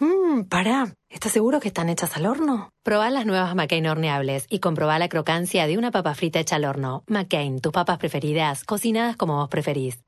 Mmm, 0.00 0.44
pará. 0.44 0.94
¿Estás 1.10 1.32
seguro 1.32 1.60
que 1.60 1.68
están 1.68 1.90
hechas 1.90 2.16
al 2.16 2.24
horno? 2.24 2.70
Probá 2.82 3.10
las 3.10 3.26
nuevas 3.26 3.54
McCain 3.54 3.86
horneables 3.86 4.46
y 4.48 4.60
comprobá 4.60 4.98
la 4.98 5.10
crocancia 5.10 5.66
de 5.66 5.76
una 5.76 5.90
papa 5.90 6.14
frita 6.14 6.40
hecha 6.40 6.56
al 6.56 6.64
horno. 6.64 7.04
McCain, 7.06 7.60
tus 7.60 7.72
papas 7.72 7.98
preferidas, 7.98 8.64
cocinadas 8.64 9.16
como 9.16 9.36
vos 9.36 9.50
preferís. 9.50 10.00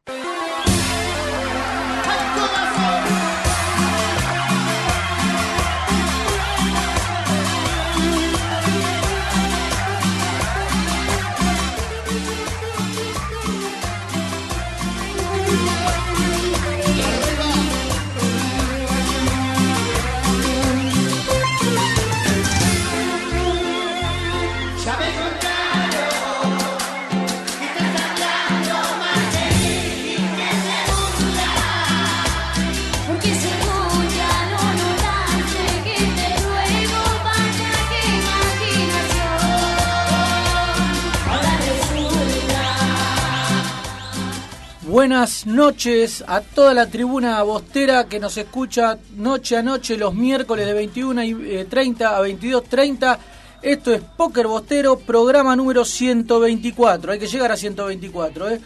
Buenas 44.92 45.46
noches 45.46 46.22
a 46.26 46.42
toda 46.42 46.74
la 46.74 46.86
tribuna 46.86 47.42
bostera 47.44 48.08
que 48.08 48.20
nos 48.20 48.36
escucha 48.36 48.98
noche 49.16 49.56
a 49.56 49.62
noche 49.62 49.96
los 49.96 50.12
miércoles 50.12 50.66
de 50.66 50.74
21 50.74 51.22
y 51.22 51.64
30 51.64 52.04
eh, 52.04 52.06
a 52.06 52.20
22.30. 52.20 53.18
Esto 53.62 53.94
es 53.94 54.02
Póker 54.02 54.48
Bostero, 54.48 54.98
programa 54.98 55.56
número 55.56 55.86
124. 55.86 57.10
Hay 57.10 57.18
que 57.18 57.26
llegar 57.26 57.50
a 57.50 57.56
124. 57.56 58.50
¿eh? 58.50 58.60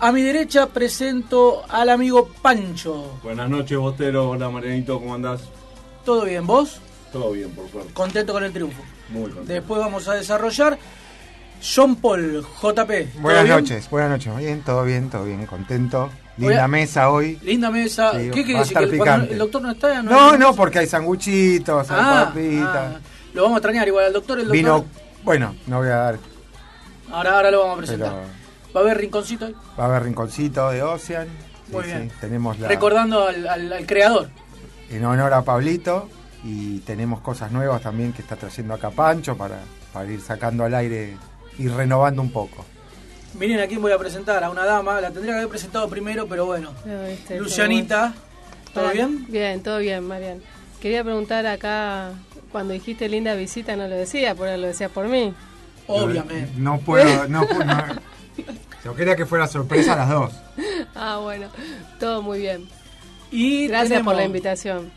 A 0.00 0.10
mi 0.10 0.20
derecha 0.22 0.66
presento 0.66 1.62
al 1.68 1.90
amigo 1.90 2.28
Pancho. 2.42 3.20
Buenas 3.22 3.48
noches, 3.48 3.78
Bostero. 3.78 4.30
Hola, 4.30 4.50
Marianito, 4.50 4.98
¿cómo 4.98 5.14
andás? 5.14 5.42
¿Todo 6.04 6.24
bien? 6.24 6.44
¿Vos? 6.44 6.80
Todo 7.12 7.30
bien, 7.30 7.50
por 7.50 7.68
favor. 7.68 7.86
Contento 7.92 8.32
con 8.32 8.42
el 8.42 8.52
triunfo. 8.52 8.82
Muy 9.10 9.30
contento. 9.30 9.52
Después 9.52 9.80
vamos 9.80 10.08
a 10.08 10.14
desarrollar. 10.14 10.76
John 11.62 11.96
Paul, 11.96 12.42
JP. 12.62 13.20
Buenas 13.20 13.48
noches, 13.48 13.90
buenas 13.90 14.10
noches. 14.10 14.36
Bien, 14.36 14.62
todo 14.62 14.84
bien, 14.84 15.10
todo 15.10 15.24
bien, 15.24 15.44
contento. 15.46 16.08
Linda 16.36 16.68
mesa 16.68 17.10
hoy. 17.10 17.36
Linda 17.42 17.70
mesa. 17.70 18.12
Sí, 18.12 18.30
¿Qué 18.30 18.44
quiere 18.44 18.54
va 18.54 18.58
a 18.60 18.62
decir? 18.62 18.76
estar 18.76 18.84
¿Que 18.90 18.98
picante. 18.98 19.32
el 19.32 19.38
doctor 19.38 19.62
no 19.62 19.70
está? 19.72 20.02
No, 20.02 20.30
hay- 20.30 20.38
no, 20.38 20.54
porque 20.54 20.78
hay 20.78 20.86
sanguchitos, 20.86 21.90
hay 21.90 21.96
Ah, 22.00 22.24
papitas. 22.28 22.76
ah, 22.76 23.00
lo 23.34 23.42
vamos 23.42 23.56
a 23.56 23.58
extrañar 23.58 23.88
igual 23.88 24.04
al 24.04 24.12
doctor. 24.12 24.38
El 24.38 24.44
doctor 24.44 24.56
Vino, 24.56 24.84
bueno, 25.24 25.56
no 25.66 25.78
voy 25.78 25.88
a 25.88 25.96
dar, 25.96 26.18
Ahora, 27.10 27.36
ahora 27.36 27.50
lo 27.50 27.60
vamos 27.60 27.74
a 27.74 27.78
presentar. 27.78 28.10
pero 28.12 28.28
Va 28.76 28.80
a 28.80 28.84
haber 28.84 28.98
rinconcito 28.98 29.50
va 29.78 29.84
a 29.84 29.86
haber 29.88 30.02
rinconcito 30.04 30.70
de 30.70 30.82
Ocean. 30.82 31.26
Muy 31.72 31.82
sí, 31.84 31.88
bien. 31.90 32.12
tenemos 32.20 32.58
la, 32.60 32.68
Recordando 32.68 33.26
al, 33.26 33.46
al- 33.48 33.72
al 33.72 33.86
creador. 33.86 34.28
en 34.90 35.04
honor 35.04 35.32
a 35.34 35.42
Pablito 35.42 36.08
y 36.44 36.78
tenemos 36.80 37.20
cosas 37.20 37.50
nuevas 37.50 37.82
también 37.82 38.12
que 38.12 38.22
está 38.22 38.36
trayendo 38.36 38.74
acá 38.74 38.90
Pancho 38.90 39.36
para, 39.36 39.58
para 39.92 40.08
ir 40.10 40.20
sacando 40.20 40.64
al 40.64 40.74
aire 40.74 41.16
y 41.58 41.68
renovando 41.68 42.22
un 42.22 42.30
poco. 42.30 42.64
Miren 43.38 43.60
a 43.60 43.66
quién 43.66 43.80
voy 43.82 43.92
a 43.92 43.98
presentar, 43.98 44.42
a 44.42 44.50
una 44.50 44.64
dama. 44.64 45.00
La 45.00 45.10
tendría 45.10 45.34
que 45.34 45.38
haber 45.38 45.48
presentado 45.50 45.88
primero, 45.88 46.26
pero 46.26 46.46
bueno. 46.46 46.72
No, 46.84 47.04
viste, 47.06 47.38
Lucianita, 47.38 48.14
¿todo 48.72 48.84
Hola. 48.84 48.92
bien? 48.94 49.26
Bien, 49.28 49.62
todo 49.62 49.78
bien, 49.78 50.04
Marian. 50.06 50.40
Quería 50.80 51.04
preguntar 51.04 51.46
acá, 51.46 52.12
cuando 52.52 52.72
dijiste 52.72 53.08
linda 53.08 53.34
visita, 53.34 53.76
no 53.76 53.86
lo 53.88 53.94
decía, 53.96 54.34
por 54.34 54.48
lo 54.48 54.66
decías 54.66 54.90
por 54.90 55.06
mí. 55.08 55.34
Obviamente. 55.86 56.50
No 56.56 56.78
puedo, 56.80 57.28
no, 57.28 57.42
no- 57.42 57.84
Yo 58.84 58.94
quería 58.94 59.16
que 59.16 59.26
fuera 59.26 59.46
sorpresa 59.46 59.92
a 59.94 59.96
las 59.96 60.08
dos. 60.08 60.32
Ah, 60.94 61.18
bueno, 61.22 61.48
todo 62.00 62.22
muy 62.22 62.38
bien. 62.40 62.68
Y 63.30 63.66
Gracias 63.68 63.88
tenemos- 63.90 64.04
por 64.12 64.16
la 64.16 64.24
invitación. 64.24 64.90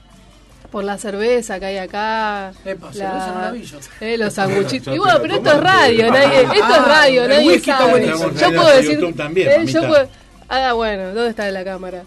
Por 0.72 0.84
la 0.86 0.98
cerveza 0.98 1.60
que 1.60 1.66
hay 1.66 1.78
acá. 1.78 2.54
Epa, 2.64 2.94
cerveza 2.94 3.32
no 3.36 3.42
la 3.42 3.52
vi 3.52 3.64
yo. 3.64 3.78
eh, 4.00 4.18
los 4.18 4.34
sanguchitos. 4.34 4.96
Y 4.96 5.00
bueno, 5.00 5.20
pero 5.22 5.36
esto 5.36 5.52
es 5.52 5.60
radio, 5.60 6.12
nadie, 6.12 6.42
esto 6.44 6.54
es 6.56 6.62
Ah, 6.64 6.86
radio, 6.88 7.28
nadie 7.28 7.60
sabe. 7.60 7.90
buenísimo. 7.92 8.32
Yo 8.32 8.48
puedo 8.56 8.76
decir. 8.78 9.16
También, 9.16 9.50
eh, 9.50 9.66
yo 9.66 9.88
puedo- 9.88 10.10
Ah, 10.48 10.74
bueno, 10.74 11.08
¿dónde 11.14 11.30
está 11.30 11.50
la 11.52 11.64
cámara? 11.66 12.04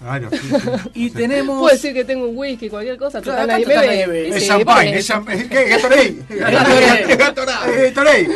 Claro, 0.00 0.28
sí, 0.30 0.38
sí. 0.38 0.90
Y 0.94 1.10
tenemos. 1.10 1.58
Puedo 1.58 1.72
decir 1.74 1.92
que 1.92 2.04
tengo 2.04 2.28
un 2.28 2.36
whisky, 2.36 2.68
cualquier 2.70 2.96
cosa, 2.98 3.20
Claro, 3.20 3.42
total, 3.42 3.62
total 3.64 3.86
ve. 3.88 4.28
Es 4.28 4.46
champagne, 4.46 4.98
es 4.98 5.06
champagne. 5.06 5.48
¿Qué? 5.48 5.64
Gatorade. 5.64 6.14
Gatorade. 6.28 7.16
Gatorade. 7.16 7.82
Gatorade. 7.90 8.28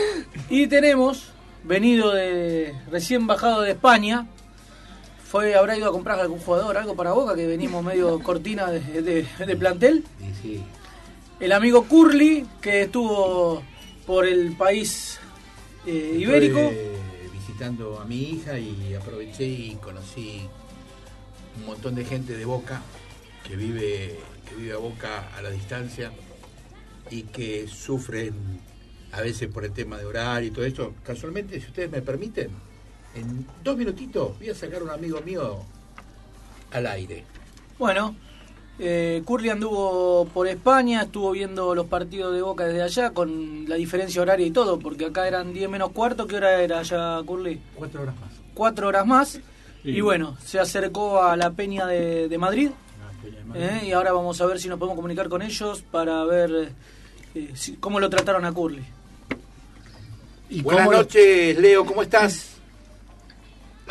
Y 0.50 0.66
tenemos, 0.66 1.28
venido 1.62 2.12
de. 2.12 2.74
recién 2.90 3.26
bajado 3.26 3.60
de 3.60 3.70
España. 3.72 4.26
Fue, 5.32 5.54
habrá 5.54 5.78
ido 5.78 5.88
a 5.88 5.92
comprar 5.92 6.20
algún 6.20 6.38
jugador, 6.40 6.76
algo 6.76 6.94
para 6.94 7.12
Boca, 7.12 7.34
que 7.34 7.46
venimos 7.46 7.82
medio 7.82 8.18
cortina 8.22 8.70
de, 8.70 9.00
de- 9.00 9.26
de 9.46 9.56
plantel. 9.56 10.04
El 11.40 11.52
amigo 11.52 11.84
Curly, 11.88 12.46
que 12.60 12.82
estuvo 12.82 13.62
por 14.06 14.26
el 14.26 14.54
país 14.56 15.18
eh, 15.86 16.18
ibérico. 16.20 16.58
Estuve 16.58 16.98
visitando 17.32 17.98
a 17.98 18.04
mi 18.04 18.20
hija 18.22 18.58
y 18.58 18.94
aproveché 18.94 19.44
y 19.46 19.78
conocí 19.82 20.42
un 21.58 21.64
montón 21.64 21.94
de 21.94 22.04
gente 22.04 22.36
de 22.36 22.44
Boca 22.44 22.82
que 23.48 23.56
vive, 23.56 24.18
que 24.46 24.54
vive 24.54 24.74
a 24.74 24.76
Boca 24.76 25.30
a 25.34 25.40
la 25.40 25.48
distancia 25.48 26.12
y 27.10 27.22
que 27.22 27.66
sufren 27.68 28.34
a 29.12 29.22
veces 29.22 29.48
por 29.48 29.64
el 29.64 29.72
tema 29.72 29.96
de 29.96 30.04
horario 30.04 30.48
y 30.48 30.52
todo 30.52 30.66
esto. 30.66 30.92
Casualmente, 31.02 31.58
si 31.58 31.68
ustedes 31.68 31.90
me 31.90 32.02
permiten, 32.02 32.50
en 33.14 33.46
dos 33.62 33.76
minutitos 33.76 34.38
voy 34.38 34.50
a 34.50 34.54
sacar 34.54 34.80
a 34.80 34.84
un 34.84 34.90
amigo 34.90 35.20
mío 35.22 35.58
al 36.72 36.86
aire. 36.86 37.24
Bueno, 37.78 38.14
eh, 38.78 39.22
Curly 39.24 39.50
anduvo 39.50 40.26
por 40.32 40.46
España, 40.48 41.02
estuvo 41.02 41.30
viendo 41.32 41.74
los 41.74 41.86
partidos 41.86 42.34
de 42.34 42.42
Boca 42.42 42.64
desde 42.64 42.82
allá, 42.82 43.10
con 43.10 43.68
la 43.68 43.76
diferencia 43.76 44.22
horaria 44.22 44.46
y 44.46 44.50
todo, 44.50 44.78
porque 44.78 45.06
acá 45.06 45.26
eran 45.28 45.52
10 45.52 45.68
menos 45.68 45.90
cuarto. 45.92 46.26
¿Qué 46.26 46.36
hora 46.36 46.62
era 46.62 46.78
allá, 46.80 47.20
Curly? 47.24 47.60
Cuatro 47.74 48.02
horas 48.02 48.14
más. 48.20 48.30
Cuatro 48.54 48.88
horas 48.88 49.06
más. 49.06 49.40
Y 49.84 50.00
bueno, 50.00 50.36
se 50.44 50.60
acercó 50.60 51.22
a 51.22 51.36
la 51.36 51.50
Peña 51.50 51.86
de, 51.86 52.28
de 52.28 52.38
Madrid. 52.38 52.70
Ah, 53.04 53.10
Peña 53.22 53.38
de 53.38 53.44
Madrid. 53.44 53.62
¿eh? 53.64 53.86
Y 53.88 53.92
ahora 53.92 54.12
vamos 54.12 54.40
a 54.40 54.46
ver 54.46 54.60
si 54.60 54.68
nos 54.68 54.78
podemos 54.78 54.96
comunicar 54.96 55.28
con 55.28 55.42
ellos 55.42 55.82
para 55.90 56.24
ver 56.24 56.72
eh, 57.34 57.50
si- 57.54 57.76
cómo 57.76 57.98
lo 58.00 58.08
trataron 58.08 58.44
a 58.44 58.52
Curly. 58.52 58.84
Buenas 60.62 60.84
noches, 60.90 61.58
Leo, 61.58 61.84
¿cómo 61.84 62.02
estás? 62.02 62.51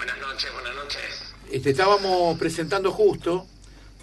Buenas 0.01 0.19
noches, 0.19 0.51
buenas 0.51 0.75
noches. 0.75 1.61
Te 1.61 1.69
estábamos 1.69 2.39
presentando 2.39 2.91
justo 2.91 3.45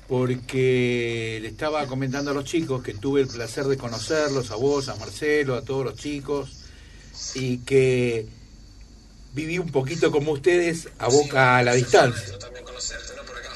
porque 0.07 1.41
le 1.43 1.49
estaba 1.49 1.85
comentando 1.89 2.31
a 2.31 2.35
los 2.35 2.45
chicos 2.45 2.85
que 2.85 2.95
tuve 2.95 3.23
el 3.23 3.27
placer 3.27 3.65
de 3.65 3.77
conocerlos, 3.77 4.53
a 4.53 4.55
vos, 4.55 4.89
a 4.89 4.95
Marcelo, 4.95 5.57
a 5.57 5.63
todos 5.63 5.85
los 5.85 5.97
chicos, 5.97 6.53
y 7.35 7.59
que 7.65 8.29
viví 9.35 9.59
un 9.59 9.73
poquito 9.73 10.13
como 10.13 10.31
ustedes 10.31 10.89
a 11.01 11.09
boca 11.09 11.59
a 11.59 11.65
la 11.65 11.75
distancia. 11.75 12.29
Yo 12.29 12.39
también 12.39 12.65
conocerte, 12.65 13.17
¿no? 13.17 13.25
Por 13.25 13.37
acá. 13.37 13.51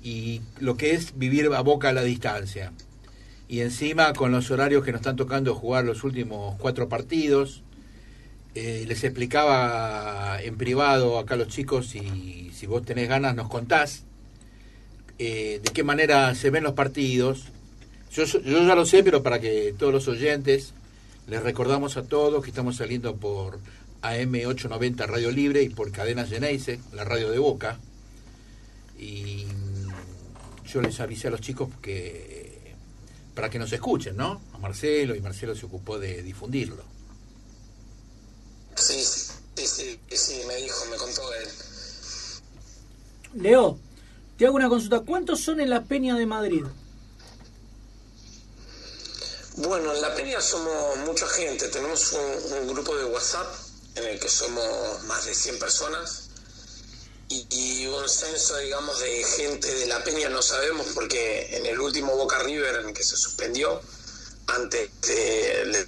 Y 0.00 0.42
lo 0.60 0.76
que 0.76 0.92
es 0.92 1.18
vivir 1.18 1.50
a 1.52 1.60
boca 1.60 1.88
a 1.88 1.92
la 1.92 2.04
distancia. 2.04 2.72
Y 3.48 3.62
encima 3.62 4.12
con 4.12 4.30
los 4.30 4.48
horarios 4.52 4.84
que 4.84 4.92
nos 4.92 5.00
están 5.00 5.16
tocando 5.16 5.56
jugar 5.56 5.84
los 5.84 6.04
últimos 6.04 6.56
cuatro 6.60 6.88
partidos, 6.88 7.63
eh, 8.54 8.84
les 8.86 9.02
explicaba 9.02 10.38
en 10.40 10.56
privado 10.56 11.18
acá 11.18 11.34
a 11.34 11.38
los 11.38 11.48
chicos 11.48 11.94
y 11.96 12.50
si 12.54 12.66
vos 12.66 12.84
tenés 12.84 13.08
ganas 13.08 13.34
nos 13.34 13.48
contás 13.48 14.04
eh, 15.18 15.60
de 15.62 15.72
qué 15.72 15.82
manera 15.82 16.34
se 16.34 16.50
ven 16.50 16.64
los 16.64 16.74
partidos. 16.74 17.46
Yo, 18.12 18.24
ya 18.24 18.74
lo 18.74 18.86
sé, 18.86 19.02
pero 19.02 19.22
para 19.22 19.40
que 19.40 19.74
todos 19.76 19.92
los 19.92 20.06
oyentes 20.06 20.72
les 21.26 21.42
recordamos 21.42 21.96
a 21.96 22.04
todos 22.04 22.44
que 22.44 22.50
estamos 22.50 22.76
saliendo 22.76 23.16
por 23.16 23.58
AM890 24.02 25.06
Radio 25.06 25.30
Libre 25.30 25.62
y 25.62 25.70
por 25.70 25.90
Cadena 25.90 26.24
Geneise, 26.24 26.78
la 26.92 27.04
radio 27.04 27.30
de 27.30 27.38
Boca. 27.38 27.78
Y 28.98 29.46
yo 30.66 30.80
les 30.80 31.00
avisé 31.00 31.28
a 31.28 31.30
los 31.32 31.40
chicos 31.40 31.70
que 31.82 32.74
para 33.34 33.50
que 33.50 33.58
nos 33.58 33.72
escuchen, 33.72 34.16
¿no? 34.16 34.40
A 34.52 34.58
Marcelo 34.58 35.16
y 35.16 35.20
Marcelo 35.20 35.56
se 35.56 35.66
ocupó 35.66 35.98
de 35.98 36.22
difundirlo. 36.22 36.93
Sí, 38.76 39.04
sí, 39.04 39.66
sí, 39.66 40.00
sí, 40.10 40.42
me 40.46 40.56
dijo, 40.56 40.84
me 40.86 40.96
contó 40.96 41.32
él. 41.34 41.48
Leo, 43.34 43.78
te 44.38 44.46
hago 44.46 44.56
una 44.56 44.68
consulta. 44.68 45.00
¿Cuántos 45.00 45.40
son 45.40 45.60
en 45.60 45.70
la 45.70 45.84
Peña 45.84 46.16
de 46.16 46.26
Madrid? 46.26 46.64
Bueno, 49.56 49.94
en 49.94 50.00
La 50.00 50.14
Peña 50.14 50.40
somos 50.40 50.96
mucha 51.06 51.28
gente, 51.28 51.68
tenemos 51.68 52.12
un, 52.12 52.52
un 52.54 52.68
grupo 52.68 52.96
de 52.96 53.04
WhatsApp 53.04 53.46
en 53.94 54.04
el 54.04 54.18
que 54.18 54.28
somos 54.28 55.04
más 55.04 55.24
de 55.26 55.34
100 55.34 55.60
personas 55.60 56.24
y, 57.28 57.46
y 57.50 57.86
un 57.86 58.08
censo, 58.08 58.56
digamos, 58.58 58.98
de 58.98 59.24
gente 59.24 59.72
de 59.72 59.86
La 59.86 60.02
Peña 60.02 60.28
no 60.28 60.42
sabemos 60.42 60.88
porque 60.94 61.56
en 61.56 61.66
el 61.66 61.80
último 61.80 62.16
Boca 62.16 62.40
River 62.40 62.80
en 62.80 62.88
el 62.88 62.94
que 62.94 63.04
se 63.04 63.16
suspendió, 63.16 63.80
antes 64.48 64.90
de... 65.02 65.86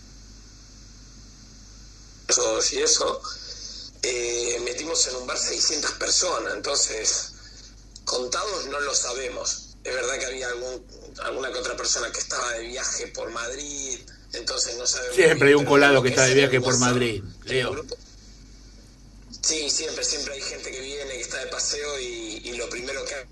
y 2.73 2.79
eso, 2.79 3.23
eh, 4.03 4.61
metimos 4.65 5.07
en 5.09 5.17
un 5.17 5.27
bar 5.27 5.39
600 5.39 5.93
personas, 5.93 6.55
entonces 6.55 7.33
contados 8.05 8.67
no 8.67 8.81
lo 8.81 8.95
sabemos. 8.95 9.77
Es 9.85 9.95
verdad 9.95 10.19
que 10.19 10.27
había 10.27 10.49
algún, 10.49 10.85
alguna 11.23 11.53
que 11.53 11.59
otra 11.59 11.77
persona 11.77 12.11
que 12.11 12.19
estaba 12.19 12.53
de 12.55 12.63
viaje 12.63 13.07
por 13.09 13.31
Madrid, 13.31 14.01
entonces 14.33 14.77
no 14.77 14.87
sabemos. 14.87 15.15
Siempre 15.15 15.49
hay 15.49 15.55
un 15.55 15.65
colado 15.65 16.03
que 16.03 16.09
está 16.09 16.25
de 16.25 16.35
viaje 16.35 16.61
por 16.61 16.77
Madrid, 16.79 17.23
Leo. 17.45 17.85
Sí, 19.43 19.71
siempre, 19.71 20.05
siempre 20.05 20.35
hay 20.35 20.43
gente 20.43 20.73
que 20.73 20.81
viene, 20.81 21.13
que 21.13 21.21
está 21.21 21.39
de 21.39 21.47
paseo 21.47 22.01
y, 22.01 22.41
y 22.45 22.57
lo 22.57 22.69
primero 22.69 23.05
que 23.05 23.15
es 23.21 23.27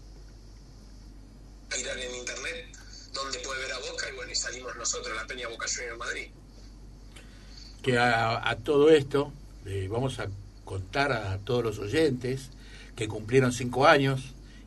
mirar 1.77 1.99
en 1.99 2.15
internet 2.15 2.67
donde 3.13 3.39
puede 3.41 3.63
ver 3.63 3.73
a 3.73 3.79
Boca 3.79 4.09
y 4.09 4.13
bueno, 4.13 4.31
y 4.31 4.37
salimos 4.37 4.77
nosotros, 4.77 5.17
la 5.17 5.27
Peña 5.27 5.49
Boca 5.49 5.67
Junior 5.69 5.97
Madrid. 5.97 6.31
Que 7.85 7.99
a, 7.99 8.49
a 8.51 8.57
todo 8.57 8.91
esto 8.91 9.31
le 9.65 9.87
vamos 9.89 10.19
a 10.19 10.27
contar 10.65 11.13
a 11.13 11.39
todos 11.39 11.63
los 11.63 11.79
oyentes 11.79 12.49
que 12.97 13.07
cumplieron 13.07 13.53
cinco 13.53 13.87
años 13.87 14.21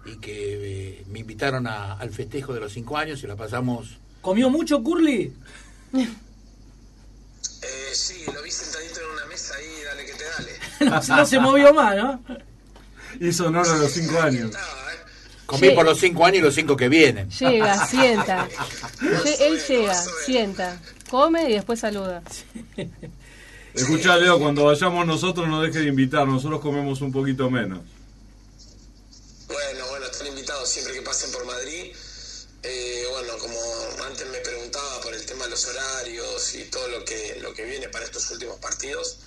y 0.06 0.18
que 0.18 1.00
eh, 1.00 1.04
me 1.10 1.20
invitaron 1.20 1.68
a- 1.68 1.94
al 1.94 2.12
festejo 2.12 2.54
de 2.54 2.62
los 2.62 2.72
cinco 2.72 2.98
años 2.98 3.22
y 3.24 3.28
la 3.28 3.36
pasamos 3.36 3.98
¿Comió 4.22 4.50
mucho 4.50 4.82
Curly? 4.84 5.34
Eh, 5.94 6.08
sí, 7.94 8.24
lo 8.34 8.42
vi 8.44 8.52
sentadito 8.52 9.00
en 9.02 9.12
una 9.18 9.26
mesa 9.26 9.56
ahí, 9.56 9.84
dale 9.86 10.06
que 10.06 10.14
te 10.14 10.24
dale. 10.26 10.52
no, 10.92 11.02
se- 11.02 11.12
no 11.14 11.26
se 11.26 11.40
movió 11.40 11.74
más, 11.74 11.96
¿no? 11.96 12.22
Hizo 13.20 13.48
honor 13.48 13.68
a 13.68 13.78
los 13.78 13.92
cinco 13.92 14.20
años. 14.22 14.52
¿eh? 14.54 14.58
comí 15.46 15.70
Sí. 15.70 15.76
por 15.76 15.86
los 15.86 16.00
cinco 16.00 16.26
años 16.26 16.40
y 16.40 16.42
los 16.42 16.56
cinco 16.56 16.76
que 16.76 16.90
vienen 16.90 17.30
Llega, 17.30 17.88
sienta. 17.88 18.48
Él 19.40 19.60
llega, 19.68 19.96
sienta, 20.26 20.80
come 21.08 21.50
y 21.50 21.54
después 21.54 21.80
saluda. 21.80 22.24
Escuchá, 23.74 24.18
Leo, 24.18 24.40
cuando 24.40 24.66
vayamos 24.66 25.06
nosotros 25.06 25.48
no 25.48 25.62
deje 25.62 25.80
de 25.80 25.88
invitar, 25.88 26.28
nosotros 26.28 26.62
comemos 26.62 27.02
un 27.02 27.12
poquito 27.12 27.50
menos. 27.50 27.82
Bueno, 29.48 29.88
bueno, 29.90 30.06
están 30.08 30.28
invitados 30.28 30.68
siempre 30.70 30.94
que 30.94 31.02
pasen 31.02 31.32
por 31.32 31.46
Madrid. 31.46 31.94
Eh, 32.64 33.04
bueno, 33.12 33.38
como 33.38 33.58
antes 34.06 34.28
me 34.30 34.40
preguntaba 34.40 35.02
por 35.02 35.14
el 35.14 35.26
tema 35.26 35.46
de 35.46 35.52
los 35.52 35.66
horarios 35.68 36.56
y 36.56 36.64
todo 36.66 36.88
lo 36.88 37.06
que, 37.06 37.38
lo 37.42 37.54
que 37.54 37.64
viene 37.66 37.88
para 37.90 38.06
estos 38.06 38.30
últimos 38.32 38.58
partidos, 38.58 39.20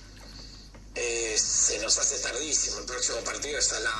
eh, 0.95 1.35
se 1.37 1.79
nos 1.79 1.97
hace 1.97 2.19
tardísimo. 2.19 2.79
El 2.79 2.85
próximo 2.85 3.19
partido 3.19 3.57
es 3.57 3.71
a 3.71 3.79
las 3.79 3.93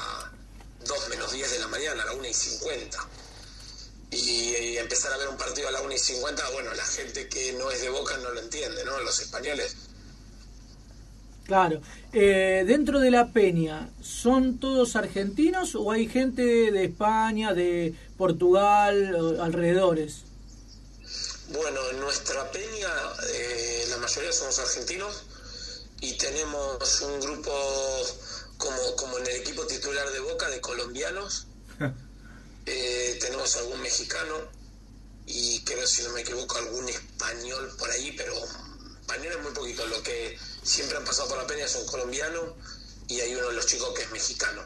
2 0.85 1.09
menos 1.09 1.31
10 1.31 1.51
de 1.51 1.59
la 1.59 1.67
mañana, 1.67 2.03
a 2.03 2.07
la 2.07 2.13
1 2.13 2.27
y 2.27 2.33
50. 2.33 3.07
Y, 4.11 4.77
empezar 4.77 5.13
a 5.13 5.17
ver 5.17 5.29
un 5.29 5.37
partido 5.37 5.67
a 5.67 5.71
la 5.71 5.81
1 5.81 5.93
y 5.93 5.97
50, 5.97 6.49
bueno, 6.51 6.73
la 6.73 6.85
gente 6.85 7.29
que 7.29 7.53
no 7.53 7.71
es 7.71 7.81
de 7.81 7.89
Boca 7.89 8.17
no 8.17 8.31
lo 8.31 8.41
entiende, 8.41 8.83
¿no? 8.83 8.99
Los 8.99 9.19
españoles. 9.19 9.75
Claro. 11.45 11.81
Eh, 12.11 12.63
dentro 12.67 12.99
de 12.99 13.11
la 13.11 13.31
Peña, 13.31 13.89
¿son 14.01 14.59
todos 14.59 14.95
argentinos 14.95 15.75
o 15.75 15.91
hay 15.91 16.07
gente 16.07 16.41
de 16.71 16.85
España, 16.85 17.53
de 17.53 17.93
Portugal, 18.17 19.39
alrededores? 19.39 20.23
Bueno, 21.53 21.81
en 21.89 21.99
nuestra 21.99 22.49
peña 22.51 22.87
eh, 23.33 23.85
la 23.89 23.97
mayoría 23.97 24.31
somos 24.31 24.57
argentinos 24.59 25.23
y 25.99 26.17
tenemos 26.17 27.01
un 27.01 27.19
grupo 27.19 27.51
como, 28.57 28.95
como 28.95 29.17
en 29.17 29.27
el 29.27 29.35
equipo 29.35 29.65
titular 29.67 30.09
de 30.11 30.19
Boca 30.21 30.49
de 30.49 30.61
colombianos. 30.61 31.47
Eh, 32.65 33.17
tenemos 33.19 33.55
algún 33.57 33.81
mexicano 33.81 34.35
y 35.25 35.61
creo, 35.61 35.85
si 35.87 36.03
no 36.03 36.09
me 36.09 36.21
equivoco, 36.21 36.57
algún 36.57 36.87
español 36.89 37.71
por 37.77 37.89
ahí, 37.89 38.13
pero 38.17 38.33
español 39.01 39.33
es 39.37 39.43
muy 39.43 39.51
poquito. 39.53 39.85
Lo 39.87 40.01
que 40.03 40.37
siempre 40.63 40.97
han 40.97 41.05
pasado 41.05 41.29
por 41.29 41.37
la 41.37 41.47
peña 41.47 41.67
son 41.67 41.85
colombianos 41.85 42.43
y 43.07 43.19
hay 43.19 43.35
uno 43.35 43.47
de 43.49 43.53
los 43.53 43.65
chicos 43.65 43.89
que 43.95 44.03
es 44.03 44.11
mexicano. 44.11 44.61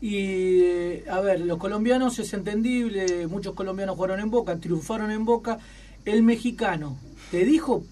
Y, 0.00 0.62
eh, 0.62 1.04
a 1.10 1.20
ver, 1.20 1.40
los 1.40 1.58
colombianos 1.58 2.18
es 2.18 2.32
entendible, 2.34 3.26
muchos 3.26 3.54
colombianos 3.54 3.96
jugaron 3.96 4.20
en 4.20 4.30
Boca, 4.30 4.58
triunfaron 4.58 5.10
en 5.10 5.24
Boca. 5.24 5.58
El 6.04 6.22
mexicano, 6.22 6.98
¿te 7.30 7.44
dijo 7.44 7.84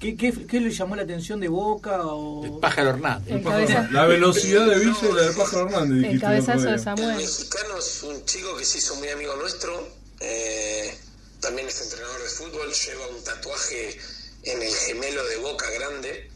qué, 0.00 0.16
qué, 0.16 0.46
qué 0.46 0.60
le 0.60 0.70
llamó 0.70 0.96
la 0.96 1.02
atención 1.02 1.38
de 1.40 1.48
Boca? 1.48 2.04
O... 2.06 2.44
el 2.44 2.52
pájaro 2.58 2.90
Hernández 2.90 3.30
El 3.32 3.42
cabeza- 3.42 3.88
La 3.92 4.06
velocidad 4.06 4.66
de 4.66 4.78
Villa 4.78 4.98
y 5.02 5.12
la 5.14 5.22
del 5.22 5.34
pájaro 5.36 5.66
Hernández, 5.68 6.10
el 6.12 6.20
cabezazo 6.20 6.58
de 6.60 6.64
día. 6.66 6.74
El 6.74 6.80
Samuel. 6.80 7.16
mexicano 7.16 7.78
es 7.78 8.02
un 8.02 8.24
chico 8.24 8.56
que 8.56 8.64
se 8.64 8.78
hizo 8.78 8.96
muy 8.96 9.08
amigo 9.10 9.36
nuestro. 9.36 9.86
eh, 10.20 10.94
también 11.40 11.68
es 11.68 11.80
entrenador 11.80 12.22
de 12.22 12.28
fútbol. 12.28 12.68
Lleva 12.72 13.06
un 13.16 13.24
tatuaje 13.24 13.98
en 14.42 14.60
el 14.62 14.74
gemelo 14.74 15.24
de 15.26 15.36
Boca 15.36 15.70
grande. 15.70 16.28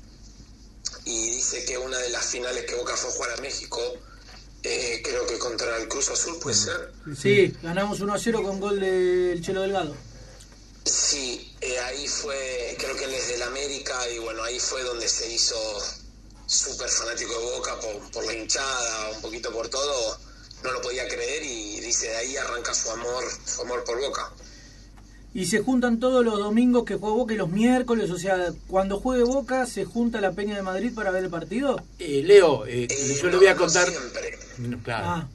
Y 1.06 1.30
dice 1.32 1.64
que 1.66 1.76
una 1.76 1.98
de 1.98 2.08
las 2.08 2.24
finales 2.24 2.64
que 2.64 2.74
Boca 2.76 2.96
fue 2.96 3.10
a 3.10 3.12
jugar 3.12 3.30
a 3.38 3.40
México, 3.42 3.78
eh, 4.62 5.02
creo 5.04 5.26
que 5.26 5.38
contra 5.38 5.76
el 5.76 5.88
Cruz 5.88 6.08
Azul 6.08 6.38
puede 6.40 6.56
ser. 6.56 6.92
Sí, 7.20 7.54
ganamos 7.62 8.00
1 8.00 8.14
a 8.14 8.18
0 8.18 8.42
con 8.42 8.58
gol 8.60 8.80
del 8.80 9.42
Chelo 9.42 9.60
Delgado. 9.60 9.94
Sí, 10.84 11.54
eh, 11.60 11.78
ahí 11.80 12.06
fue, 12.06 12.76
creo 12.78 12.94
que 12.96 13.04
él 13.04 13.14
es 13.14 13.28
del 13.28 13.42
América 13.42 13.94
y 14.10 14.18
bueno, 14.18 14.42
ahí 14.42 14.58
fue 14.60 14.82
donde 14.82 15.08
se 15.08 15.32
hizo 15.32 15.56
súper 16.46 16.88
fanático 16.88 17.32
de 17.32 17.56
Boca 17.56 17.76
por, 17.80 18.10
por 18.10 18.26
la 18.26 18.34
hinchada, 18.34 19.10
un 19.16 19.22
poquito 19.22 19.50
por 19.50 19.68
todo, 19.68 20.18
no 20.62 20.72
lo 20.72 20.82
podía 20.82 21.08
creer 21.08 21.42
y 21.42 21.80
dice, 21.80 22.08
de 22.08 22.16
ahí 22.16 22.36
arranca 22.36 22.74
su 22.74 22.90
amor, 22.90 23.24
su 23.46 23.62
amor 23.62 23.82
por 23.84 23.98
Boca. 23.98 24.30
Y 25.32 25.46
se 25.46 25.60
juntan 25.60 25.98
todos 25.98 26.22
los 26.24 26.38
domingos 26.38 26.84
que 26.84 26.94
juega 26.96 27.16
Boca 27.16 27.32
y 27.34 27.38
los 27.38 27.48
miércoles, 27.48 28.10
o 28.10 28.18
sea, 28.18 28.52
cuando 28.68 29.00
juegue 29.00 29.24
Boca, 29.24 29.66
¿se 29.66 29.84
junta 29.86 30.20
la 30.20 30.32
Peña 30.32 30.54
de 30.54 30.62
Madrid 30.62 30.92
para 30.94 31.10
ver 31.10 31.24
el 31.24 31.30
partido? 31.30 31.82
Eh, 31.98 32.22
Leo 32.24 32.66
eh, 32.66 32.86
Eh, 32.90 33.16
yo 33.20 33.26
le 33.28 33.32
no, 33.32 33.38
voy 33.38 33.46
a 33.46 33.54
no 33.54 33.60
contar 33.60 33.88
siempre, 33.88 34.38
claro 34.84 35.06
Ah, 35.06 35.28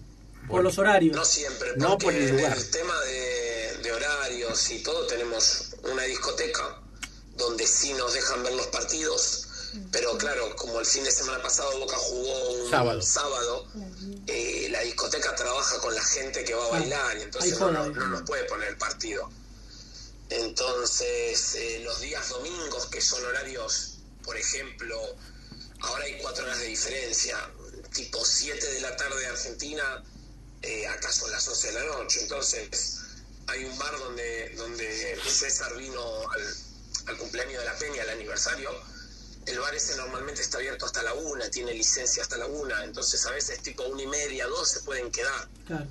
por 0.48 0.64
los 0.64 0.78
horarios. 0.78 1.16
no 1.16 1.26
siempre, 1.26 1.70
No 1.78 1.98
por 1.98 2.14
el 2.14 2.30
lugar. 2.38 2.56
el 2.58 2.70
tema 2.70 2.94
de, 3.02 3.49
de 3.82 3.92
horarios 3.92 4.70
y 4.72 4.80
todo 4.84 5.08
tenemos 5.08 5.76
una 5.84 6.04
discoteca 6.04 6.82
donde 7.36 7.66
sí 7.66 7.94
nos 7.94 8.14
dejan 8.14 8.44
ver 8.44 8.54
los 8.54 8.68
partidos, 8.68 9.46
pero 9.92 10.18
claro, 10.18 10.56
como 10.56 10.80
el 10.80 10.86
fin 10.86 11.04
de 11.04 11.12
semana 11.12 11.42
pasado 11.42 11.80
Boca 11.80 11.96
jugó 11.98 12.50
un 12.52 12.70
Sábado. 12.70 13.02
sábado, 13.02 13.68
eh, 14.28 14.68
la 14.72 14.82
discoteca 14.82 15.36
trabaja 15.36 15.80
con 15.80 15.94
la 15.96 16.04
gente 16.04 16.44
que 16.44 16.54
va 16.54 16.66
a 16.66 16.70
bailar 16.70 17.18
y 17.18 17.22
entonces 17.24 17.60
no, 17.60 17.72
no 17.72 18.08
nos 18.08 18.24
puede 18.24 18.44
poner 18.46 18.70
el 18.70 18.78
partido. 18.78 19.30
Entonces, 20.30 21.56
eh, 21.56 21.82
los 21.84 22.02
días 22.02 22.30
domingos, 22.30 22.86
que 22.88 23.02
son 23.02 23.24
horarios, 23.26 23.96
por 24.24 24.38
ejemplo, 24.38 25.00
ahora 25.82 26.04
hay 26.04 26.18
cuatro 26.22 26.44
horas 26.46 26.60
de 26.60 26.68
diferencia, 26.68 27.38
tipo 27.94 28.24
7 28.24 28.74
de 28.74 28.82
la 28.82 28.96
tarde 28.96 29.20
de 29.20 29.26
Argentina, 29.28 30.04
eh, 30.62 30.88
acá 30.88 31.12
son 31.12 31.32
las 31.32 31.48
11 31.48 31.68
de 31.68 31.74
la 31.74 31.84
noche. 31.86 32.22
Entonces, 32.22 33.00
hay 33.50 33.66
un 33.66 33.78
bar 33.78 33.98
donde, 34.00 34.54
donde 34.56 35.18
César 35.28 35.76
vino 35.78 36.02
al, 36.32 36.42
al 37.08 37.18
cumpleaños 37.18 37.60
de 37.60 37.66
la 37.66 37.76
Peña, 37.78 38.02
al 38.04 38.10
aniversario. 38.10 38.70
El 39.46 39.60
bar 39.60 39.74
ese 39.74 39.96
normalmente 39.98 40.42
está 40.42 40.58
abierto 40.58 40.86
hasta 40.86 41.02
la 41.02 41.14
una, 41.14 41.50
tiene 41.50 41.74
licencia 41.74 42.22
hasta 42.22 42.38
la 42.38 42.46
una, 42.46 42.84
entonces 42.84 43.26
a 43.26 43.32
veces 43.32 43.62
tipo 43.62 43.84
una 43.88 44.04
y 44.04 44.08
media, 44.08 44.46
dos 44.48 44.70
se 44.70 44.82
pueden 44.82 45.10
quedar. 45.12 45.48
Claro. 45.66 45.88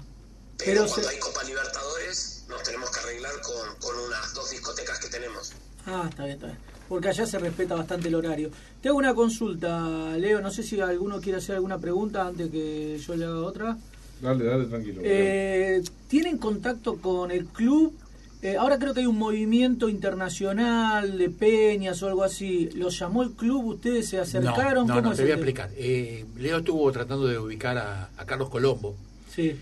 Pero, 0.58 0.82
Pero 0.82 0.86
cuando 0.88 1.08
se- 1.08 1.14
hay 1.14 1.20
Copa 1.20 1.42
Libertadores, 1.44 2.44
nos 2.48 2.62
tenemos 2.62 2.90
que 2.90 3.00
arreglar 3.00 3.40
con, 3.40 3.76
con 3.76 3.98
unas 3.98 4.34
dos 4.34 4.50
discotecas 4.50 4.98
que 4.98 5.08
tenemos. 5.08 5.52
Ah, 5.86 6.06
está 6.10 6.24
bien, 6.24 6.34
está 6.36 6.46
bien. 6.48 6.58
Porque 6.88 7.08
allá 7.08 7.26
se 7.26 7.38
respeta 7.38 7.74
bastante 7.74 8.08
el 8.08 8.14
horario. 8.14 8.50
Te 8.82 8.88
hago 8.88 8.98
una 8.98 9.14
consulta, 9.14 10.16
Leo. 10.16 10.40
No 10.40 10.50
sé 10.50 10.62
si 10.62 10.80
alguno 10.80 11.20
quiere 11.20 11.38
hacer 11.38 11.56
alguna 11.56 11.78
pregunta 11.78 12.26
antes 12.26 12.50
que 12.50 12.98
yo 12.98 13.14
le 13.14 13.26
haga 13.26 13.40
otra. 13.40 13.76
Dale, 14.20 14.44
dale, 14.44 14.64
tranquilo. 14.66 15.00
Eh, 15.04 15.82
¿Tienen 16.08 16.38
contacto 16.38 16.96
con 16.96 17.30
el 17.30 17.46
club 17.46 17.94
Eh, 18.40 18.56
ahora 18.56 18.78
creo 18.78 18.94
que 18.94 19.00
hay 19.00 19.06
un 19.06 19.18
movimiento 19.18 19.88
internacional 19.88 21.18
de 21.18 21.28
peñas 21.28 22.00
o 22.04 22.06
algo 22.06 22.22
así. 22.22 22.70
¿Los 22.74 22.96
llamó 22.96 23.24
el 23.24 23.32
club? 23.32 23.64
¿Ustedes 23.64 24.08
se 24.08 24.20
acercaron? 24.20 24.86
No, 24.86 24.94
no, 24.94 25.00
¿Cómo 25.00 25.10
no, 25.10 25.16
te 25.16 25.22
voy 25.22 25.32
a 25.32 25.34
explicar. 25.34 25.70
Eh, 25.76 26.24
Leo 26.36 26.58
estuvo 26.58 26.92
tratando 26.92 27.26
de 27.26 27.36
ubicar 27.36 27.76
a, 27.78 28.10
a 28.16 28.24
Carlos 28.26 28.48
Colombo. 28.48 28.94
Sí. 29.34 29.56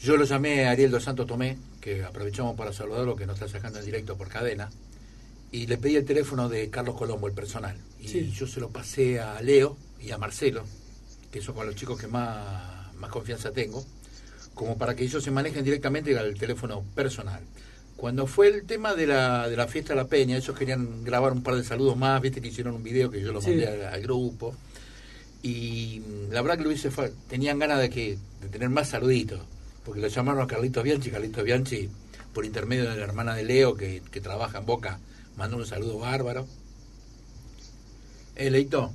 Yo 0.00 0.16
lo 0.16 0.24
llamé 0.24 0.66
a 0.66 0.72
Ariel 0.72 0.90
dos 0.90 1.04
Santos 1.04 1.28
Tomé, 1.28 1.58
que 1.80 2.02
aprovechamos 2.02 2.56
para 2.56 2.72
saludarlo, 2.72 3.14
que 3.14 3.24
nos 3.24 3.36
está 3.40 3.48
sacando 3.48 3.78
en 3.78 3.84
directo 3.84 4.16
por 4.16 4.28
cadena. 4.28 4.68
Y 5.52 5.68
le 5.68 5.78
pedí 5.78 5.94
el 5.94 6.04
teléfono 6.04 6.48
de 6.48 6.68
Carlos 6.70 6.96
Colombo, 6.96 7.28
el 7.28 7.34
personal. 7.34 7.76
Y 8.00 8.08
Sí. 8.08 8.32
yo 8.32 8.48
se 8.48 8.58
lo 8.58 8.70
pasé 8.70 9.20
a 9.20 9.40
Leo 9.42 9.76
y 10.02 10.10
a 10.10 10.18
Marcelo, 10.18 10.64
que 11.30 11.40
son 11.40 11.54
con 11.54 11.66
los 11.68 11.76
chicos 11.76 12.00
que 12.00 12.08
más, 12.08 12.75
más 12.98 13.10
confianza 13.10 13.50
tengo, 13.52 13.84
como 14.54 14.76
para 14.78 14.94
que 14.94 15.04
ellos 15.04 15.22
se 15.22 15.30
manejen 15.30 15.64
directamente 15.64 16.16
al 16.18 16.34
teléfono 16.34 16.82
personal. 16.94 17.40
Cuando 17.96 18.26
fue 18.26 18.48
el 18.48 18.64
tema 18.64 18.94
de 18.94 19.06
la, 19.06 19.48
de 19.48 19.56
la 19.56 19.66
fiesta 19.66 19.94
de 19.94 19.96
la 19.96 20.06
Peña, 20.06 20.36
ellos 20.36 20.56
querían 20.58 21.02
grabar 21.04 21.32
un 21.32 21.42
par 21.42 21.54
de 21.56 21.64
saludos 21.64 21.96
más, 21.96 22.20
viste 22.20 22.40
que 22.42 22.48
hicieron 22.48 22.74
un 22.74 22.82
video 22.82 23.10
que 23.10 23.20
yo 23.22 23.32
lo 23.32 23.40
Sí. 23.40 23.50
mandé 23.50 23.68
al, 23.68 23.84
al 23.86 24.02
grupo. 24.02 24.54
Y 25.42 26.00
mm, 26.06 26.32
la 26.32 26.42
verdad 26.42 26.58
que 26.58 26.64
lo 26.64 26.72
hice 26.72 26.90
fue, 26.90 27.12
tenían 27.28 27.58
ganas 27.58 27.80
de 27.80 27.88
que 27.90 28.18
de 28.42 28.48
tener 28.48 28.68
más 28.68 28.88
saluditos, 28.90 29.40
porque 29.84 30.00
lo 30.00 30.08
llamaron 30.08 30.42
a 30.42 30.46
Carlitos 30.46 30.82
Bianchi, 30.84 31.10
Carlitos 31.10 31.42
Bianchi, 31.44 31.88
por 32.34 32.44
intermedio 32.44 32.90
de 32.90 32.96
la 32.96 33.04
hermana 33.04 33.34
de 33.34 33.44
Leo, 33.44 33.76
que, 33.76 34.02
que 34.10 34.20
trabaja 34.20 34.58
en 34.58 34.66
Boca, 34.66 34.98
mandó 35.36 35.56
un 35.56 35.64
saludo 35.66 35.98
bárbaro. 35.98 36.46
¿Eh, 38.34 38.50
Leito? 38.50 38.92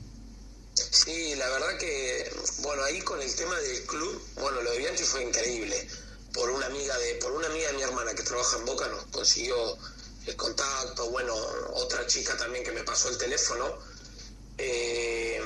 Sí, 0.74 1.36
la 1.36 1.50
verdad 1.50 1.78
que, 1.78 2.32
bueno, 2.60 2.84
ahí 2.84 3.02
con 3.02 3.22
el 3.22 3.34
tema 3.36 3.58
del 3.60 3.86
club, 3.86 4.22
bueno, 4.36 4.62
lo 4.62 4.72
de 4.72 4.78
Bianchi 4.80 5.04
fue 5.04 5.24
increíble. 5.24 5.88
Por 6.34 6.50
una 6.50 6.66
amiga 6.68 6.98
de, 6.98 7.16
por 7.16 7.32
una 7.34 7.48
amiga 7.48 7.68
de 7.68 7.74
mi 7.74 7.82
hermana 7.84 8.14
que 8.16 8.24
trabaja 8.24 8.58
en 8.58 8.66
Boca 8.66 8.88
nos 8.88 9.06
consiguió 9.08 9.56
el 10.28 10.36
contacto, 10.38 11.10
bueno, 11.10 11.36
otra 11.74 12.08
chica 12.08 12.38
también 12.38 12.64
que 12.64 12.72
me 12.72 12.84
pasó 12.84 13.10
el 13.10 13.18
teléfono. 13.18 13.78
Eh, 14.58 15.42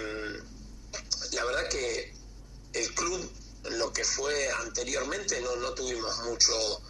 la 1.31 1.45
verdad 1.45 1.69
que 1.69 2.13
el 2.73 2.93
club, 2.95 3.31
lo 3.71 3.93
que 3.93 4.03
fue 4.05 4.49
anteriormente, 4.51 5.41
no, 5.41 5.55
no 5.57 5.73
tuvimos 5.73 6.17
mucho 6.25 6.81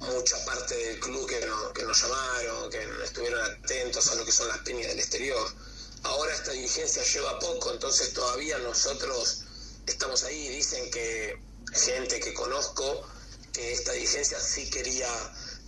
mucha 0.00 0.36
parte 0.44 0.74
del 0.76 1.00
club 1.00 1.28
que, 1.28 1.44
no- 1.46 1.72
que 1.72 1.82
nos 1.84 2.00
llamaron, 2.02 2.70
que 2.70 2.86
estuvieron 3.04 3.40
atentos 3.44 4.08
a 4.08 4.14
lo 4.14 4.24
que 4.24 4.32
son 4.32 4.48
las 4.48 4.58
peñas 4.58 4.88
del 4.88 4.98
exterior. 4.98 5.46
Ahora 6.08 6.34
esta 6.34 6.52
dirigencia 6.52 7.02
lleva 7.02 7.38
poco, 7.38 7.70
entonces 7.70 8.14
todavía 8.14 8.56
nosotros 8.60 9.44
estamos 9.86 10.24
ahí. 10.24 10.48
Dicen 10.48 10.90
que 10.90 11.38
gente 11.74 12.18
que 12.18 12.32
conozco, 12.32 13.06
que 13.52 13.72
esta 13.72 13.92
dirigencia 13.92 14.40
sí 14.40 14.70
quería 14.70 15.06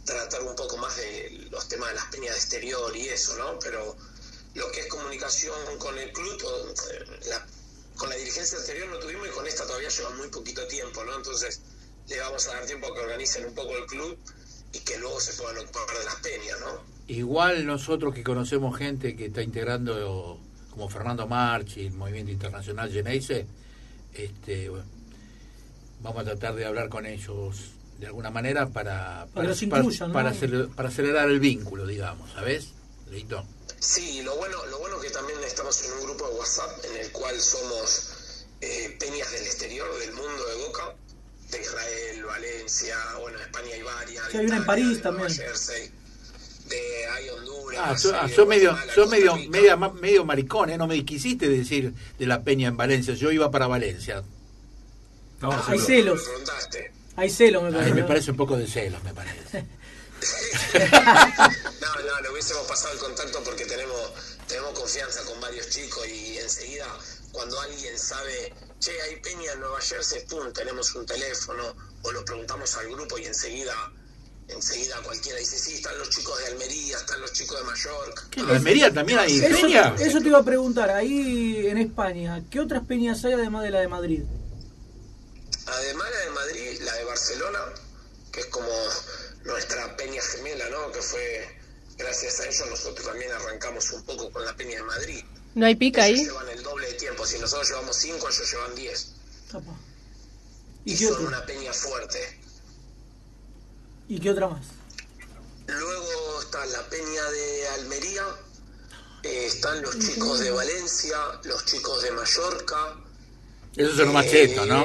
tratar 0.07 0.41
un 0.43 0.57
poco 0.57 0.79
más 0.79 0.97
de 0.97 1.29
los 1.51 1.69
temas 1.69 1.91
de 1.91 1.97
las 1.97 2.07
peñas 2.07 2.33
de 2.33 2.41
exterior 2.41 2.97
y 2.97 3.09
eso, 3.09 3.37
¿no? 3.37 3.59
Pero 3.59 3.95
lo 4.55 4.71
que 4.73 4.81
es 4.81 4.87
comunicación 4.87 5.79
con 5.79 5.99
el 5.99 6.11
club, 6.11 6.41
eh, 6.91 7.05
la- 7.27 7.47
con 7.99 8.09
la 8.09 8.17
dirigencia 8.17 8.57
anterior 8.59 8.89
no 8.89 8.99
tuvimos 8.99 9.29
y 9.29 9.33
con 9.33 9.47
esta 9.47 9.67
todavía 9.67 9.91
lleva 9.91 10.09
muy 10.11 10.29
poquito 10.29 10.67
tiempo, 10.67 11.05
¿no? 11.05 11.17
Entonces 11.17 11.61
le 12.07 12.19
vamos 12.19 12.47
a 12.49 12.53
dar 12.53 12.65
tiempo 12.65 12.87
a 12.87 12.95
que 12.95 13.01
organicen 13.01 13.45
un 13.45 13.55
poco 13.55 13.77
el 13.77 13.85
club 13.85 14.19
y 14.73 14.81
que 14.81 14.97
luego 14.97 15.21
se 15.21 15.35
puedan 15.35 15.59
ocupar 15.59 15.99
de 15.99 16.05
las 16.05 16.17
peñas, 16.17 16.59
¿no? 16.61 17.00
Igual 17.11 17.67
nosotros 17.67 18.15
que 18.15 18.23
conocemos 18.23 18.79
gente 18.79 19.17
que 19.17 19.27
está 19.27 19.43
integrando, 19.43 20.39
como 20.71 20.89
Fernando 20.89 21.27
Marchi, 21.27 21.87
el 21.87 21.93
Movimiento 21.95 22.31
Internacional 22.31 22.89
Geneise, 22.89 23.47
este, 24.15 24.69
bueno, 24.69 24.85
vamos 26.03 26.23
a 26.23 26.25
tratar 26.25 26.55
de 26.55 26.67
hablar 26.67 26.89
con 26.89 27.07
ellos 27.07 27.73
de 27.99 28.07
alguna 28.07 28.31
manera 28.31 28.69
para, 28.69 29.27
Para 29.35 29.49
los 29.49 29.61
incluyan, 29.61 30.11
¿no? 30.11 30.15
para, 30.15 30.31
acelerar, 30.31 30.69
para 30.69 30.89
acelerar 30.89 31.29
el 31.29 31.41
vínculo, 31.41 31.85
digamos, 31.85 32.31
¿sabes? 32.31 32.69
Leito. 33.11 33.45
Sí, 33.81 34.23
lo 34.23 34.37
bueno, 34.37 34.65
lo 34.67 34.79
bueno 34.79 35.01
que 35.01 35.11
también 35.11 35.41
estamos 35.45 35.85
en 35.85 35.93
un 35.95 36.05
grupo 36.05 36.29
de 36.29 36.35
WhatsApp 36.37 36.71
en 36.85 36.97
el 36.97 37.11
cual 37.11 37.41
somos 37.41 38.47
eh, 38.61 38.97
peñas 39.01 39.33
del 39.33 39.43
exterior, 39.43 39.89
del 39.99 40.13
mundo 40.13 40.47
de 40.47 40.65
Boca, 40.65 40.95
de 41.51 41.61
Israel, 41.61 42.25
Valencia, 42.25 42.97
bueno, 43.21 43.37
España 43.41 43.71
hay 43.75 43.83
varias. 43.83 44.27
Sí, 44.27 44.33
de 44.35 44.39
hay 44.39 44.47
una 44.47 44.57
en 44.59 44.65
París 44.65 45.03
también. 45.03 45.29
Jersey, 45.29 45.91
de 46.71 47.07
hay 47.07 47.29
Honduras. 47.29 47.81
Ah, 47.85 47.99
sos, 47.99 48.13
hay 48.13 48.21
ah, 48.23 48.29
sos 48.35 48.47
medio, 48.47 48.79
sos 48.95 49.09
medio, 49.11 49.37
media 49.49 49.77
medio 49.77 50.25
maricón, 50.25 50.71
¿eh? 50.71 50.79
No 50.79 50.87
me 50.87 51.05
quisiste 51.05 51.49
decir 51.49 51.93
de 52.19 52.27
la 52.27 52.43
peña 52.43 52.69
en 52.69 52.77
Valencia. 52.79 53.13
Yo 53.15 53.31
iba 53.31 53.51
para 53.51 53.67
Valencia. 53.67 54.23
Estamos 55.35 55.69
Hay 55.69 55.79
seguros. 55.79 56.23
celos. 56.23 56.91
Hay 57.17 57.31
celos, 57.31 57.63
me 57.63 57.69
Ay, 57.69 57.75
parece. 57.75 57.95
me 57.95 58.01
¿no? 58.01 58.07
parece 58.07 58.31
un 58.31 58.37
poco 58.39 58.57
de 58.57 58.67
celos, 58.67 59.03
me 59.05 59.13
parece. 59.13 59.67
No, 61.81 62.03
no, 62.05 62.21
le 62.21 62.31
hubiésemos 62.31 62.67
pasado 62.67 62.93
el 62.93 62.99
contacto 63.01 63.43
porque 63.43 63.65
tenemos, 63.65 64.13
tenemos 64.47 64.79
confianza 64.79 65.23
con 65.25 65.41
varios 65.41 65.69
chicos 65.71 66.07
y 66.07 66.37
enseguida 66.39 66.87
cuando 67.33 67.59
alguien 67.61 67.99
sabe, 67.99 68.53
che, 68.81 68.93
hay 69.03 69.17
peña 69.21 69.53
en 69.53 69.61
Nueva 69.61 69.81
Jersey, 69.81 70.23
pum, 70.29 70.53
tenemos 70.53 70.95
un 70.95 71.07
teléfono 71.07 71.75
o 72.03 72.13
lo 72.13 72.25
preguntamos 72.25 72.77
al 72.77 72.91
grupo 72.91 73.19
y 73.19 73.25
enseguida, 73.27 73.73
enseguida 74.53 74.97
cualquiera 75.03 75.39
dice, 75.39 75.59
sí, 75.59 75.75
están 75.75 75.97
los 75.99 76.11
chicos 76.11 76.39
de 76.39 76.47
Almería, 76.47 76.97
están 76.97 77.21
los 77.21 77.33
chicos 77.33 77.59
de 77.59 77.65
Mallorca. 77.65 78.23
¿Qué, 78.31 78.41
¿En 78.41 78.51
Almería 78.51 78.93
también 78.93 79.19
hay 79.19 79.39
Eso, 79.39 79.61
peña? 79.63 79.95
eso 79.99 80.21
te 80.21 80.29
iba 80.29 80.39
a 80.39 80.45
preguntar, 80.45 80.91
ahí 80.91 81.67
en 81.67 81.79
España, 81.79 82.43
¿qué 82.51 82.61
otras 82.61 82.85
peñas 82.87 83.25
hay 83.25 83.33
además 83.35 83.63
de 83.63 83.71
la 83.71 83.81
de 83.81 83.89
Madrid? 83.89 84.23
Además 85.67 86.09
la 86.11 86.21
de 86.25 86.31
Madrid, 86.31 86.81
la 86.83 86.95
de 86.95 87.05
Barcelona, 87.05 87.59
que 88.33 88.41
es 88.41 88.47
como 88.47 88.69
nuestra 89.45 89.97
peña 89.97 90.21
gemela, 90.23 90.69
¿no? 90.71 90.91
Que 90.93 91.01
fue, 91.01 91.49
gracias 91.99 92.41
a 92.41 92.47
ellos 92.47 92.69
nosotros 92.69 93.07
también 93.07 93.31
arrancamos 93.33 93.91
un 93.93 94.03
poco 94.05 94.31
con 94.33 94.45
la 94.45 94.55
peña 94.57 94.77
de 94.77 94.83
Madrid. 94.83 95.25
¿No 95.55 95.67
hay 95.67 95.75
pica 95.77 96.07
Ellos 96.07 96.21
ahí? 96.21 96.25
llevan 96.27 96.49
el 96.49 96.63
doble 96.63 96.87
de 96.89 96.95
tiempo. 96.95 97.27
Si 97.27 97.39
nosotros 97.39 97.69
llevamos 97.69 97.97
5, 97.97 98.29
ellos 98.29 98.53
llevan 98.53 98.75
10. 98.75 99.13
Apa. 99.53 99.73
Y, 100.85 100.93
¿Y 100.93 100.97
son 100.97 101.27
una 101.27 101.45
peña 101.45 101.73
fuerte. 101.73 102.40
¿Y 104.11 104.19
qué 104.21 104.31
otra 104.31 104.49
más? 104.49 104.67
Luego 105.69 106.41
está 106.43 106.67
la 106.67 106.89
peña 106.89 107.31
de 107.31 107.69
Almería. 107.69 108.25
eh, 109.23 109.47
están 109.47 109.81
los 109.83 109.99
chicos 109.99 110.41
de 110.41 110.51
Valencia, 110.51 111.17
los 111.45 111.65
chicos 111.67 112.03
de 112.03 112.11
Mallorca. 112.11 112.97
Esos 113.77 113.97
son 113.97 114.07
los 114.07 114.15
más 114.15 114.27
chetos, 114.27 114.67
¿no? 114.67 114.85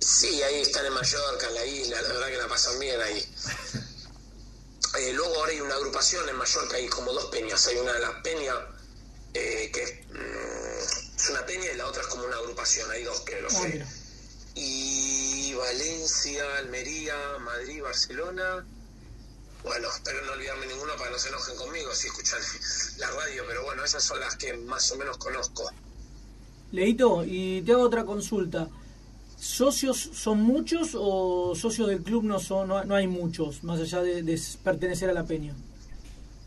Sí, 0.00 0.42
ahí 0.42 0.60
están 0.60 0.84
en 0.84 0.92
Mallorca, 0.92 1.46
en 1.48 1.54
la 1.54 1.64
isla, 1.64 2.02
la 2.02 2.08
verdad 2.08 2.26
que 2.28 2.36
la 2.36 2.48
pasan 2.48 2.78
bien 2.78 3.00
ahí. 3.00 3.34
Eh, 4.96 5.12
luego 5.12 5.34
ahora 5.34 5.50
hay 5.50 5.60
una 5.60 5.74
agrupación 5.74 6.28
en 6.28 6.36
Mallorca, 6.36 6.76
hay 6.76 6.86
como 6.86 7.12
dos 7.12 7.24
peñas. 7.24 7.66
Hay 7.66 7.78
una 7.78 7.94
de 7.94 7.98
las 7.98 8.12
peñas 8.22 8.54
eh, 9.34 9.68
que 9.74 9.82
es, 9.82 9.90
mm, 10.12 11.16
es 11.16 11.30
una 11.30 11.44
peña 11.44 11.72
y 11.72 11.76
la 11.76 11.88
otra 11.88 12.02
es 12.02 12.06
como 12.06 12.22
una 12.24 12.36
agrupación, 12.36 12.88
hay 12.92 13.02
dos 13.02 13.18
que 13.22 13.40
lo 13.40 13.48
Ah, 13.48 13.50
sé. 13.50 13.84
Y 14.54 14.93
Valencia, 15.64 16.44
Almería, 16.58 17.14
Madrid, 17.40 17.82
Barcelona. 17.82 18.66
Bueno, 19.62 19.88
espero 19.88 20.22
no 20.26 20.32
olvidarme 20.32 20.66
ninguno 20.66 20.92
para 20.96 21.06
que 21.06 21.12
no 21.12 21.18
se 21.18 21.28
enojen 21.30 21.56
conmigo 21.56 21.94
si 21.94 22.08
escuchan 22.08 22.40
la 22.98 23.10
radio, 23.10 23.44
pero 23.46 23.64
bueno, 23.64 23.82
esas 23.82 24.04
son 24.04 24.20
las 24.20 24.36
que 24.36 24.52
más 24.54 24.90
o 24.92 24.96
menos 24.96 25.16
conozco. 25.16 25.70
Leito, 26.72 27.24
y 27.24 27.62
te 27.62 27.72
hago 27.72 27.82
otra 27.82 28.04
consulta. 28.04 28.68
¿Socios 29.38 30.10
son 30.12 30.40
muchos 30.42 30.90
o 30.94 31.54
socios 31.54 31.88
del 31.88 32.02
club 32.02 32.24
no 32.24 32.40
son 32.40 32.68
no, 32.68 32.84
no 32.84 32.94
hay 32.94 33.06
muchos, 33.06 33.64
más 33.64 33.80
allá 33.80 34.02
de, 34.02 34.22
de 34.22 34.40
pertenecer 34.62 35.08
a 35.10 35.12
la 35.14 35.24
peña? 35.24 35.54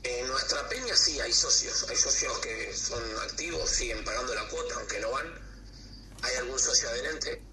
En 0.04 0.28
nuestra 0.28 0.68
peña 0.70 0.96
sí 0.96 1.20
hay 1.20 1.34
socios, 1.34 1.86
hay 1.90 1.96
socios 1.96 2.38
que 2.40 2.74
son 2.74 3.02
activos, 3.24 3.70
siguen 3.70 4.04
pagando 4.04 4.34
la 4.36 4.48
cuota 4.48 4.76
aunque 4.76 5.00
no 5.00 5.12
van. 5.12 5.26
Hay 6.22 6.36
algún 6.36 6.60
socio 6.60 6.88
adherente. 6.90 7.47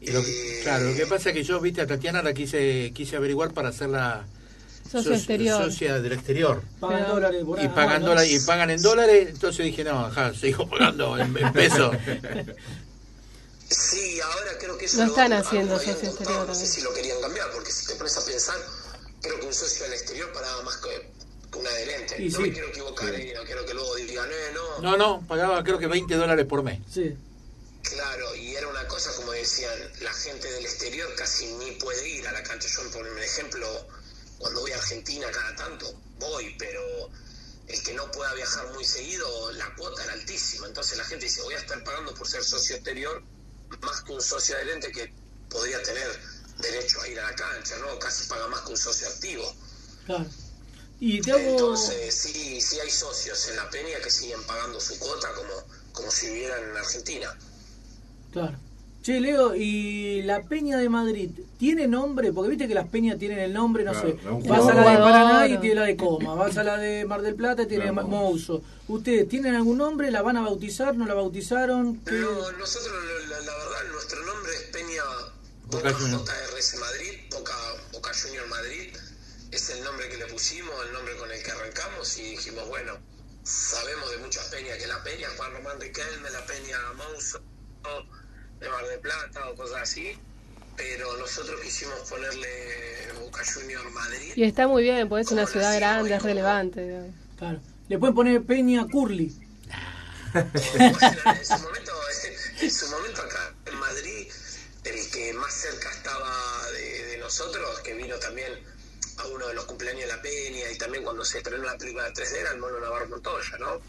Y 0.00 0.10
lo 0.10 0.22
que- 0.22 0.60
claro, 0.62 0.90
lo 0.90 0.94
que 0.96 1.06
pasa 1.06 1.30
es 1.30 1.34
que 1.34 1.42
yo, 1.42 1.60
viste, 1.60 1.80
a 1.80 1.86
Tatiana 1.86 2.22
la 2.22 2.32
quise, 2.34 2.92
quise 2.94 3.16
averiguar 3.16 3.52
para 3.52 3.70
hacerla 3.70 4.24
Socio 4.90 5.14
exterior. 5.14 5.64
socia 5.64 6.00
del 6.00 6.12
exterior. 6.12 6.62
Pagan 6.80 7.00
Pero- 7.02 7.14
dólares 7.14 7.44
por 7.44 7.58
Y 7.62 7.68
pagan, 7.68 7.78
Ah, 7.84 7.86
bueno. 7.92 8.06
dólares, 8.08 8.32
y 8.32 8.46
pagan 8.46 8.70
en 8.70 8.82
dólares, 8.82 9.28
entonces 9.30 9.66
dije, 9.66 9.82
no, 9.84 10.06
ajá, 10.06 10.32
sigo 10.34 10.68
pagando 10.68 11.18
en, 11.18 11.36
en 11.36 11.52
pesos. 11.52 11.96
Sí, 13.68 14.20
ahora 14.20 14.52
creo 14.60 14.78
que 14.78 14.84
eso 14.84 14.98
Lo 14.98 15.04
lo- 15.04 15.10
están 15.10 15.32
algo 15.32 15.46
haciendo 15.48 15.76
socio 15.76 15.92
contado, 15.94 16.10
exterior 16.20 16.46
No 16.48 16.54
sé 16.54 16.66
si 16.66 16.80
lo 16.82 16.94
querían 16.94 17.20
cambiar, 17.20 17.50
porque 17.52 17.72
si 17.72 17.86
te 17.86 17.94
pones 17.94 18.16
a 18.16 18.24
pensar, 18.24 18.54
creo 19.22 19.40
que 19.40 19.46
un 19.46 19.54
socio 19.54 19.84
del 19.84 19.94
exterior 19.94 20.32
pagaba 20.32 20.62
más 20.62 20.76
que, 20.76 21.10
que 21.50 21.58
un 21.58 21.66
adherente. 21.66 22.22
Y 22.22 22.28
no 22.28 22.36
sí. 22.36 22.42
me 22.44 22.52
quiero 22.52 22.68
equivocar, 22.68 23.12
eh, 23.14 23.32
no 23.36 23.42
quiero 23.42 23.66
que 23.66 23.74
luego 23.74 23.94
digan, 23.96 24.28
eh, 24.30 24.54
no. 24.54 24.82
No, 24.82 24.96
no, 24.96 25.26
pagaba 25.26 25.64
creo 25.64 25.78
que 25.78 25.88
20 25.88 26.14
dólares 26.14 26.46
por 26.46 26.62
mes. 26.62 26.78
Sí. 26.92 27.16
Claro, 27.88 28.34
y 28.34 28.56
era 28.56 28.66
una 28.66 28.86
cosa 28.88 29.12
como 29.14 29.30
decían, 29.32 29.78
la 30.00 30.12
gente 30.12 30.50
del 30.50 30.64
exterior 30.64 31.14
casi 31.14 31.46
ni 31.46 31.72
puede 31.72 32.08
ir 32.08 32.26
a 32.26 32.32
la 32.32 32.42
cancha. 32.42 32.68
Yo, 32.68 32.90
por 32.90 33.06
un 33.06 33.18
ejemplo, 33.18 33.86
cuando 34.38 34.60
voy 34.60 34.72
a 34.72 34.76
Argentina 34.76 35.26
cada 35.30 35.54
tanto, 35.54 35.94
voy, 36.18 36.56
pero 36.58 36.82
el 37.68 37.82
que 37.84 37.94
no 37.94 38.10
pueda 38.10 38.34
viajar 38.34 38.72
muy 38.72 38.84
seguido, 38.84 39.52
la 39.52 39.72
cuota 39.76 40.02
era 40.02 40.14
altísima. 40.14 40.66
Entonces 40.66 40.98
la 40.98 41.04
gente 41.04 41.26
dice, 41.26 41.42
voy 41.42 41.54
a 41.54 41.58
estar 41.58 41.82
pagando 41.84 42.12
por 42.14 42.26
ser 42.26 42.42
socio 42.42 42.76
exterior 42.76 43.22
más 43.80 44.02
que 44.02 44.12
un 44.12 44.22
socio 44.22 44.56
adherente 44.56 44.90
que 44.90 45.12
podría 45.48 45.80
tener 45.82 46.20
derecho 46.58 47.00
a 47.00 47.08
ir 47.08 47.20
a 47.20 47.30
la 47.30 47.36
cancha, 47.36 47.76
¿no? 47.78 47.98
Casi 47.98 48.26
paga 48.26 48.48
más 48.48 48.62
que 48.62 48.70
un 48.70 48.78
socio 48.78 49.08
activo. 49.08 49.54
Claro. 50.06 50.26
Y 50.98 51.20
te 51.20 51.30
hago... 51.30 51.50
Entonces, 51.50 52.14
sí, 52.14 52.60
sí 52.60 52.80
hay 52.80 52.90
socios 52.90 53.48
en 53.48 53.56
la 53.56 53.70
Peña 53.70 54.00
que 54.00 54.10
siguen 54.10 54.42
pagando 54.44 54.80
su 54.80 54.98
cuota 54.98 55.32
como, 55.34 55.66
como 55.92 56.10
si 56.10 56.26
vivieran 56.30 56.70
en 56.70 56.76
Argentina. 56.76 57.38
Claro. 58.36 58.58
Che, 59.02 59.20
Leo, 59.20 59.54
¿y 59.54 60.22
la 60.22 60.42
Peña 60.42 60.76
de 60.78 60.88
Madrid 60.88 61.30
tiene 61.58 61.86
nombre? 61.86 62.32
Porque 62.32 62.50
viste 62.50 62.66
que 62.68 62.74
las 62.74 62.88
peñas 62.88 63.18
tienen 63.18 63.38
el 63.38 63.52
nombre, 63.52 63.84
no 63.84 63.92
Claro, 63.92 64.08
sé. 64.08 64.48
Vas 64.48 64.68
a 64.68 64.74
la 64.74 64.90
de. 64.90 64.96
Paraná 64.98 65.46
y 65.46 65.58
tiene 65.58 65.76
la 65.76 65.84
de 65.86 65.96
Coma. 65.96 66.34
Vas 66.34 66.58
a 66.58 66.64
la 66.64 66.76
de 66.76 67.04
Mar 67.06 67.22
del 67.22 67.34
Plata 67.36 67.62
y 67.62 67.66
tiene 67.66 67.84
Claro. 67.92 68.08
Mouso. 68.08 68.62
¿Ustedes 68.88 69.28
tienen 69.28 69.54
algún 69.54 69.78
nombre? 69.78 70.10
¿La 70.10 70.22
van 70.22 70.36
a 70.36 70.42
bautizar? 70.42 70.96
¿No 70.96 71.06
la 71.06 71.14
bautizaron? 71.14 71.98
¿Qué? 72.04 72.12
No, 72.16 72.50
nosotros, 72.58 72.92
la, 73.30 73.38
la 73.40 73.52
verdad, 73.56 73.92
nuestro 73.92 74.26
nombre 74.26 74.52
es 74.54 74.62
Peña 74.72 75.02
Boca. 75.68 75.90
JRS 75.92 76.76
Madrid, 76.80 77.12
Boca, 77.30 77.54
Boca 77.92 78.10
Junior 78.22 78.46
Madrid. 78.48 78.92
Es 79.52 79.70
el 79.70 79.84
nombre 79.84 80.08
que 80.08 80.16
le 80.18 80.26
pusimos, 80.26 80.74
el 80.84 80.92
nombre 80.92 81.16
con 81.16 81.30
el 81.30 81.40
que 81.42 81.50
arrancamos 81.52 82.18
y 82.18 82.22
dijimos, 82.32 82.68
bueno, 82.68 82.94
sabemos 83.44 84.10
de 84.10 84.18
muchas 84.18 84.44
peñas 84.48 84.76
que 84.78 84.88
la 84.88 85.00
peña 85.04 85.28
Juan 85.36 85.52
Román 85.52 85.80
Riquelme, 85.80 86.28
la 86.30 86.44
peña 86.44 86.76
Mouso, 86.98 87.40
de 88.60 88.68
Mar 88.68 88.86
del 88.86 89.00
Plata 89.00 89.48
o 89.50 89.54
cosas 89.54 89.82
así. 89.82 90.16
Pero 90.76 91.16
nosotros 91.16 91.58
quisimos 91.62 91.94
ponerle 92.08 92.48
Boca 93.20 93.42
Junior 93.54 93.90
Madrid. 93.92 94.32
Y 94.36 94.44
está 94.44 94.68
muy 94.68 94.82
bien, 94.82 95.08
porque 95.08 95.22
es 95.22 95.32
una 95.32 95.46
ciudad 95.46 95.74
grande, 95.76 96.14
es 96.14 96.22
relevante. 96.22 96.82
digamos. 96.82 97.14
Claro. 97.38 97.60
Le 97.88 97.98
pueden 97.98 98.14
poner 98.14 98.42
Peña 98.44 98.86
Curly. 98.86 99.34
En 100.34 101.44
su 101.44 101.58
momento, 101.62 101.92
en 102.60 102.70
su 102.70 102.88
momento 102.90 103.22
acá 103.22 103.54
en 103.64 103.78
Madrid, 103.78 104.28
el 104.84 105.10
que 105.10 105.32
más 105.32 105.54
cerca 105.54 105.90
estaba 105.90 106.30
de, 106.72 107.06
de 107.06 107.18
nosotros, 107.18 107.80
que 107.80 107.94
vino 107.94 108.16
también 108.16 108.52
a 109.18 109.26
uno 109.28 109.48
de 109.48 109.54
los 109.54 109.64
cumpleaños 109.64 110.02
de 110.02 110.08
la 110.08 110.20
Peña 110.20 110.70
y 110.70 110.78
también 110.78 111.04
cuando 111.04 111.24
se 111.24 111.38
estrenó 111.38 111.64
la 111.64 111.78
película 111.78 112.12
3D 112.12 112.36
era 112.36 112.52
el 112.52 112.58
Mono 112.58 112.80
Navarro 112.80 113.08
Montoya, 113.08 113.56
¿no? 113.58 113.80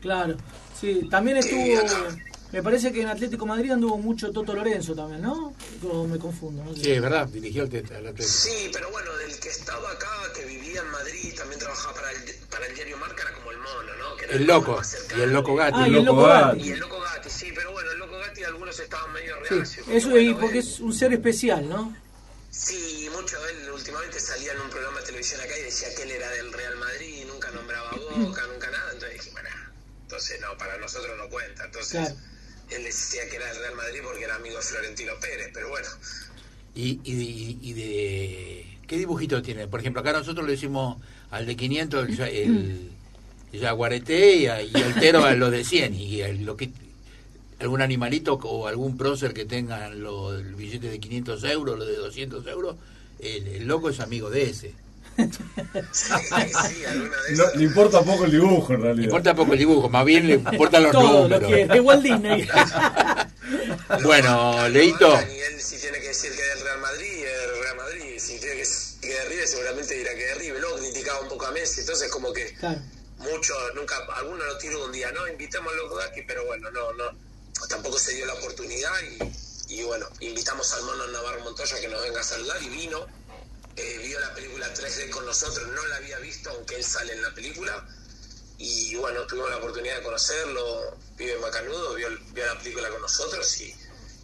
Claro. 0.00 0.36
Sí, 0.80 1.06
también 1.10 1.36
estuvo... 1.36 1.62
Me 2.52 2.62
parece 2.62 2.92
que 2.92 3.02
en 3.02 3.08
Atlético 3.08 3.44
Madrid 3.44 3.72
anduvo 3.72 3.98
mucho 3.98 4.30
Toto 4.32 4.54
Lorenzo 4.54 4.94
también, 4.94 5.20
¿no? 5.22 5.52
O 5.82 6.06
me 6.06 6.18
confundo. 6.18 6.64
¿no? 6.64 6.74
Sí, 6.74 6.92
es 6.92 7.02
verdad, 7.02 7.26
dirigió 7.28 7.62
al 7.64 7.68
Atlético. 7.68 8.22
Sí, 8.22 8.70
pero 8.72 8.90
bueno, 8.90 9.14
del 9.16 9.38
que 9.40 9.48
estaba 9.48 9.90
acá, 9.90 10.08
que 10.34 10.44
vivía 10.44 10.80
en 10.80 10.88
Madrid, 10.88 11.34
también 11.36 11.58
trabajaba 11.58 11.94
para 11.94 12.12
el, 12.12 12.34
para 12.50 12.66
el 12.66 12.74
diario 12.74 12.96
Marca, 12.98 13.22
era 13.22 13.32
como 13.34 13.50
el 13.50 13.58
mono, 13.58 13.96
¿no? 13.98 14.16
Que 14.16 14.24
era 14.24 14.34
El 14.34 14.44
loco 14.46 14.80
y 15.16 15.20
el 15.20 15.32
loco 15.32 15.54
Gatti. 15.56 15.78
Ah, 15.80 15.88
y 15.88 15.90
El 15.90 15.96
el 15.96 16.04
Loco 16.04 16.22
Gatti. 16.22 16.58
Gatti. 16.58 16.68
Y 16.68 16.72
el 16.72 16.78
loco 16.80 17.00
Gatti, 17.00 17.30
sí, 17.30 17.52
pero 17.54 17.72
bueno, 17.72 17.90
el 17.90 17.98
loco 17.98 18.18
Gatti 18.18 18.44
algunos 18.44 18.78
estaban 18.80 19.12
medio 19.12 19.34
Sí, 19.48 19.54
reacios. 19.54 19.88
eso 19.88 20.10
bueno, 20.10 20.30
y 20.30 20.34
porque 20.34 20.58
es 20.58 20.80
un 20.80 20.92
ser 20.94 21.12
especial, 21.12 21.68
¿no? 21.68 21.96
Sí, 22.50 23.08
mucho 23.12 23.36
él 23.48 23.70
últimamente 23.72 24.18
salía 24.18 24.52
en 24.52 24.60
un 24.62 24.70
programa 24.70 25.00
de 25.00 25.06
televisión 25.06 25.40
acá 25.42 25.58
y 25.58 25.62
decía 25.64 25.88
que 25.94 26.04
él 26.04 26.12
era 26.12 26.30
del 26.30 26.50
Real 26.52 26.76
Madrid, 26.76 27.24
nunca 27.26 27.50
nombraba 27.50 27.90
a 27.90 27.96
Boca, 27.96 28.42
nunca 28.50 28.70
nada, 28.70 28.92
entonces 28.92 29.12
dije, 29.18 29.30
bueno, 29.32 29.48
entonces 30.02 30.40
no, 30.40 30.56
para 30.56 30.78
nosotros 30.78 31.18
no 31.18 31.28
cuenta, 31.28 31.64
entonces 31.66 31.90
Claro. 31.90 32.16
Él 32.70 32.84
decía 32.84 33.22
que 33.30 33.36
era 33.36 33.46
del 33.46 33.58
Real 33.58 33.74
Madrid 33.76 34.00
porque 34.02 34.24
era 34.24 34.36
amigo 34.36 34.56
de 34.56 34.62
Florentino 34.62 35.12
Pérez, 35.20 35.50
pero 35.54 35.68
bueno, 35.68 35.88
Y, 36.74 37.00
y, 37.04 37.58
y 37.62 37.72
de... 37.72 38.66
¿Qué 38.86 38.96
dibujito 38.98 39.42
tiene? 39.42 39.66
Por 39.66 39.80
ejemplo, 39.80 40.00
acá 40.00 40.12
nosotros 40.12 40.44
le 40.46 40.52
decimos 40.52 40.98
al 41.30 41.46
de 41.46 41.56
500 41.56 42.08
el, 42.08 42.20
el, 42.20 42.90
el 43.52 43.60
y, 44.36 44.46
a- 44.46 44.62
y 44.62 44.72
el 44.74 44.94
tero 45.00 45.24
a 45.24 45.32
lo 45.34 45.50
de 45.50 45.64
100. 45.64 45.94
Y 45.94 46.20
el- 46.20 46.44
lo 46.44 46.56
que 46.56 46.70
algún 47.58 47.80
animalito 47.82 48.34
o 48.34 48.66
algún 48.68 48.96
prócer 48.96 49.32
que 49.32 49.44
tenga 49.44 49.88
lo, 49.88 50.34
el 50.34 50.54
billete 50.54 50.88
de 50.90 51.00
500 51.00 51.42
euros, 51.44 51.78
lo 51.78 51.84
de 51.86 51.96
200 51.96 52.46
euros, 52.46 52.76
el, 53.18 53.46
el 53.48 53.64
loco 53.66 53.88
es 53.90 53.98
amigo 54.00 54.28
de 54.30 54.50
ese. 54.50 54.72
Sí, 55.92 56.12
sí, 56.12 56.84
alguna 56.84 57.16
de 57.28 57.34
No, 57.36 57.44
le 57.54 57.64
importa 57.64 58.02
poco 58.02 58.24
el 58.24 58.30
dibujo 58.32 58.72
en 58.74 58.78
Le 58.80 58.84
realidad. 58.86 59.04
importa 59.04 59.34
poco 59.34 59.52
el 59.52 59.58
dibujo, 59.58 59.88
más 59.88 60.04
bien 60.04 60.26
le 60.26 60.34
importan 60.52 60.82
los 60.82 60.92
Todo 60.92 61.28
lo 61.28 61.38
números. 61.38 61.50
que 61.50 61.62
es 61.76 61.80
Walt 61.80 62.02
Disney. 62.02 62.48
Bueno, 64.02 64.52
No, 64.62 64.68
Leito, 64.68 65.16
si 65.58 65.76
tiene 65.78 66.00
que 66.00 66.08
decir 66.08 66.32
que 66.34 66.42
es 66.42 66.48
del 66.56 66.60
Real 66.64 66.80
Madrid, 66.80 67.24
es 67.24 67.40
del 67.40 67.62
Real 67.62 67.76
Madrid, 67.76 68.18
si 68.18 68.38
tiene 68.38 68.54
que 68.54 68.60
decir 68.60 69.00
que 69.00 69.08
es 69.12 69.18
de 69.18 69.24
River, 69.28 69.46
seguramente 69.48 69.94
dirá 69.94 70.14
que 70.14 70.22
es 70.24 70.28
de 70.28 70.34
River, 70.34 70.60
luego 70.60 70.76
criticaba 70.78 71.20
un 71.20 71.28
poco 71.28 71.46
a 71.46 71.52
Messi, 71.52 71.80
entonces 71.80 72.10
como 72.10 72.32
que 72.32 72.52
Claro. 72.54 72.80
mucho, 73.18 73.54
nunca, 73.74 73.96
alguno 74.16 74.44
lo 74.44 74.58
tiró 74.58 74.84
un 74.84 74.92
día, 74.92 75.12
no, 75.12 75.26
invitemos 75.28 75.72
a 75.72 75.76
Loco 75.76 75.94
Gatti, 75.96 76.22
pero 76.26 76.44
bueno, 76.46 76.70
no, 76.72 76.92
no, 76.94 77.04
tampoco 77.68 77.98
se 77.98 78.14
dio 78.14 78.26
la 78.26 78.34
oportunidad 78.34 78.90
y, 79.68 79.74
y 79.78 79.82
bueno, 79.84 80.06
invitamos 80.20 80.72
al 80.74 80.82
mono 80.82 81.06
Navarro 81.08 81.44
Montoya 81.44 81.80
que 81.80 81.88
nos 81.88 82.02
venga 82.02 82.20
a 82.20 82.24
saludar 82.24 82.60
y 82.62 82.68
vino, 82.68 83.06
eh, 83.76 83.98
vio 84.02 84.18
la 84.20 84.34
película 84.34 84.72
3D 84.74 85.10
con 85.10 85.26
nosotros, 85.26 85.68
no 85.68 85.86
la 85.86 85.96
había 85.96 86.18
visto, 86.18 86.50
aunque 86.50 86.76
él 86.76 86.84
sale 86.84 87.12
en 87.12 87.22
la 87.22 87.34
película, 87.34 87.86
y 88.58 88.94
bueno, 88.96 89.22
tuvimos 89.26 89.50
la 89.50 89.58
oportunidad 89.58 89.96
de 89.98 90.02
conocerlo, 90.02 90.96
vive 91.16 91.34
en 91.34 91.40
Macanudo, 91.40 91.94
vio, 91.94 92.08
vio 92.32 92.46
la 92.46 92.58
película 92.58 92.88
con 92.88 93.02
nosotros 93.02 93.60
y, 93.60 93.74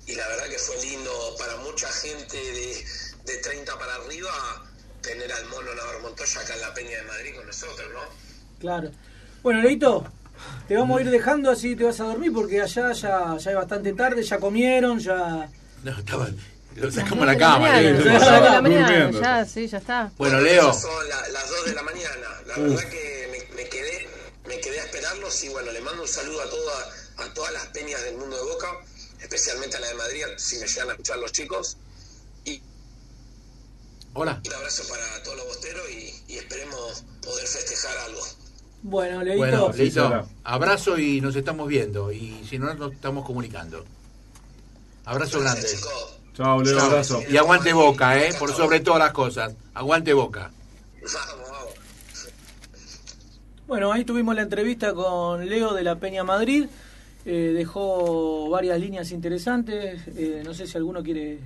y 0.06 0.14
la 0.14 0.26
verdad 0.28 0.48
que 0.48 0.58
fue 0.58 0.82
lindo 0.82 1.36
para 1.38 1.56
mucha 1.58 1.88
gente 1.88 2.36
de, 2.36 2.84
de 3.26 3.38
30 3.38 3.78
para 3.78 3.94
arriba 3.96 4.30
tener 5.02 5.30
al 5.32 5.46
mono 5.46 5.74
Navarro 5.74 6.00
Montoya 6.00 6.40
acá 6.40 6.54
en 6.54 6.60
la 6.60 6.72
Peña 6.72 6.98
de 6.98 7.02
Madrid 7.02 7.34
con 7.36 7.46
nosotros, 7.46 7.88
¿no? 7.92 8.00
Claro. 8.58 8.90
Bueno, 9.42 9.60
Leito, 9.60 10.06
te 10.68 10.76
vamos 10.76 10.98
a 10.98 11.02
ir 11.02 11.10
dejando 11.10 11.50
así 11.50 11.76
te 11.76 11.84
vas 11.84 12.00
a 12.00 12.04
dormir 12.04 12.32
porque 12.32 12.62
allá 12.62 12.92
ya, 12.92 13.36
ya 13.36 13.50
es 13.50 13.56
bastante 13.56 13.92
tarde, 13.92 14.22
ya 14.22 14.38
comieron, 14.38 14.98
ya... 14.98 15.50
no, 15.82 15.98
estaba, 15.98 16.28
lo 16.76 16.90
sacamos 16.90 17.18
Dos 17.18 17.26
la 17.26 17.32
de 17.32 17.38
cama. 17.38 17.58
mañana, 17.58 17.80
de 17.98 18.04
la 18.04 18.62
mañana, 18.62 18.88
Durmiendo. 18.88 19.20
ya, 19.20 19.44
sí, 19.44 19.66
ya 19.68 19.78
está. 19.78 20.12
Bueno, 20.18 20.40
Leo, 20.40 20.72
Son 20.72 21.08
la- 21.08 21.28
las 21.28 21.48
2 21.48 21.64
de 21.66 21.74
la 21.74 21.82
mañana. 21.82 22.26
La 22.46 22.56
verdad 22.58 22.88
que 22.90 23.28
me, 23.50 23.56
me 23.62 23.68
quedé 23.68 24.08
me 24.46 24.58
quedé 24.60 24.80
a 24.80 24.84
esperarlos 24.84 25.44
y 25.44 25.48
bueno, 25.50 25.70
le 25.72 25.80
mando 25.80 26.02
un 26.02 26.08
saludo 26.08 26.40
a, 26.42 26.50
toda, 26.50 26.90
a 27.18 27.34
todas 27.34 27.52
las 27.52 27.66
peñas 27.68 28.02
del 28.02 28.16
mundo 28.16 28.36
de 28.36 28.42
Boca, 28.42 28.66
especialmente 29.20 29.76
a 29.76 29.80
la 29.80 29.88
de 29.88 29.94
Madrid, 29.94 30.22
si 30.36 30.58
me 30.58 30.66
llegan 30.66 30.88
a 30.88 30.92
escuchar 30.92 31.18
los 31.18 31.30
chicos. 31.32 31.76
Y 32.44 32.60
hola. 34.14 34.40
un 34.44 34.54
abrazo 34.54 34.82
para 34.88 35.22
todos 35.22 35.36
los 35.36 35.46
bosteros 35.46 35.88
y, 35.90 36.12
y 36.28 36.38
esperemos 36.38 37.04
poder 37.22 37.46
festejar 37.46 37.96
algo. 37.98 38.20
Bueno, 38.82 39.22
Leito, 39.22 39.38
Bueno, 39.38 39.72
Leito, 39.72 40.28
abrazo 40.42 40.98
y 40.98 41.20
nos 41.20 41.36
estamos 41.36 41.68
viendo. 41.68 42.10
Y 42.10 42.44
si 42.50 42.58
no, 42.58 42.74
nos 42.74 42.92
estamos 42.92 43.24
comunicando. 43.24 43.84
Abrazo 45.04 45.40
grande. 45.40 45.60
Gracias, 45.60 45.80
chicos. 45.80 46.18
Chao, 46.42 46.60
Leo, 46.60 46.76
Chao. 46.76 46.86
abrazo. 46.86 47.20
Y 47.28 47.36
aguante 47.36 47.72
boca, 47.72 48.18
¿eh? 48.18 48.30
Por 48.36 48.52
sobre 48.52 48.80
todas 48.80 48.98
las 48.98 49.12
cosas. 49.12 49.54
Aguante 49.74 50.12
boca. 50.12 50.50
Bueno, 53.68 53.92
ahí 53.92 54.04
tuvimos 54.04 54.34
la 54.34 54.42
entrevista 54.42 54.92
con 54.92 55.48
Leo 55.48 55.72
de 55.72 55.84
la 55.84 55.96
Peña 55.96 56.24
Madrid. 56.24 56.66
Eh, 57.24 57.52
dejó 57.54 58.50
varias 58.50 58.80
líneas 58.80 59.12
interesantes. 59.12 60.02
Eh, 60.16 60.42
no 60.44 60.52
sé 60.52 60.66
si 60.66 60.76
alguno 60.76 61.00
quiere 61.04 61.38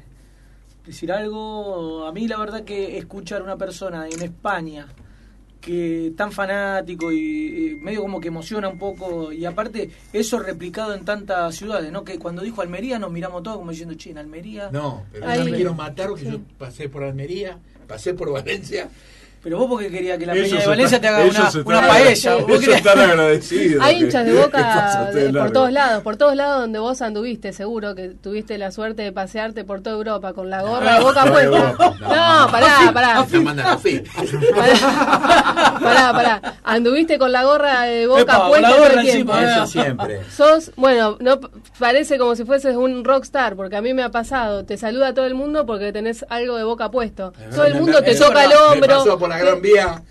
decir 0.86 1.12
algo. 1.12 2.06
A 2.06 2.12
mí 2.12 2.26
la 2.26 2.38
verdad 2.38 2.64
que 2.64 2.96
escuchar 2.96 3.42
a 3.42 3.44
una 3.44 3.56
persona 3.58 4.08
en 4.08 4.22
España 4.22 4.86
que 5.66 6.12
tan 6.16 6.30
fanático 6.30 7.10
y 7.10 7.72
eh, 7.72 7.78
medio 7.80 8.02
como 8.02 8.20
que 8.20 8.28
emociona 8.28 8.68
un 8.68 8.78
poco 8.78 9.32
y 9.32 9.44
aparte 9.44 9.90
eso 10.12 10.38
replicado 10.38 10.94
en 10.94 11.04
tantas 11.04 11.56
ciudades, 11.56 11.90
¿no? 11.90 12.04
Que 12.04 12.20
cuando 12.20 12.42
dijo 12.42 12.62
Almería 12.62 13.00
nos 13.00 13.10
miramos 13.10 13.42
todos 13.42 13.58
como 13.58 13.72
diciendo, 13.72 13.96
che, 13.96 14.10
en 14.10 14.18
Almería. 14.18 14.70
No, 14.70 15.04
pero 15.12 15.26
Ahí. 15.26 15.38
yo 15.38 15.44
me 15.44 15.50
quiero 15.56 15.74
matar 15.74 16.08
porque 16.10 16.24
yo 16.24 16.38
pasé 16.56 16.88
por 16.88 17.02
Almería, 17.02 17.58
pasé 17.88 18.14
por 18.14 18.30
Valencia. 18.30 18.88
Pero 19.42 19.58
vos 19.58 19.68
porque 19.68 19.88
querías 19.90 20.18
que 20.18 20.26
la 20.26 20.34
Ellos 20.34 20.48
Peña 20.48 20.60
de 20.62 20.66
Valencia 20.66 21.00
te 21.00 21.06
haga 21.08 21.24
una, 21.24 21.50
una 21.64 21.86
paella. 21.88 22.34
Vos 22.34 22.44
Ellos 22.48 22.60
querías- 22.60 22.78
están 22.78 22.98
agradecidos. 22.98 23.84
Hay 23.84 24.00
hinchas 24.02 24.26
de 24.26 24.32
boca 24.42 25.10
de- 25.14 25.32
por 25.32 25.50
todos 25.52 25.70
lados, 25.72 26.02
por 26.02 26.16
todos 26.16 26.34
lados 26.34 26.60
donde 26.62 26.78
vos 26.80 27.00
anduviste, 27.00 27.52
seguro 27.52 27.94
que 27.94 28.08
tuviste 28.08 28.58
la 28.58 28.72
suerte 28.72 29.02
de 29.02 29.12
pasearte 29.12 29.62
por 29.64 29.82
toda 29.82 29.94
Europa 29.96 30.32
con 30.32 30.50
la 30.50 30.62
gorra 30.62 30.94
de 30.96 31.00
boca 31.00 31.24
no, 31.26 31.32
puesta. 31.32 31.50
no, 31.78 31.94
No, 32.44 32.50
pará, 32.50 32.90
pará. 32.92 33.26
Pará, 34.56 35.78
pará, 35.80 36.12
pará. 36.12 36.42
Anduviste 36.64 37.18
con 37.18 37.32
la 37.32 37.44
gorra 37.44 37.82
de 37.82 38.06
boca 38.06 38.20
Epa, 38.22 38.38
con 38.38 38.48
puesta 38.48 38.68
la 38.68 38.74
todo 38.76 38.84
gorra 38.88 39.00
el 39.00 39.06
tiempo. 39.10 39.32
encima, 39.34 39.52
Eso 39.52 39.62
Ah. 39.62 39.66
siempre. 39.66 40.20
Sos, 40.30 40.72
bueno, 40.76 41.16
no 41.20 41.40
parece 41.78 42.18
como 42.18 42.34
si 42.36 42.44
fueses 42.44 42.76
un 42.76 43.04
rockstar, 43.04 43.56
porque 43.56 43.76
a 43.76 43.82
mí 43.82 43.94
me 43.94 44.02
ha 44.02 44.10
pasado. 44.10 44.64
Te 44.64 44.76
saluda 44.76 45.14
todo 45.14 45.26
el 45.26 45.34
mundo 45.34 45.66
porque 45.66 45.92
tenés 45.92 46.24
algo 46.28 46.56
de 46.56 46.64
boca 46.64 46.90
puesto. 46.90 47.32
Todo 47.54 47.64
el 47.64 47.74
mundo 47.76 48.02
te 48.02 48.14
toca 48.14 48.44
el 48.44 48.50
Me 48.50 48.56
hombro. 48.56 49.04
Por 49.28 49.36
la 49.36 49.44
Gran 49.44 49.62
Vía 49.62 50.02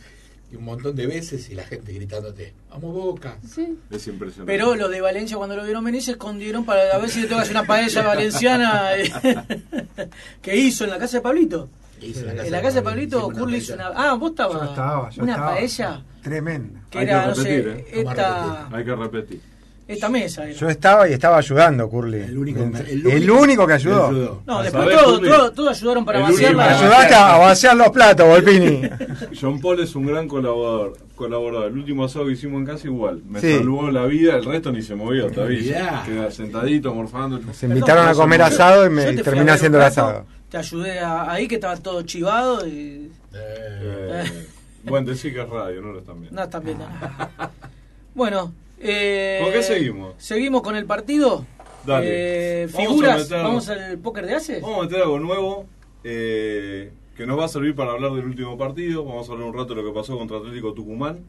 y 0.52 0.56
un 0.56 0.64
montón 0.64 0.96
de 0.96 1.08
veces 1.08 1.50
y 1.50 1.56
la 1.56 1.64
gente 1.64 1.92
gritándote, 1.94 2.54
vamos 2.70 2.94
boca. 2.94 3.38
Sí. 3.48 3.78
Es 3.90 4.08
impresionante. 4.08 4.52
Pero 4.52 4.76
los 4.76 4.92
de 4.92 5.02
Valencia 5.02 5.38
cuando 5.38 5.56
lo 5.56 5.64
vieron 5.64 5.84
venir 5.84 6.04
se 6.04 6.12
escondieron 6.12 6.66
para 6.66 6.94
a 6.94 6.98
ver 6.98 7.10
si 7.10 7.22
le 7.22 7.28
tocas 7.28 7.50
una 7.50 7.64
paella 7.66 8.04
valenciana 8.04 8.96
eh, 8.96 9.12
que 10.42 10.56
hizo 10.56 10.84
en 10.84 10.92
la 10.92 11.00
casa 11.00 11.18
de 11.18 11.22
Pablito. 11.22 11.70
¿Qué 12.00 12.08
hice 12.08 12.30
En 12.30 12.52
la 12.52 12.62
casa 12.62 12.76
de 12.78 12.82
Pablito, 12.82 13.30
Curly 13.30 13.58
hizo 13.58 13.74
una... 13.74 13.88
Ah, 13.88 14.14
vos 14.16 14.32
estabas. 14.32 14.62
Yo 14.62 14.70
estaba, 14.70 15.10
yo 15.10 15.24
Una 15.24 15.32
estaba. 15.32 15.54
paella 15.54 16.04
Tremenda. 16.22 16.80
que 16.90 17.00
Hay 17.00 17.06
que 17.06 17.12
era, 17.12 17.28
no 17.28 17.36
sé, 17.36 17.60
¿eh? 17.60 17.86
Esta... 17.94 18.68
Hay 18.76 18.84
que 18.84 18.96
repetir. 18.96 19.42
Esta 19.88 20.10
mesa 20.10 20.44
era. 20.46 20.54
Yo 20.54 20.68
estaba 20.70 21.08
y 21.08 21.14
estaba 21.14 21.38
ayudando, 21.38 21.88
Curly. 21.88 22.22
El 22.22 22.38
único- 22.40 22.60
el, 22.64 22.76
el 23.06 23.06
único- 23.30 23.40
único 23.42 23.68
que 23.68 23.74
ayudó. 23.74 24.42
No, 24.46 24.64
después 24.64 24.84
¿sabés, 24.84 24.98
todos 25.00 25.22
todo, 25.22 25.52
todo 25.52 25.70
ayudaron 25.70 26.04
para 26.06 26.20
vaciar 26.22 26.56
la... 26.56 26.80
Ayudaste 26.80 27.14
a 27.14 27.38
vaciar 27.38 27.78
los 27.78 27.90
platos, 27.90 28.28
Volpini. 28.28 28.82
John 29.40 29.62
Paul 29.62 29.80
es 29.82 29.96
un 29.96 30.08
gran 30.08 30.28
colaborador. 30.28 30.98
colaborador. 31.16 31.68
El 31.72 31.78
último 31.78 32.04
asado 32.06 32.26
que 32.26 32.32
hicimos 32.32 32.60
en 32.62 32.66
casa 32.66 32.88
igual. 32.88 33.22
Me 33.30 33.40
Sí. 33.40 33.58
salvó 33.58 33.92
la 33.92 34.06
vida, 34.08 34.36
el 34.36 34.44
resto 34.46 34.72
ni 34.72 34.82
se 34.82 34.96
movió 34.96 35.30
todavía. 35.32 36.02
Queda 36.04 36.32
sentadito, 36.32 36.92
morfando. 36.94 37.40
Se 37.54 37.68
invitaron 37.68 38.08
a 38.08 38.14
comer 38.16 38.42
asado 38.42 38.88
y 38.88 38.90
me 38.90 39.14
terminé 39.14 39.52
haciendo 39.52 39.78
el 39.78 39.84
asado. 39.84 40.26
Te 40.50 40.58
ayudé 40.58 41.00
a- 41.00 41.32
ahí 41.32 41.48
que 41.48 41.56
estaba 41.56 41.76
todo 41.78 42.02
chivado 42.02 42.66
y... 42.68 43.12
Eh, 43.34 44.24
Eh, 44.24 44.48
bueno, 44.84 45.10
decir 45.12 45.34
que 45.34 45.42
es 45.42 45.50
radio, 45.50 45.82
no 45.82 45.92
lo 45.92 46.00
están 46.00 46.22
viendo. 46.22 46.36
No, 46.40 46.44
están 46.44 46.64
viendo. 46.64 46.86
Bueno, 48.16 48.54
eh, 48.86 49.40
¿Con 49.44 49.52
qué 49.54 49.64
seguimos? 49.64 50.14
¿Seguimos 50.18 50.62
con 50.62 50.76
el 50.76 50.86
partido? 50.86 51.46
Dale. 51.86 52.08
Eh, 52.10 52.68
Vamos 52.68 52.76
a 52.76 52.88
figuras, 52.90 53.24
meter- 53.24 53.44
vamos 53.44 53.70
al 53.70 53.98
póker 54.00 54.26
de 54.26 54.34
haces. 54.36 54.62
Vamos 54.62 54.80
a 54.80 54.82
meter 54.84 55.02
algo 55.02 55.20
nuevo 55.20 55.66
eh, 56.04 56.92
que 57.16 57.26
nos 57.26 57.40
va 57.40 57.46
a 57.46 57.48
servir 57.48 57.76
para 57.76 57.92
hablar 57.92 58.12
del 58.14 58.26
último 58.26 58.58
partido. 58.58 59.04
Vamos 59.06 59.30
a 59.30 59.34
hablar 59.34 59.48
un 59.48 59.54
rato 59.54 59.76
de 59.76 59.82
lo 59.82 59.88
que 59.88 59.94
pasó 60.00 60.18
contra 60.18 60.38
Atlético 60.38 60.74
Tucumán. 60.74 61.20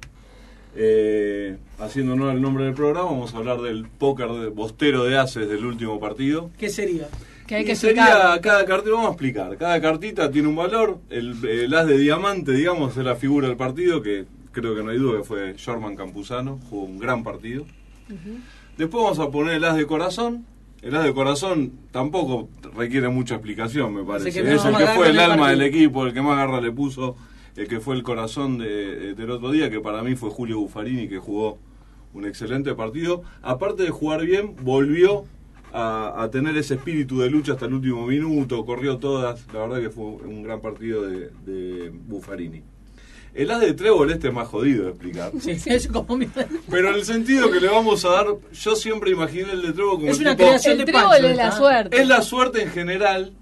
Eh, 0.79 1.57
haciendo 1.79 2.13
honor 2.13 2.31
al 2.31 2.43
nombre 2.43 2.65
del 2.65 2.75
programa, 2.75 3.11
vamos 3.11 3.33
a 3.35 3.39
hablar 3.39 3.61
del 3.63 3.87
póker 3.87 4.29
de 4.29 4.49
bostero 4.49 5.05
de 5.05 5.17
haces 5.17 5.49
del 5.49 5.65
último 5.65 5.99
partido. 5.99 6.51
¿Qué 6.59 6.69
sería? 6.69 7.09
Que 7.47 7.55
hay 7.57 7.65
que 7.65 7.77
sería 7.77 8.39
cada 8.43 8.65
cartita, 8.67 8.91
vamos 8.91 9.07
a 9.07 9.11
explicar, 9.13 9.57
cada 9.57 9.81
cartita 9.81 10.31
tiene 10.31 10.49
un 10.49 10.57
valor, 10.57 10.99
el, 11.11 11.43
el 11.49 11.73
as 11.75 11.87
de 11.87 11.97
diamante, 11.97 12.53
digamos, 12.53 12.97
es 12.97 13.05
la 13.05 13.15
figura 13.15 13.47
del 13.49 13.57
partido, 13.57 14.03
que 14.03 14.25
creo 14.61 14.75
que 14.75 14.83
no 14.83 14.91
hay 14.91 14.99
duda 14.99 15.19
que 15.19 15.25
fue 15.25 15.55
Jorman 15.63 15.95
Campuzano, 15.97 16.59
jugó 16.69 16.85
un 16.85 16.99
gran 16.99 17.23
partido. 17.23 17.65
Después 18.77 19.03
vamos 19.03 19.19
a 19.19 19.31
poner 19.31 19.55
el 19.55 19.65
as 19.65 19.77
de 19.77 19.87
corazón, 19.87 20.45
el 20.83 20.95
as 20.95 21.05
de 21.05 21.13
corazón 21.15 21.73
tampoco 21.91 22.49
requiere 22.77 23.09
mucha 23.09 23.35
explicación, 23.37 23.95
me 23.95 24.05
parece. 24.05 24.31
que 24.43 24.49
Es 24.55 24.65
el 24.65 24.73
que 24.79 24.85
fue 24.97 25.07
el 25.11 25.17
alma 25.33 25.51
del 25.51 25.63
equipo, 25.63 26.07
el 26.07 26.13
que 26.13 26.23
más 26.23 26.37
garra 26.37 26.61
le 26.61 26.73
puso, 26.73 27.17
el 27.57 27.67
que 27.69 27.81
fue 27.81 27.95
el 27.97 28.03
corazón 28.03 28.59
de- 28.59 29.15
del 29.15 29.31
otro 29.31 29.51
día, 29.51 29.71
que 29.71 29.81
para 29.81 30.03
mí 30.03 30.15
fue 30.15 30.31
Julio 30.31 30.59
Buffarini, 30.61 31.09
que 31.09 31.19
jugó 31.19 31.59
un 32.13 32.27
excelente 32.27 32.75
partido. 32.75 33.23
Aparte 33.43 33.83
de 33.83 33.91
jugar 33.91 34.25
bien, 34.25 34.55
volvió 34.63 35.25
a, 35.73 36.23
a 36.23 36.31
tener 36.31 36.57
ese 36.57 36.75
espíritu 36.75 37.19
de 37.21 37.29
lucha 37.31 37.53
hasta 37.55 37.67
el 37.67 37.75
último 37.75 38.07
minuto, 38.07 38.65
corrió 38.65 38.99
todas. 38.99 39.47
La 39.53 39.61
verdad 39.61 39.81
que 39.81 39.91
fue 39.91 40.05
un 40.05 40.43
gran 40.43 40.61
partido 40.61 41.03
de, 41.03 41.31
de 41.45 41.91
Buffarini. 41.91 42.63
El 43.37 43.51
as 43.51 43.61
de 43.61 43.75
Trébol 43.75 44.11
este 44.11 44.29
es 44.29 44.35
más 44.35 44.49
jodido 44.49 44.85
de 44.85 44.91
explicar. 44.91 45.31
Sí, 45.41 45.57
es 45.67 45.89
como 45.89 46.17
mi- 46.17 46.27
Pero 46.71 46.89
en 46.89 46.95
el 46.95 47.05
sentido 47.05 47.51
que 47.51 47.61
le 47.61 47.69
vamos 47.69 48.05
a 48.05 48.09
dar, 48.11 48.27
yo 48.53 48.75
siempre 48.77 49.11
imaginé 49.11 49.53
el 49.53 49.63
de 49.63 49.73
Trébol 49.73 49.97
como 49.97 50.09
Es 50.11 50.19
una 50.19 50.35
tipo- 50.35 50.47
creación 50.49 50.73
El 50.73 50.79
de 50.79 50.85
trébol 50.87 51.03
Pancho, 51.11 51.27
es 51.29 51.37
la 51.37 51.53
suerte. 51.53 52.01
Es 52.01 52.09
la 52.09 52.23
suerte 52.23 52.63
en 52.63 52.71
general. 52.71 53.33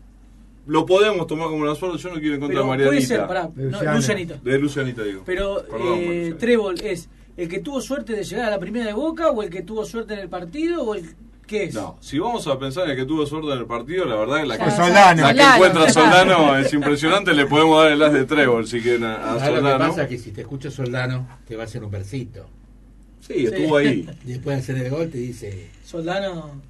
Lo 0.66 0.87
podemos 0.87 1.26
tomar 1.26 1.48
como 1.48 1.62
una 1.62 1.74
suerte. 1.74 1.98
Yo 1.98 2.09
no 2.09 2.16
quiero 2.20 2.35
en 2.35 2.40
contra 2.40 2.61
Pero 2.62 2.76
de 2.76 2.87
puede 2.87 3.00
ser, 3.02 3.20
Marianita. 3.20 3.28
pará, 3.28 3.50
no, 3.54 3.70
Luciana. 3.70 3.94
Lucianito. 3.96 4.35
De 4.42 4.59
Lucianita, 4.59 5.02
digo. 5.02 5.22
Pero 5.26 5.62
Perdón, 5.70 5.98
eh, 5.98 6.07
Lucianita. 6.07 6.38
Trébol 6.38 6.80
es 6.83 7.09
el 7.37 7.48
que 7.48 7.59
tuvo 7.61 7.80
suerte 7.80 8.14
de 8.14 8.24
llegar 8.24 8.46
a 8.46 8.50
la 8.50 8.59
primera 8.59 8.87
de 8.87 8.92
Boca 8.94 9.28
o 9.30 9.42
el 9.42 9.50
que 9.50 9.62
tuvo 9.62 9.85
suerte 9.85 10.14
en 10.14 10.20
el 10.20 10.28
partido 10.28 10.83
o 10.83 10.94
el 10.94 11.04
qué 11.46 11.64
es. 11.64 11.74
No, 11.74 11.96
si 12.00 12.18
vamos 12.18 12.46
a 12.46 12.59
pensar 12.59 12.85
en 12.85 12.90
el 12.92 12.96
que 12.96 13.04
tuvo 13.04 13.26
suerte 13.26 13.52
en 13.52 13.59
el 13.59 13.66
partido, 13.66 14.04
la 14.04 14.16
verdad 14.16 14.40
que 14.40 14.46
la 14.46 14.59
que, 14.59 14.64
Ya, 14.64 14.70
Soldano. 14.70 15.22
la 15.22 15.28
que 15.33 15.38
Soldano, 15.40 15.54
encuentra 15.54 15.90
Soldano. 15.92 16.33
Soldano 16.37 16.59
es 16.59 16.72
impresionante. 16.72 17.35
Le 17.35 17.46
podemos 17.46 17.83
dar 17.83 17.92
el 17.92 18.02
as 18.02 18.12
de 18.12 18.24
Trébol 18.24 18.66
si 18.66 18.80
quieren 18.80 19.04
a, 19.04 19.14
a 19.14 19.33
ahora 19.33 19.33
lo 19.35 19.38
que 19.54 19.61
Soldano. 19.61 19.88
pasa 19.88 20.02
es 20.04 20.09
que 20.09 20.18
si 20.18 20.33
te 20.33 20.40
escucha 20.42 20.70
Soldano, 20.70 21.28
te 21.46 21.57
va 21.57 21.62
a 21.62 21.66
hacer 21.66 21.83
un 21.85 21.90
versito. 21.90 22.46
Sí, 23.20 23.46
estuvo 23.46 23.76
ahí. 23.76 24.09
Después 24.24 24.57
de 24.57 24.62
hacer 24.62 24.85
el 24.87 24.90
gol 24.90 25.11
te 25.11 25.18
dice 25.18 25.70
Soldano. 25.85 26.61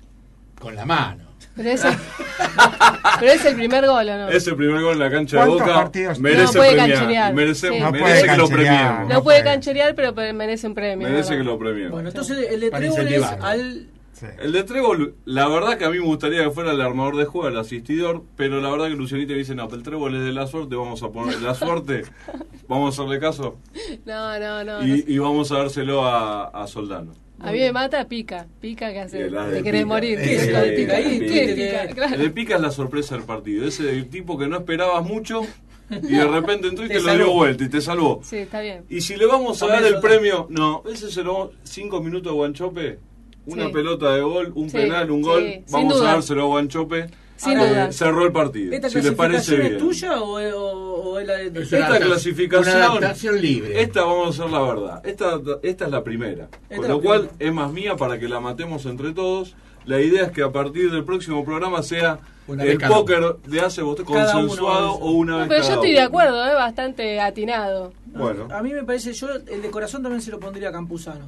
con 0.61 0.75
la 0.75 0.85
mano. 0.85 1.25
Pero 1.57 1.71
es, 1.71 1.85
el, 1.85 1.95
pero 3.21 3.33
es 3.33 3.45
el 3.45 3.55
primer 3.55 3.87
gol, 3.87 4.09
¿o 4.09 4.19
no? 4.19 4.29
Es 4.29 4.45
el 4.49 4.57
primer 4.57 4.81
gol 4.83 4.95
en 4.95 4.99
la 4.99 5.11
cancha 5.11 5.37
de 5.41 5.47
¿Cuántos 5.47 5.67
Boca. 5.69 5.75
partidos? 5.83 6.19
Merece 6.19 6.45
No 6.45 6.53
puede 6.53 6.71
premiar. 6.73 6.91
cancherear. 6.99 7.35
Merece, 7.35 7.69
Sí. 7.69 7.79
No 7.81 7.93
merece 7.93 8.03
puede 8.11 8.21
que 8.23 8.27
lo 8.27 8.49
cancherear. 8.49 8.75
premiemos. 8.77 9.09
no 9.09 9.15
no 9.15 9.23
puede 9.23 9.41
puede. 9.43 9.55
cancherear, 9.55 9.95
pero 9.95 10.15
pe- 10.17 10.33
merece 10.33 10.67
un 10.67 10.75
premio. 10.75 11.09
Merece 11.09 11.31
¿verdad? 11.31 11.37
que 11.39 11.45
lo 11.45 11.59
premiemos. 11.59 11.93
Bueno, 11.93 12.09
entonces 12.09 12.47
el 12.51 12.61
de 12.61 12.71
Trébol 12.73 13.07
es 13.09 13.23
al 13.23 13.87
Sí. 14.15 14.27
El 14.41 14.53
de 14.53 14.63
Trébol, 14.65 15.15
la 15.25 15.49
verdad 15.49 15.77
que 15.77 15.85
a 15.85 15.91
mí 15.91 15.99
me 15.99 16.05
gustaría 16.07 16.43
que 16.45 16.51
fuera 16.51 16.71
el 16.73 16.81
armador 16.81 17.17
de 17.17 17.25
juego, 17.25 17.49
el 17.49 17.59
asistidor, 17.59 18.23
pero 18.37 18.61
la 18.61 18.71
verdad 18.71 18.87
que 18.89 18.95
Lucianita 18.95 19.33
me 19.33 19.39
dice, 19.41 19.55
no, 19.55 19.69
el 19.71 19.83
Trébol 19.83 20.15
es 20.15 20.25
de 20.25 20.33
la 20.33 20.47
suerte, 20.47 20.77
vamos 20.77 21.03
a 21.03 21.11
poner 21.11 21.43
la 21.43 21.55
suerte, 21.55 22.03
vamos 22.69 22.97
a 22.99 23.03
hacerle 23.03 23.19
caso 23.21 23.59
No, 24.07 24.39
no, 24.39 24.65
no. 24.65 24.81
no 24.81 24.87
y, 24.87 25.01
sé. 25.03 25.05
y 25.13 25.19
vamos 25.19 25.51
a 25.53 25.59
dárselo 25.59 26.05
a, 26.05 26.45
a 26.47 26.67
Soldano. 26.67 27.13
A 27.41 27.51
mí 27.53 27.59
me 27.59 27.73
mata 27.73 28.07
pica. 28.09 28.47
Pica 28.61 28.91
que 28.93 29.01
hace. 29.01 29.19
Te 29.19 29.31
de 29.31 29.63
querés 29.63 29.83
pica. 29.83 29.87
morir. 29.95 30.19
¿Qué 30.19 30.35
es 30.37 30.47
el 30.47 30.55
de 30.55 30.73
pica 30.77 30.97
ahí? 30.97 31.19
pica. 31.19 31.27
¿Qué 31.27 31.27
¿Qué 31.27 31.45
es 31.45 31.55
pica? 31.57 31.83
el 31.83 31.89
de- 31.89 31.95
Claro. 31.95 32.15
El 32.15 32.21
de 32.23 32.31
pica 32.31 32.55
es 32.55 32.61
la 32.63 32.71
sorpresa 32.71 33.17
del 33.17 33.25
partido, 33.25 33.67
ese 33.67 33.83
del 33.83 34.09
tipo 34.09 34.39
que 34.39 34.47
no 34.47 34.57
esperabas 34.59 35.05
mucho 35.05 35.43
y 35.91 36.15
de 36.15 36.27
repente 36.27 36.69
entró 36.69 36.87
y 36.87 36.89
Te 36.89 36.95
te, 36.95 37.01
lo 37.03 37.15
dio 37.17 37.33
vuelta 37.33 37.65
y 37.65 37.69
te 37.69 37.81
salvó. 37.83 38.21
Sí, 38.25 38.37
está 38.37 38.61
bien. 38.63 38.85
Y 38.89 39.01
si 39.03 39.17
le 39.17 39.27
vamos 39.27 39.61
a 39.63 39.67
También 39.67 39.83
dar 39.83 39.93
el 39.95 40.01
premio, 40.01 40.47
no, 40.49 40.85
ese 40.91 41.11
se 41.11 41.23
lo 41.23 41.51
cinco 41.65 42.01
minutos 42.01 42.33
de 42.33 42.37
Guanchope, 42.37 42.99
una 43.47 43.67
Sí. 43.67 43.73
pelota 43.73 44.15
de 44.15 44.21
gol, 44.23 44.53
un 44.55 44.71
Sí, 44.71 44.77
penal, 44.77 45.11
un 45.11 45.23
gol, 45.23 45.45
vamos 45.71 46.01
a 46.01 46.05
dárselo 46.05 46.43
a 46.43 46.47
Guanchope. 46.47 47.07
Sin 47.37 47.59
duda. 47.59 47.91
Cerró 47.93 48.25
el 48.25 48.33
partido. 48.33 48.73
¿Esta 48.73 48.89
si 48.89 48.95
parece 49.11 49.57
clasificación 49.57 49.61
bien. 49.61 49.73
es 49.75 49.79
tuya 49.81 50.23
o, 50.23 50.39
es- 50.39 50.55
o- 50.55 51.03
o 51.03 51.19
es 51.19 51.27
la 51.27 51.35
de 51.35 51.47
Es 51.63 51.73
Esta 51.73 51.99
clasificación- 51.99 52.77
Una 52.77 52.87
adaptación 52.87 53.41
libre. 53.43 53.83
Esta 53.83 54.05
vamos 54.05 54.27
a 54.27 54.43
hacer 54.45 54.53
la 54.53 54.63
verdad. 54.63 55.01
Esta, 55.05 55.41
esta 55.63 55.85
es 55.87 55.91
la 55.91 56.05
primera. 56.05 56.49
es 56.71 56.77
Con 56.79 56.87
la 56.89 56.95
lo 56.95 57.01
cual 57.03 57.21
primera. 57.27 57.37
es 57.49 57.53
más 57.53 57.73
mía 57.73 57.97
para 57.97 58.21
que 58.21 58.29
la 58.29 58.39
matemos 58.39 58.87
entre 58.87 59.13
todos. 59.13 59.57
La 59.85 60.01
idea 60.01 60.23
es 60.27 60.31
que 60.31 60.43
a 60.43 60.53
partir 60.53 60.91
del 60.93 61.05
próximo 61.05 61.45
programa 61.45 61.83
sea 61.83 62.21
Una 62.47 62.63
el 62.65 62.79
póker 62.79 63.37
de 63.47 63.61
hace 63.61 63.83
uno 63.83 63.97
consensuado 64.05 64.93
o 64.93 65.11
una 65.11 65.39
vez 65.39 65.49
Pero 65.49 65.61
yo 65.61 65.67
cada 65.69 65.75
estoy 65.75 65.93
de 65.93 66.01
acuerdo, 66.03 66.47
¿eh? 66.47 66.55
bastante 66.55 67.21
atinado. 67.21 67.93
Bueno, 68.07 68.47
A 68.51 68.63
mí 68.63 68.73
me 68.73 68.85
parece, 68.85 69.13
yo 69.13 69.29
el 69.35 69.61
de 69.61 69.71
corazón 69.71 70.03
también 70.03 70.23
se 70.23 70.31
lo 70.31 70.39
pondría 70.39 70.69
a 70.69 70.73
Campuzano. 70.73 71.27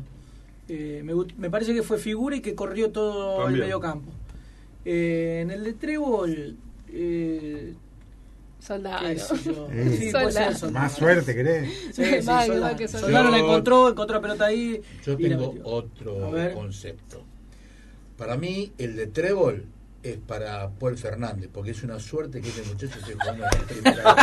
Eh, 0.69 1.03
me, 1.37 1.51
parece 1.51 1.75
que 1.75 1.83
fue 1.83 1.99
figura 1.99 2.37
y 2.37 2.41
que 2.41 2.55
corrió 2.55 2.91
todo 2.91 3.39
También. 3.39 3.55
el 3.55 3.61
medio 3.61 3.81
campo. 3.81 4.11
Eh, 4.85 5.41
en 5.43 5.51
el 5.51 5.65
de 5.65 5.73
Trébol, 5.75 6.57
eh, 6.93 7.75
Soldado. 8.59 9.07
Sí. 9.17 10.11
Soldado. 10.11 10.71
Más 10.73 10.93
suerte, 10.93 11.35
¿querés? 11.35 11.71
Sí, 11.93 12.05
sí, 12.05 12.27
Más 12.27 12.47
Soldado. 12.47 12.77
que 12.77 12.89
Soldado. 12.89 13.07
Soldado 13.07 13.31
la 13.31 13.39
encontró, 13.39 13.89
encontró 13.89 14.17
la 14.17 14.23
pelota 14.23 14.47
ahí. 14.47 14.81
Yo 15.05 15.17
tengo 15.17 15.55
otro 15.65 16.33
concepto. 16.55 17.23
Para 18.17 18.37
mí, 18.37 18.73
el 18.79 18.97
de 18.97 19.07
Trébol 19.09 19.67
es 20.03 20.17
para 20.17 20.69
Paul 20.71 20.97
Fernández, 20.97 21.51
porque 21.53 21.73
es 21.73 21.83
una 21.83 21.99
suerte 21.99 22.41
que 22.41 22.49
este 22.49 22.63
muchacho 22.63 22.99
esté 22.99 23.13
jugando 23.13 23.45
en 23.45 23.51
la 23.51 23.67
primera. 23.67 24.17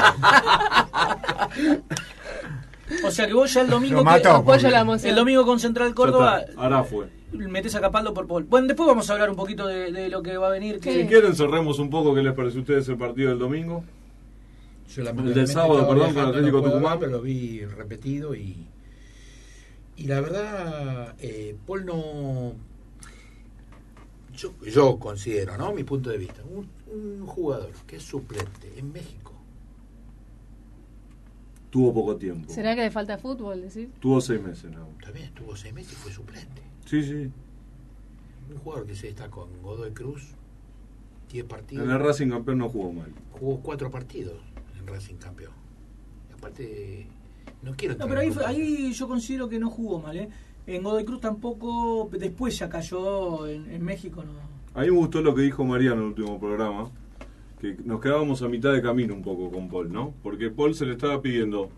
O 3.06 3.12
sea 3.12 3.28
que 3.28 3.34
vos 3.34 3.54
ya 3.54 3.62
el 3.62 3.70
domingo, 3.70 4.00
que- 4.00 4.04
mató. 4.04 4.44
La 4.70 4.98
el 5.04 5.16
domingo 5.16 5.46
con 5.46 5.60
Central 5.60 5.94
Córdoba 5.96 6.42
ahora 6.58 6.84
fue. 6.84 7.08
metes 7.32 7.74
a 7.76 7.82
Capaldo 7.82 8.14
por 8.14 8.28
Paul. 8.28 8.44
Bueno, 8.44 8.68
después 8.68 8.86
vamos 8.88 9.10
a 9.10 9.14
hablar 9.14 9.30
un 9.30 9.36
poquito 9.36 9.66
de, 9.68 9.92
de 9.92 10.10
lo 10.10 10.22
que 10.22 10.38
va 10.38 10.48
a 10.48 10.52
venir. 10.52 10.80
Que, 10.80 11.02
Si 11.02 11.08
quieren 11.08 11.36
cerremos 11.36 11.80
un 11.80 11.90
poco 11.90 12.14
qué 12.14 12.22
les 12.22 12.34
pareció 12.34 12.60
a 12.60 12.62
ustedes 12.62 12.88
el 12.90 12.98
partido 12.98 13.30
del 13.30 13.40
domingo. 13.40 13.84
Yo 14.94 15.02
El 15.02 15.34
del 15.34 15.48
sábado, 15.48 15.88
perdón, 15.88 16.14
con 16.14 16.26
Atlético 16.26 16.58
no 16.58 16.64
Tucumán. 16.66 17.00
pero 17.00 17.12
lo 17.14 17.22
vi 17.22 17.66
repetido 17.66 18.36
y. 18.36 18.68
Y 19.96 20.08
la 20.08 20.22
verdad, 20.22 21.16
eh, 21.20 21.56
Paul 21.66 21.86
no. 21.86 22.54
Yo, 24.36 24.52
yo 24.66 24.98
considero, 25.00 25.58
¿no? 25.58 25.72
Mi 25.74 25.84
punto 25.84 26.10
de 26.10 26.18
vista. 26.18 26.42
Un, 26.44 26.68
un 26.92 27.26
jugador 27.28 27.70
que 27.88 27.96
es 27.98 28.04
suplente 28.04 28.72
en 28.78 28.92
México. 28.92 29.33
Tuvo 31.74 31.92
poco 31.92 32.16
tiempo. 32.18 32.54
¿Será 32.54 32.76
que 32.76 32.82
le 32.82 32.92
falta 32.92 33.18
fútbol, 33.18 33.60
decir? 33.62 33.90
Tuvo 34.00 34.22
seis 34.22 34.40
meses, 34.40 34.70
¿no? 34.72 34.86
También 35.04 35.26
estuvo 35.26 35.56
seis 35.56 35.74
meses 35.74 35.94
y 35.94 35.96
fue 35.96 36.12
suplente. 36.12 36.62
Sí, 36.86 37.02
sí. 37.02 37.32
Un 38.52 38.58
jugador 38.64 38.86
que 38.86 38.94
se 38.96 39.10
está 39.10 39.28
con 39.32 39.50
Godoy 39.64 39.90
Cruz, 39.92 40.22
10 41.32 41.46
partidos. 41.46 41.84
En 41.84 41.90
el 41.92 42.00
Racing 42.00 42.30
campeón 42.30 42.60
no 42.60 42.70
jugó 42.70 42.94
mal. 42.94 43.12
Jugó 43.40 43.60
cuatro 43.62 43.90
partidos 43.90 44.36
en 44.80 44.86
Racing 44.86 45.16
campeón. 45.16 45.54
Y 46.30 46.34
aparte, 46.34 47.08
no 47.64 47.74
quiero 47.76 47.96
No, 47.96 48.08
pero 48.08 48.20
ahí, 48.20 48.28
en 48.28 48.34
fue- 48.36 48.46
ahí 48.46 48.94
yo 48.94 49.08
considero 49.08 49.50
que 49.50 49.58
no 49.58 49.72
jugó 49.72 50.00
mal, 50.00 50.16
¿eh? 50.16 50.30
En 50.68 50.84
Godoy 50.84 51.06
Cruz 51.06 51.22
tampoco, 51.22 52.08
después 52.12 52.56
ya 52.60 52.70
cayó 52.70 53.48
en, 53.48 53.68
en 53.72 53.84
México, 53.84 54.24
no. 54.24 54.34
A 54.80 54.84
mí 54.84 54.92
me 54.92 54.98
gustó 54.98 55.22
lo 55.24 55.34
que 55.34 55.42
dijo 55.42 55.66
Mariano 55.66 55.96
en 55.96 56.02
el 56.02 56.08
último 56.10 56.40
programa, 56.40 56.92
que 57.64 57.78
nos 57.86 58.02
quedábamos 58.02 58.42
a 58.42 58.50
mitad 58.50 58.74
de 58.74 58.82
camino 58.82 59.14
un 59.14 59.22
poco 59.22 59.50
con 59.50 59.70
Paul, 59.70 59.92
¿no? 59.92 60.14
Porque 60.22 60.50
Paul 60.50 60.76
se 60.76 60.86
le 60.86 60.92
estaba 60.94 61.22
pidiendo, 61.22 61.70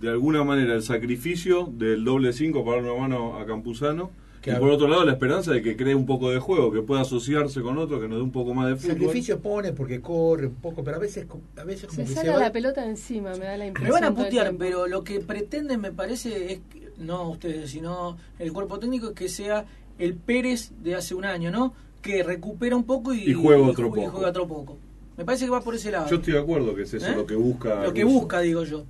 de 0.00 0.08
alguna 0.08 0.42
manera, 0.44 0.74
el 0.74 0.82
sacrificio 0.82 1.68
del 1.70 2.04
doble 2.04 2.32
5 2.32 2.64
para 2.64 2.80
dar 2.82 2.90
una 2.92 3.00
mano 3.02 3.36
a 3.38 3.44
Campuzano, 3.44 4.10
Que 4.40 4.52
y 4.52 4.54
por 4.54 4.70
otro 4.70 4.88
lado 4.88 5.04
la 5.04 5.12
esperanza 5.12 5.52
de 5.52 5.60
que 5.60 5.76
cree 5.76 5.94
un 5.94 6.06
poco 6.06 6.30
de 6.30 6.38
juego, 6.38 6.72
que 6.72 6.80
pueda 6.80 7.02
asociarse 7.02 7.60
con 7.60 7.76
otro, 7.76 8.00
que 8.00 8.08
nos 8.08 8.16
dé 8.16 8.22
un 8.22 8.32
poco 8.32 8.54
más 8.54 8.68
de 8.68 8.76
fútbol. 8.76 8.92
Sacrificio 8.96 9.38
pone 9.40 9.72
porque 9.74 10.00
corre 10.00 10.46
un 10.46 10.54
poco, 10.54 10.82
pero 10.82 10.96
a 10.96 11.00
veces, 11.00 11.26
a 11.58 11.64
veces 11.64 11.86
como 11.88 11.96
Se 11.96 12.02
que 12.04 12.08
se 12.08 12.14
saca 12.14 12.32
va. 12.32 12.38
la 12.38 12.50
pelota 12.52 12.86
encima, 12.88 13.32
me 13.34 13.44
da 13.44 13.58
la 13.58 13.66
impresión. 13.66 13.94
Me 13.94 14.00
van 14.00 14.10
a 14.10 14.16
putear, 14.16 14.54
pero 14.56 14.86
lo 14.86 15.04
que 15.04 15.20
pretenden, 15.20 15.80
me 15.82 15.92
parece, 15.92 16.52
es 16.54 16.60
que- 16.70 16.88
no 16.96 17.28
ustedes, 17.30 17.70
sino 17.70 18.16
el 18.38 18.52
cuerpo 18.54 18.78
técnico, 18.78 19.08
es 19.08 19.12
que 19.14 19.28
sea 19.28 19.66
el 19.98 20.14
Pérez 20.14 20.72
de 20.82 20.94
hace 20.94 21.14
un 21.14 21.26
año, 21.26 21.50
¿no? 21.50 21.74
Que 22.00 22.22
recupera 22.22 22.74
un 22.76 22.84
poco 22.84 23.12
y, 23.12 23.24
Y 23.30 23.34
juega 23.34 23.60
otro 23.62 23.88
y 23.88 23.90
poco. 23.90 24.10
juega 24.10 24.28
otro 24.30 24.48
poco. 24.48 24.78
Me 25.20 25.26
parece 25.26 25.44
que 25.44 25.50
va 25.50 25.60
por 25.60 25.74
ese 25.74 25.90
lado. 25.90 26.08
Yo 26.08 26.16
estoy 26.16 26.32
de 26.32 26.38
acuerdo 26.40 26.74
que 26.74 26.82
es 26.82 26.94
eso 26.94 27.06
¿Eh? 27.06 27.14
lo 27.14 27.26
que 27.26 27.34
busca. 27.34 27.82
Lo 27.84 27.92
que 27.92 28.02
Russo. 28.02 28.14
busca, 28.20 28.40
digo 28.40 28.64
yo. 28.64 28.84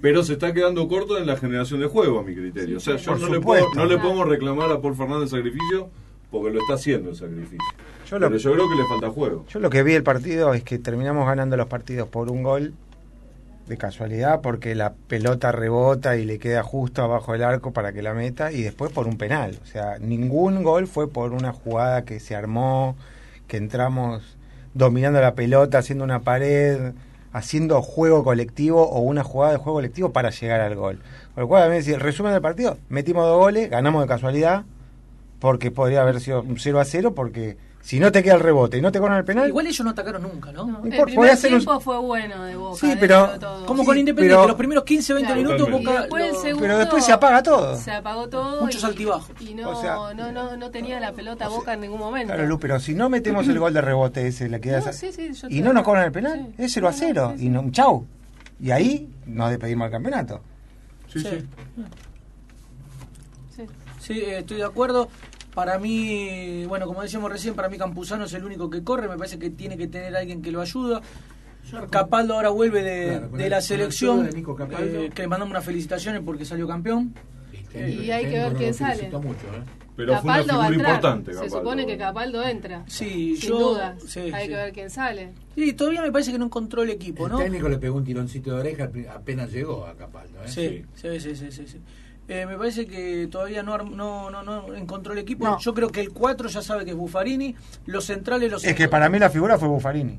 Pero 0.00 0.22
se 0.24 0.32
está 0.34 0.52
quedando 0.54 0.88
corto 0.88 1.18
en 1.18 1.26
la 1.26 1.36
generación 1.36 1.80
de 1.80 1.86
juego, 1.86 2.18
a 2.20 2.22
mi 2.22 2.34
criterio. 2.34 2.78
o 2.78 2.80
sea, 2.80 2.96
yo 2.96 3.16
no 3.16 3.28
le, 3.28 3.40
puedo, 3.40 3.66
no 3.74 3.84
le 3.84 3.98
podemos 3.98 4.26
reclamar 4.28 4.70
a 4.72 4.80
Paul 4.80 4.94
Fernández 4.96 5.28
sacrificio 5.30 5.88
porque 6.30 6.50
lo 6.54 6.60
está 6.60 6.74
haciendo 6.74 7.10
el 7.10 7.16
sacrificio. 7.16 7.58
Yo 8.08 8.18
lo- 8.18 8.28
Pero 8.28 8.38
yo 8.38 8.52
creo 8.54 8.68
que 8.68 8.74
le 8.76 8.88
falta 8.88 9.10
juego. 9.10 9.44
Yo 9.48 9.58
lo 9.60 9.68
que 9.70 9.82
vi 9.82 9.92
del 9.92 10.02
partido 10.02 10.54
es 10.54 10.62
que 10.64 10.78
terminamos 10.78 11.26
ganando 11.26 11.56
los 11.58 11.66
partidos 11.66 12.08
por 12.08 12.30
un 12.30 12.42
gol 12.42 12.72
de 13.68 13.76
casualidad 13.76 14.42
porque 14.42 14.74
la 14.74 14.92
pelota 14.94 15.50
rebota 15.52 16.16
y 16.16 16.24
le 16.24 16.38
queda 16.38 16.62
justo 16.62 17.02
abajo 17.02 17.32
del 17.32 17.42
arco 17.42 17.72
para 17.72 17.92
que 17.92 18.00
la 18.00 18.14
meta 18.14 18.52
y 18.52 18.62
después 18.62 18.90
por 18.92 19.06
un 19.06 19.18
penal. 19.18 19.58
O 19.62 19.66
sea, 19.66 19.98
ningún 19.98 20.62
gol 20.62 20.86
fue 20.86 21.08
por 21.10 21.32
una 21.32 21.52
jugada 21.52 22.04
que 22.04 22.20
se 22.20 22.34
armó, 22.36 22.96
que 23.48 23.56
entramos 23.56 24.22
dominando 24.76 25.20
la 25.20 25.34
pelota, 25.34 25.78
haciendo 25.78 26.04
una 26.04 26.20
pared, 26.20 26.92
haciendo 27.32 27.80
juego 27.82 28.22
colectivo 28.24 28.82
o 28.82 29.00
una 29.00 29.24
jugada 29.24 29.52
de 29.52 29.58
juego 29.58 29.78
colectivo 29.78 30.12
para 30.12 30.30
llegar 30.30 30.60
al 30.60 30.74
gol. 30.74 31.00
Por 31.34 31.44
lo 31.44 31.48
cual, 31.48 31.62
a 31.64 31.68
mí, 31.68 31.76
el 31.76 32.00
resumen 32.00 32.32
del 32.32 32.42
partido, 32.42 32.78
metimos 32.88 33.26
dos 33.26 33.38
goles, 33.38 33.70
ganamos 33.70 34.02
de 34.02 34.08
casualidad 34.08 34.64
porque 35.38 35.70
podría 35.70 36.02
haber 36.02 36.20
sido 36.20 36.42
un 36.42 36.58
0 36.58 36.80
a 36.80 36.84
0 36.84 37.14
porque 37.14 37.56
si 37.86 38.00
no 38.00 38.10
te 38.10 38.20
queda 38.20 38.34
el 38.34 38.40
rebote 38.40 38.78
y 38.78 38.80
no 38.80 38.90
te 38.90 38.98
cobran 38.98 39.18
el 39.18 39.24
penal, 39.24 39.46
Igual 39.46 39.68
ellos 39.68 39.84
no 39.84 39.90
atacaron 39.92 40.22
nunca, 40.22 40.50
¿no? 40.50 40.82
El 40.84 40.90
primer 41.04 41.34
un- 41.34 41.38
tiempo 41.40 41.78
fue 41.78 41.98
bueno 41.98 42.42
de 42.42 42.56
Boca. 42.56 42.80
Sí, 42.80 42.88
dentro 42.88 43.06
pero-. 43.38 43.64
Como 43.64 43.82
Sí, 43.82 43.86
con 43.86 43.98
Independiente, 43.98 44.34
pero- 44.36 44.48
los 44.48 44.56
primeros 44.56 44.82
15, 44.84 45.14
20 45.14 45.26
Claro. 45.32 45.40
minutos 45.40 45.58
Totalmente. 45.68 45.82
Y 45.82 45.86
Boca... 45.94 46.00
después 46.02 46.24
el 46.24 46.32
lo- 46.32 46.40
segundo, 46.42 46.60
Pero 46.62 46.78
después 46.78 47.04
se 47.04 47.12
apaga 47.12 47.42
todo. 47.44 47.76
Se 47.76 47.90
apagó 47.92 48.28
todo. 48.28 48.62
Muchos 48.62 48.82
y- 48.82 48.86
altibajos. 48.86 49.30
Y 49.40 49.54
no, 49.54 49.70
O 49.70 49.80
sea, 49.80 49.94
no, 50.16 50.32
no, 50.32 50.56
no 50.56 50.70
tenía 50.70 50.98
la 50.98 51.12
pelota 51.12 51.46
Boca 51.48 51.74
en 51.74 51.80
ningún 51.82 52.00
momento. 52.00 52.32
Claro, 52.34 52.48
Lu, 52.48 52.58
pero 52.58 52.80
si 52.80 52.94
no 52.96 53.08
metemos 53.08 53.46
el 53.46 53.58
gol 53.60 53.72
de 53.72 53.80
rebote 53.82 54.26
ese, 54.26 54.48
la 54.48 54.58
queda 54.58 54.80
No, 54.80 54.90
esa- 54.90 54.92
sí, 54.92 55.12
sí, 55.12 55.32
yo 55.32 55.46
y 55.48 55.60
no 55.62 55.72
nos 55.72 55.84
cobran 55.84 56.06
el 56.06 56.12
penal, 56.12 56.52
sí. 56.56 56.64
es 56.64 56.72
0 56.72 56.88
a 56.88 56.90
No, 56.90 56.96
no, 56.96 57.00
0 57.00 57.32
sí, 57.34 57.38
sí. 57.40 57.46
y 57.46 57.50
no, 57.50 57.70
chau. 57.70 58.04
Y 58.60 58.70
ahí 58.72 59.08
nos 59.26 59.50
despedimos 59.50 59.84
al 59.86 59.90
campeonato. 59.92 60.40
Sí, 61.12 61.20
Sí. 61.20 61.28
sí. 61.30 61.46
Sí. 63.56 63.62
Sí, 64.00 64.12
eh, 64.20 64.38
estoy 64.40 64.56
de 64.58 64.64
acuerdo. 64.64 65.08
Para 65.56 65.78
mí, 65.78 66.66
bueno, 66.66 66.86
como 66.86 67.00
decíamos 67.00 67.32
recién, 67.32 67.54
para 67.54 67.70
mí 67.70 67.78
Campuzano 67.78 68.24
es 68.26 68.34
el 68.34 68.44
único 68.44 68.68
que 68.68 68.84
corre. 68.84 69.08
Me 69.08 69.16
parece 69.16 69.38
que 69.38 69.48
tiene 69.48 69.78
que 69.78 69.86
tener 69.88 70.14
alguien 70.14 70.42
que 70.42 70.50
lo 70.52 70.60
ayuda. 70.60 71.00
Capaldo 71.90 72.34
ahora 72.34 72.50
vuelve 72.50 72.82
de, 72.82 73.06
Claro, 73.08 73.30
con 73.30 73.38
de 73.38 73.44
el- 73.44 73.50
la 73.50 73.56
el 73.56 73.62
selección, 73.62 74.26
de 74.30 74.42
Capaldo. 74.42 75.00
eh, 75.00 75.10
que 75.14 75.22
le 75.22 75.28
mandamos 75.28 75.52
unas 75.52 75.64
felicitaciones 75.64 76.20
porque 76.22 76.44
salió 76.44 76.68
campeón. 76.68 77.14
Y 77.74 78.10
hay 78.10 78.24
que 78.26 78.38
ver 78.38 78.52
quién 78.52 78.74
sale. 78.74 79.08
Mucho, 79.08 79.46
¿eh? 79.46 79.62
Pero 79.96 80.12
fue 80.20 80.24
una 80.30 80.40
Capaldo 80.42 80.58
va 80.58 80.64
a 80.66 80.68
figura 80.68 80.88
entrar. 80.94 80.94
importante. 81.16 81.30
Se 81.32 81.36
Capaldo. 81.36 81.56
supone 81.58 81.86
que 81.86 81.96
Capaldo 81.96 82.42
entra. 82.46 82.84
Sí, 82.86 83.36
Sin 83.38 83.48
yo, 83.48 83.58
dudas. 83.58 84.02
sí, 84.06 84.20
hay 84.20 84.42
sí. 84.44 84.48
que 84.50 84.54
ver 84.56 84.72
quién 84.74 84.90
sale. 84.90 85.32
Y 85.56 85.72
todavía 85.72 86.02
me 86.02 86.12
parece 86.12 86.32
que 86.32 86.38
no 86.38 86.44
encontró 86.44 86.82
el 86.82 86.90
equipo, 86.90 87.24
El 87.24 87.32
¿no? 87.32 87.38
técnico 87.38 87.70
le 87.70 87.78
pegó 87.78 87.96
un 87.96 88.04
tironcito 88.04 88.52
de 88.54 88.60
oreja 88.60 88.90
ape- 88.92 89.08
apenas 89.08 89.50
llegó 89.50 89.86
a 89.86 89.94
Capaldo. 89.94 90.38
¿eh? 90.44 90.48
Sí, 90.48 90.84
sí, 90.94 91.18
sí, 91.18 91.34
sí, 91.34 91.50
sí, 91.50 91.66
sí. 91.66 91.80
Eh, 92.28 92.44
me 92.44 92.56
parece 92.58 92.86
que 92.86 93.28
todavía 93.30 93.62
no, 93.62 93.78
no, 93.78 94.30
no, 94.30 94.42
no 94.42 94.74
encontró 94.74 95.12
el 95.12 95.18
equipo. 95.20 95.44
No. 95.44 95.58
Yo 95.60 95.72
creo 95.74 95.90
que 95.90 96.00
el 96.00 96.10
4 96.10 96.48
ya 96.48 96.60
sabe 96.60 96.84
que 96.84 96.90
es 96.90 96.96
Buffarini. 96.96 97.54
Los 97.86 98.04
centrales 98.06 98.50
los 98.50 98.64
Es 98.64 98.74
que 98.74 98.88
para 98.88 99.08
mí 99.08 99.18
la 99.18 99.30
figura 99.30 99.58
fue 99.58 99.68
Buffarini. 99.68 100.14
Eh, 100.14 100.18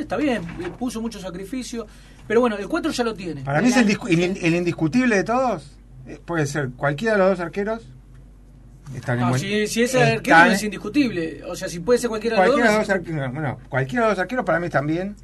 Está 0.00 0.16
bien, 0.16 0.42
le 0.58 0.70
puso 0.70 1.00
mucho 1.00 1.20
sacrificio. 1.20 1.86
Pero 2.26 2.40
bueno, 2.40 2.56
el 2.56 2.66
4 2.68 2.90
ya 2.90 3.04
lo 3.04 3.14
tiene. 3.14 3.42
Para 3.42 3.60
mí 3.62 3.68
es 3.68 3.76
el, 3.76 3.88
el- 4.08 4.36
el 4.44 4.54
indiscutible 4.56 5.14
de 5.16 5.24
todos. 5.24 5.76
eh, 6.06 6.18
Puede 6.24 6.46
ser 6.46 6.70
cualquiera 6.70 7.12
de 7.14 7.18
los 7.20 7.30
dos 7.30 7.40
arqueros. 7.40 7.82
Están 8.94 9.18
en 9.18 9.24
No, 9.24 9.28
buen- 9.30 9.40
si, 9.40 9.66
si 9.66 9.82
ese 9.82 9.98
están- 9.98 10.16
arquero 10.16 10.36
no 10.38 10.44
es 10.52 10.62
indiscutible. 10.62 11.42
O 11.44 11.54
sea, 11.56 11.68
si 11.68 11.80
puede 11.80 11.98
ser 12.00 12.08
cualquiera, 12.10 12.36
cualquiera 12.36 12.70
de 12.72 12.78
los 12.78 12.78
dos 12.80 12.88
dos. 12.88 12.96
arqueros. 12.96 13.32
Bueno, 13.32 13.58
cualquiera 13.68 14.04
de 14.04 14.08
los 14.10 14.16
dos 14.16 14.22
arqueros 14.22 14.44
para 14.44 14.58
mí 14.60 14.68
bien. 14.86 15.16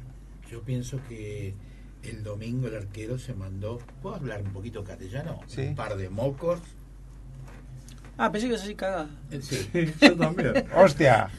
Yo 0.49 0.61
pienso 0.61 0.99
que 1.07 1.53
el 2.03 2.23
domingo 2.23 2.67
el 2.67 2.75
arquero 2.75 3.17
se 3.19 3.33
mandó, 3.33 3.79
¿puedo 4.01 4.15
hablar 4.15 4.41
un 4.41 4.51
poquito 4.53 4.83
castellano? 4.83 5.39
Sí. 5.47 5.61
Un 5.61 5.75
par 5.75 5.95
de 5.97 6.09
mocos. 6.09 6.59
Ah, 8.17 8.31
pensé 8.31 8.49
que 8.49 8.55
así 8.55 8.75
cagada. 8.75 9.09
Sí. 9.41 9.69
Yo 10.01 10.15
también. 10.15 10.65
Hostia, 10.75 11.29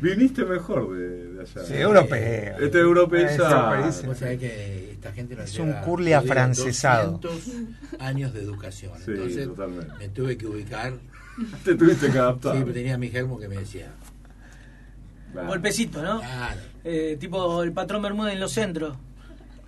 Viniste 0.00 0.44
mejor 0.44 0.96
de, 0.96 1.32
de 1.34 1.40
allá. 1.42 1.64
sí, 1.64 1.74
europeo. 1.74 2.56
Este 2.58 2.78
europeo 2.80 3.28
Es 3.28 4.18
que 4.40 4.90
esta 4.92 5.12
gente 5.12 5.36
nos 5.36 5.44
Es 5.50 5.58
un 5.60 5.72
curly 5.84 6.12
afrancesado. 6.12 7.18
200 7.18 8.00
años 8.00 8.32
de 8.34 8.42
educación. 8.42 8.92
Sí, 9.04 9.12
Entonces 9.12 9.46
totalmente. 9.46 9.92
me 9.98 10.08
tuve 10.08 10.36
que 10.36 10.46
ubicar. 10.46 10.94
Te 11.64 11.74
tuviste 11.76 12.06
que 12.06 12.12
Sí, 12.12 12.18
adaptar. 12.18 12.54
pero 12.58 12.72
tenía 12.72 12.94
a 12.94 12.98
mi 12.98 13.08
germo 13.10 13.38
que 13.38 13.46
me 13.46 13.56
decía. 13.58 13.92
Claro. 15.32 15.48
Golpecito, 15.48 16.02
¿no? 16.02 16.18
Claro. 16.20 16.60
Eh, 16.82 17.16
tipo 17.20 17.62
el 17.62 17.72
patrón 17.72 18.02
Bermuda 18.02 18.32
en 18.32 18.40
los 18.40 18.52
centros. 18.52 18.96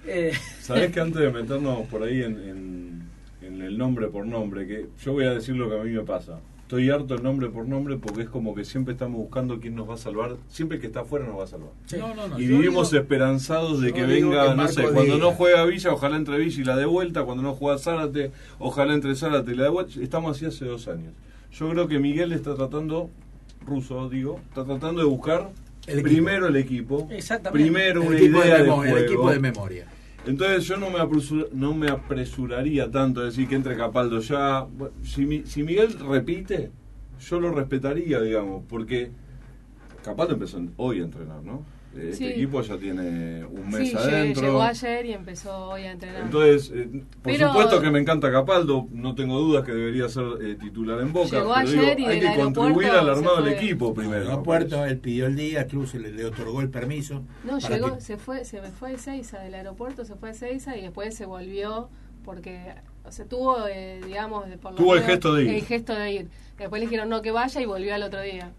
Eh, 0.06 0.32
Sabés 0.60 0.90
que 0.92 1.00
antes 1.00 1.20
de 1.20 1.30
meternos 1.30 1.86
por 1.88 2.02
ahí 2.02 2.22
en, 2.22 2.38
en- 2.48 3.02
en 3.42 3.62
el 3.62 3.78
nombre 3.78 4.08
por 4.08 4.26
nombre, 4.26 4.66
que 4.66 4.86
yo 5.02 5.12
voy 5.12 5.24
a 5.24 5.32
decir 5.34 5.56
lo 5.56 5.68
que 5.70 5.78
a 5.78 5.82
mí 5.82 5.90
me 5.90 6.02
pasa. 6.02 6.40
Estoy 6.62 6.90
harto 6.90 7.14
del 7.14 7.22
nombre 7.22 7.48
por 7.48 7.66
nombre 7.66 7.96
porque 7.96 8.22
es 8.22 8.28
como 8.28 8.54
que 8.54 8.62
siempre 8.62 8.92
estamos 8.92 9.16
buscando 9.18 9.58
quién 9.58 9.74
nos 9.74 9.88
va 9.88 9.94
a 9.94 9.96
salvar. 9.96 10.36
Siempre 10.48 10.78
que 10.78 10.86
está 10.88 11.00
afuera 11.00 11.24
nos 11.26 11.38
va 11.38 11.44
a 11.44 11.46
salvar. 11.46 11.70
sí. 11.86 11.96
No, 11.98 12.14
no, 12.14 12.28
no. 12.28 12.38
Y 12.38 12.46
yo 12.46 12.58
vivimos 12.58 12.90
digo- 12.90 13.02
esperanzados 13.02 13.80
de 13.80 13.92
que 13.94 14.02
venga, 14.04 14.50
que 14.50 14.54
no 14.54 14.68
sé, 14.68 14.82
cuando 14.92 15.16
no 15.16 15.30
juega 15.32 15.64
Villa, 15.64 15.92
ojalá 15.94 16.16
entre 16.16 16.36
Villa 16.36 16.60
y 16.60 16.64
la 16.64 16.76
de 16.76 16.84
vuelta, 16.84 17.24
cuando 17.24 17.42
no 17.42 17.54
juega 17.54 17.78
Zárate, 17.78 18.32
ojalá 18.58 18.92
entre 18.92 19.14
Zárate 19.14 19.52
y 19.52 19.54
la 19.54 19.64
de 19.64 19.70
vuelta. 19.70 19.92
Estamos 20.02 20.36
así 20.36 20.44
hace 20.44 20.66
dos 20.66 20.88
años. 20.88 21.14
Yo 21.52 21.70
creo 21.70 21.88
que 21.88 21.98
Miguel 21.98 22.32
está 22.32 22.54
tratando, 22.54 23.08
ruso 23.66 24.10
digo, 24.10 24.38
está 24.50 24.64
tratando 24.66 25.00
de 25.00 25.06
buscar 25.06 25.48
El 25.88 26.02
primero 26.02 26.46
el 26.48 26.56
equipo, 26.56 27.08
Exactamente. 27.10 27.64
primero 27.64 28.02
el 28.02 28.08
una 28.08 28.16
equipo 28.18 28.38
idea 28.38 28.44
de 28.44 28.62
de, 28.62 28.64
memoria, 28.68 28.90
juego. 28.90 28.96
el 28.98 29.04
equipo 29.04 29.30
de 29.30 29.38
memoria. 29.40 29.86
Entonces 30.26 30.64
yo 30.64 30.76
no 30.76 30.90
me, 30.90 30.98
apresur- 30.98 31.48
no 31.52 31.74
me 31.74 31.88
apresuraría 31.88 32.90
tanto 32.90 33.20
a 33.22 33.24
decir 33.24 33.48
que 33.48 33.54
entre 33.54 33.76
Capaldo 33.76 34.20
ya. 34.20 34.66
Si, 35.02 35.42
si 35.46 35.62
Miguel 35.62 35.98
repite, 35.98 36.70
yo 37.20 37.40
lo 37.40 37.50
respetaría, 37.52 38.20
digamos, 38.20 38.64
porque 38.68 39.10
Capaldo 40.02 40.34
empezó 40.34 40.60
hoy 40.76 41.00
a 41.00 41.04
entrenar, 41.04 41.42
¿no? 41.42 41.64
Este 41.96 42.12
Sí. 42.16 42.26
equipo 42.26 42.60
ya 42.60 42.76
tiene 42.76 43.44
un 43.46 43.70
mes 43.70 43.90
Sí, 43.90 43.96
adentro. 43.96 44.42
llegó 44.42 44.62
ayer 44.62 45.06
y 45.06 45.12
empezó 45.14 45.70
hoy 45.70 45.82
a 45.82 45.92
entrenar. 45.92 46.20
Entonces, 46.22 46.70
eh, 46.72 46.86
por 47.22 47.32
Pero- 47.32 47.48
supuesto 47.48 47.80
que 47.80 47.90
me 47.90 47.98
encanta 47.98 48.30
Capaldo, 48.30 48.86
no 48.92 49.14
tengo 49.14 49.38
dudas 49.40 49.64
que 49.64 49.72
debería 49.72 50.08
ser 50.08 50.24
eh, 50.42 50.54
titular 50.60 51.00
en 51.00 51.12
Boca, 51.12 51.30
Llegó 51.38 51.54
pero 51.54 51.54
ayer 51.54 51.96
digo, 51.96 52.10
y 52.10 52.12
hay 52.14 52.20
que 52.20 52.26
contribuir 52.36 52.88
aeropuerto 52.90 52.98
al 53.00 53.08
armado 53.08 53.42
del 53.42 53.54
equipo 53.54 53.94
primero. 53.94 54.20
Llegó 54.20 54.32
a 54.34 54.36
me 54.36 54.42
Puerto, 54.44 54.76
parece. 54.76 54.92
él 54.94 54.98
pidió 55.00 55.26
el 55.26 55.36
día, 55.36 55.66
Club 55.66 55.86
se 55.88 55.98
le, 55.98 56.12
le 56.12 56.24
otorgó 56.26 56.60
el 56.60 56.68
permiso. 56.68 57.22
No, 57.42 57.58
llegó, 57.58 57.94
que- 57.96 58.00
se 58.02 58.16
fue, 58.18 58.44
se 58.44 58.60
me 58.60 58.68
fue 58.70 58.90
a 58.90 58.92
Ezeiza 58.92 59.38
del 59.40 59.54
aeropuerto, 59.54 60.04
se 60.04 60.14
fue 60.14 60.28
a 60.28 60.32
Ezeiza 60.32 60.76
y 60.76 60.82
después 60.82 61.14
se 61.16 61.24
volvió 61.26 61.88
porque, 62.24 62.74
o 63.04 63.10
sea, 63.10 63.24
tuvo, 63.24 63.66
eh, 63.66 64.00
digamos, 64.06 64.46
de- 64.48 64.58
por 64.58 64.72
lo 64.72 64.76
Tuvo 64.78 64.94
el 64.94 65.00
menos 65.00 65.12
gesto 65.14 65.34
de 65.34 65.44
ir. 65.44 65.50
El 65.50 65.62
gesto 65.64 65.94
de 65.94 66.12
ir. 66.12 66.28
Después 66.58 66.80
le 66.80 66.86
dijeron 66.86 67.08
no 67.08 67.22
que 67.22 67.30
vaya 67.30 67.60
y 67.60 67.64
volvió 67.66 67.94
al 67.94 68.02
otro 68.02 68.20
día. 68.20 68.52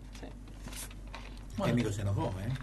El 1.65 1.71
técnico 1.75 1.91
se 1.91 2.01
enojó, 2.01 2.33
¿eh? 2.41 2.53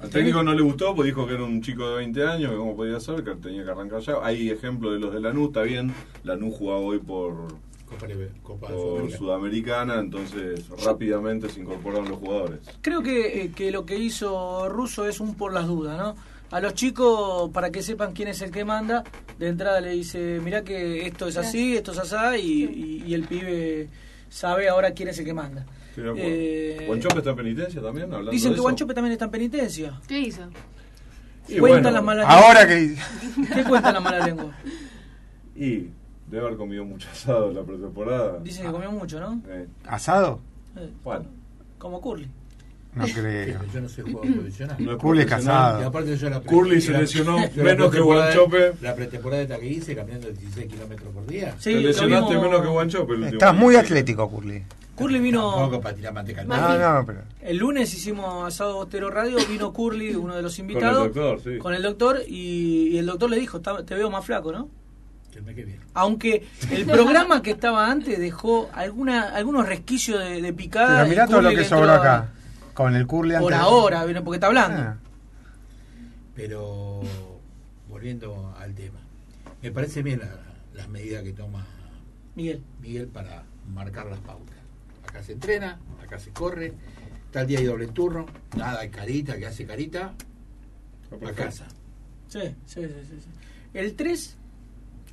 Al 0.00 0.10
técnico 0.10 0.42
no 0.42 0.52
le 0.52 0.62
gustó, 0.62 0.94
pues 0.96 1.06
dijo 1.06 1.26
que 1.26 1.34
era 1.34 1.44
un 1.44 1.62
chico 1.62 1.88
de 1.90 1.96
20 1.96 2.26
años, 2.26 2.50
que 2.50 2.56
cómo 2.56 2.74
podía 2.74 2.98
ser, 2.98 3.22
que 3.22 3.36
tenía 3.36 3.64
que 3.64 3.70
arrancar 3.70 4.00
ya. 4.00 4.14
Hay 4.22 4.50
ejemplos 4.50 4.94
de 4.94 4.98
los 4.98 5.14
de 5.14 5.20
Lanús, 5.20 5.48
está 5.48 5.62
bien. 5.62 5.94
Lanús 6.24 6.56
jugaba 6.58 6.80
hoy 6.80 6.98
por, 6.98 7.46
Copa, 7.88 8.06
Libe- 8.08 8.30
Copa 8.42 8.66
por 8.66 8.76
Sudamericana. 8.78 9.18
Sudamericana, 9.18 9.94
entonces 10.00 10.68
rápidamente 10.84 11.48
se 11.48 11.60
incorporaron 11.60 12.08
los 12.08 12.18
jugadores. 12.18 12.60
Creo 12.80 13.00
que, 13.02 13.42
eh, 13.42 13.52
que 13.54 13.70
lo 13.70 13.86
que 13.86 13.96
hizo 13.96 14.68
Russo 14.68 15.06
es 15.06 15.20
un 15.20 15.36
por 15.36 15.52
las 15.52 15.68
dudas, 15.68 15.96
¿no? 15.98 16.16
A 16.50 16.60
los 16.60 16.74
chicos, 16.74 17.50
para 17.50 17.70
que 17.70 17.80
sepan 17.82 18.12
quién 18.12 18.28
es 18.28 18.42
el 18.42 18.50
que 18.50 18.64
manda, 18.64 19.04
de 19.38 19.48
entrada 19.48 19.80
le 19.80 19.90
dice, 19.92 20.40
mirá 20.42 20.62
que 20.64 21.06
esto 21.06 21.28
es 21.28 21.36
así, 21.36 21.76
esto 21.76 21.92
es 21.92 21.98
asá, 21.98 22.36
y, 22.36 22.42
y- 22.64 23.04
y 23.06 23.14
el 23.14 23.22
pibe 23.24 23.88
sabe 24.28 24.68
ahora 24.68 24.90
quién 24.92 25.08
es 25.10 25.18
el 25.20 25.24
que 25.26 25.32
manda. 25.34 25.64
Acuerdo. 25.92 26.14
Eh, 26.18 26.84
¿Guanchope 26.86 27.18
está 27.18 27.30
en 27.30 27.36
penitencia 27.36 27.82
también? 27.82 28.06
Hablando 28.06 28.30
Dicen 28.30 28.50
que 28.50 28.54
eso? 28.54 28.62
Guanchope 28.62 28.94
también 28.94 29.12
está 29.12 29.26
en 29.26 29.30
penitencia. 29.30 30.00
¿Qué 30.08 30.18
hizo? 30.18 30.42
Y 31.48 31.58
Cuentan 31.58 31.82
bueno, 31.82 31.90
las 31.90 32.04
malas 32.04 32.26
Ahora 32.28 32.66
que. 32.66 32.96
¿Qué 33.54 33.64
cuentan 33.64 33.94
la 33.94 34.00
mala 34.00 34.26
lengua? 34.26 34.52
Y 35.54 35.88
debe 36.28 36.46
haber 36.46 36.56
comido 36.56 36.84
mucho 36.84 37.08
asado 37.12 37.50
en 37.50 37.56
la 37.56 37.62
pretemporada. 37.62 38.38
Dicen 38.38 38.66
que 38.66 38.72
comió 38.72 38.90
mucho, 38.90 39.20
¿no? 39.20 39.42
Eh, 39.48 39.66
¿Asado? 39.84 40.40
Eh, 40.76 40.90
bueno, 41.04 41.26
como 41.78 42.00
Curly. 42.00 42.28
No 42.94 43.04
creo. 43.06 43.58
Yo 43.72 43.80
no 43.80 43.88
soy 43.88 44.04
jugador 44.04 44.34
profesional. 44.34 44.76
no 44.78 44.98
Curly 44.98 45.20
es 45.22 45.26
casado. 45.26 45.80
Y 45.80 45.84
aparte 45.84 46.16
yo 46.16 46.28
la 46.28 46.40
Curly 46.40 46.80
se 46.80 46.92
lesionó 46.92 47.36
menos 47.56 47.90
que 47.90 48.00
Guanchope. 48.00 48.72
La 48.82 48.94
pretemporada 48.94 49.42
esta 49.42 49.58
que 49.58 49.66
hice 49.66 49.96
caminando 49.96 50.28
16 50.30 50.66
kilómetros 50.70 51.12
por 51.14 51.26
día. 51.26 51.54
Sí, 51.58 51.74
lesionaste 51.74 52.36
menos 52.38 52.60
que 52.60 52.68
Guanchope 52.68 53.14
el 53.14 53.24
Estás 53.24 53.54
muy 53.54 53.76
atlético, 53.76 54.28
Curly. 54.30 54.62
Curly 54.94 55.20
vino... 55.20 55.80
para 55.80 55.96
tirar 55.96 56.12
manteca 56.12 56.44
No, 56.44 56.78
no, 57.00 57.06
pero. 57.06 57.20
El 57.40 57.56
lunes 57.56 57.92
hicimos 57.94 58.46
asado 58.46 58.74
Bostero 58.74 59.10
Radio, 59.10 59.38
vino 59.48 59.72
Curly, 59.72 60.14
uno 60.14 60.36
de 60.36 60.42
los 60.42 60.58
invitados. 60.58 61.04
doctor, 61.14 61.40
sí. 61.42 61.58
Con 61.58 61.72
el 61.72 61.82
doctor, 61.82 62.20
y, 62.28 62.88
y 62.88 62.98
el 62.98 63.06
doctor 63.06 63.30
le 63.30 63.40
dijo, 63.40 63.56
"Está- 63.56 63.84
te 63.86 63.94
veo 63.94 64.10
más 64.10 64.24
flaco, 64.24 64.52
¿no? 64.52 64.68
El. 65.34 65.78
Aunque 65.94 66.46
el 66.70 66.84
programa 66.84 67.42
que 67.42 67.52
estaba 67.52 67.90
antes 67.90 68.18
dejó 68.18 68.68
alguna, 68.74 69.30
algunos 69.34 69.66
resquicios 69.66 70.22
de, 70.22 70.42
de 70.42 70.52
picada. 70.52 70.98
Pero 70.98 71.08
mirá 71.08 71.26
todo 71.26 71.40
lo 71.40 71.50
que 71.50 71.64
sobró 71.64 71.84
entró 71.84 72.00
acá. 72.00 72.28
Con 72.74 72.96
el 72.96 73.06
curly 73.06 73.34
Por 73.38 73.52
antes. 73.52 73.66
ahora, 73.66 74.04
porque 74.24 74.36
está 74.36 74.46
hablando. 74.46 74.80
Ah. 74.80 74.96
Pero 76.34 77.00
volviendo 77.88 78.54
al 78.58 78.74
tema, 78.74 79.00
me 79.62 79.70
parece 79.70 80.02
bien 80.02 80.20
la- 80.20 80.38
las 80.74 80.88
medidas 80.88 81.22
que 81.22 81.32
toma 81.32 81.66
Miguel. 82.34 82.62
Miguel 82.80 83.08
para 83.08 83.44
marcar 83.74 84.06
las 84.06 84.20
pautas. 84.20 84.56
Acá 85.06 85.22
se 85.22 85.32
entrena, 85.32 85.78
acá 86.02 86.18
se 86.18 86.30
corre, 86.30 86.72
tal 87.30 87.46
día 87.46 87.58
hay 87.58 87.66
doble 87.66 87.88
turno, 87.88 88.24
nada 88.56 88.80
hay 88.80 88.88
carita, 88.88 89.36
que 89.36 89.46
hace 89.46 89.66
carita, 89.66 90.14
a 91.10 91.32
casa. 91.32 91.66
Sí, 92.28 92.40
sí, 92.64 92.80
sí, 92.86 92.88
sí, 93.10 93.20
sí. 93.20 93.28
El 93.74 93.94
3 93.94 94.36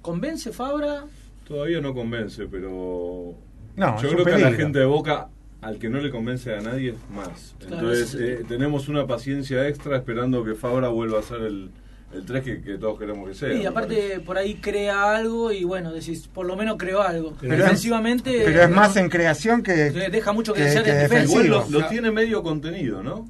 convence 0.01 0.53
Fabra. 0.53 1.03
Todavía 1.45 1.81
no 1.81 1.93
convence, 1.93 2.45
pero 2.47 3.33
No, 3.75 4.01
yo 4.01 4.09
creo 4.11 4.23
que 4.25 4.33
a 4.33 4.37
la 4.37 4.53
gente 4.53 4.79
de 4.79 4.85
Boca, 4.85 5.27
al 5.61 5.77
que 5.77 5.89
no 5.89 5.99
le 5.99 6.09
convence 6.09 6.53
a 6.55 6.61
nadie, 6.61 6.95
más. 7.13 7.55
Claro, 7.59 7.75
Entonces 7.75 8.13
es 8.13 8.21
eh, 8.41 8.45
tenemos 8.47 8.87
una 8.87 9.05
paciencia 9.07 9.67
extra 9.67 9.97
esperando 9.97 10.43
que 10.43 10.55
Fabra 10.55 10.87
vuelva 10.89 11.19
a 11.19 11.23
ser 11.23 11.41
el, 11.41 11.69
el 12.13 12.25
3 12.25 12.43
que, 12.43 12.61
que 12.61 12.77
todos 12.77 12.97
queremos 12.97 13.27
que 13.27 13.35
sea. 13.35 13.53
y 13.53 13.59
me 13.59 13.67
aparte 13.67 13.95
parece. 13.95 14.19
por 14.21 14.37
ahí 14.37 14.55
crea 14.55 15.15
algo 15.15 15.51
y 15.51 15.63
bueno, 15.65 15.91
decís, 15.91 16.27
por 16.27 16.45
lo 16.45 16.55
menos 16.55 16.77
creó 16.77 17.01
algo. 17.01 17.35
Pero 17.41 17.53
es- 17.53 17.59
Defensivamente. 17.59 18.41
Pero 18.45 18.63
es 18.63 18.69
más 18.69 18.95
en 18.95 19.09
creación 19.09 19.61
que. 19.63 19.73
Deja 19.91 20.31
mucho 20.31 20.53
que, 20.53 20.59
que- 20.59 20.65
desear 20.65 20.83
que 20.85 20.91
en 20.91 20.97
defensa. 20.99 21.21
defensivo. 21.33 21.55
Igual 21.57 21.71
lo, 21.71 21.87
tiene 21.87 22.11
medio 22.11 22.41
contenido, 22.41 23.03
¿no? 23.03 23.27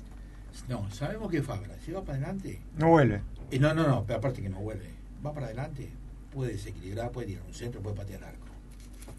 No, 0.68 0.88
sabemos 0.92 1.32
que 1.32 1.42
Fabra, 1.42 1.76
si 1.84 1.92
va 1.92 2.04
para 2.04 2.18
adelante, 2.20 2.62
No 2.78 2.90
vuelve. 2.90 3.22
y 3.50 3.58
no, 3.58 3.74
no, 3.74 3.88
no, 3.88 4.04
pero 4.06 4.20
aparte 4.20 4.42
que 4.44 4.50
no 4.50 4.60
vuelve, 4.60 4.86
va 5.26 5.34
para 5.34 5.48
adelante, 5.48 5.90
puede 6.32 6.52
desequilibrar, 6.52 7.12
puede 7.12 7.26
tirar 7.26 7.44
un 7.48 7.54
centro, 7.56 7.82
puede 7.82 7.96
patear 7.96 8.24
arco. 8.24 8.46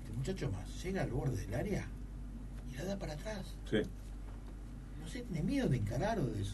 Este 0.00 0.16
muchacho 0.16 0.48
más, 0.52 0.82
llega 0.84 1.02
al 1.02 1.10
borde 1.10 1.36
del 1.44 1.54
área 1.54 1.86
y 2.80 2.86
la 2.86 2.94
da 2.94 2.98
para 2.98 3.14
atrás. 3.14 3.54
Sí. 3.70 3.78
No 5.00 5.08
sé, 5.08 5.22
tiene 5.22 5.42
miedo 5.42 5.68
de 5.68 5.76
encarar 5.76 6.18
o 6.18 6.26
de, 6.26 6.44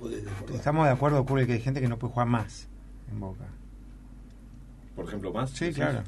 o 0.00 0.08
de. 0.08 0.24
Estamos 0.54 0.86
de 0.86 0.92
acuerdo, 0.92 1.24
Curly, 1.24 1.46
que 1.46 1.54
hay 1.54 1.60
gente 1.60 1.80
que 1.80 1.88
no 1.88 1.98
puede 1.98 2.12
jugar 2.12 2.28
más 2.28 2.68
en 3.10 3.20
Boca. 3.20 3.46
Por 4.94 5.06
ejemplo, 5.06 5.32
más. 5.32 5.50
Sí, 5.50 5.72
claro. 5.72 6.02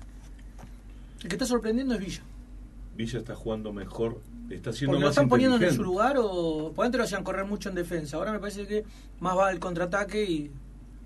El 1.22 1.28
que 1.28 1.34
está 1.34 1.46
sorprendiendo 1.46 1.94
es 1.94 2.00
Villa. 2.00 2.22
Villa 2.96 3.18
está 3.18 3.34
jugando 3.34 3.72
mejor, 3.72 4.20
está 4.50 4.72
siendo 4.72 4.92
Porque 4.92 5.00
lo 5.00 5.06
más 5.06 5.16
están 5.16 5.28
poniendo 5.28 5.56
en 5.56 5.74
su 5.74 5.82
lugar 5.82 6.16
o. 6.18 6.72
Por 6.74 6.84
antes 6.84 6.98
lo 6.98 7.04
hacían 7.04 7.24
correr 7.24 7.44
mucho 7.44 7.68
en 7.68 7.74
defensa. 7.76 8.16
Ahora 8.16 8.32
me 8.32 8.40
parece 8.40 8.66
que 8.66 8.84
más 9.20 9.36
va 9.36 9.48
al 9.48 9.58
contraataque 9.58 10.24
y. 10.24 10.50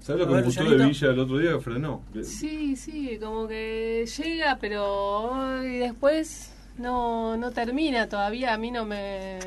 ¿Sabes 0.01 0.23
lo 0.23 0.29
que 0.29 0.35
me 0.35 0.43
gustó 0.43 0.65
de. 0.65 0.87
Villa 0.87 1.11
el 1.11 1.19
otro 1.19 1.39
día? 1.39 1.53
Que 1.53 1.61
frenó. 1.61 2.03
Sí, 2.23 2.77
sí, 2.77 3.19
como 3.21 3.47
que 3.47 4.07
llega, 4.07 4.59
pero 4.61 5.63
y 5.65 5.79
después 5.79 6.54
no, 6.79 7.37
no 7.37 7.51
termina 7.51 8.09
todavía. 8.09 8.55
A 8.55 8.59
mí 8.59 8.71
no 8.71 8.85
me, 8.85 9.39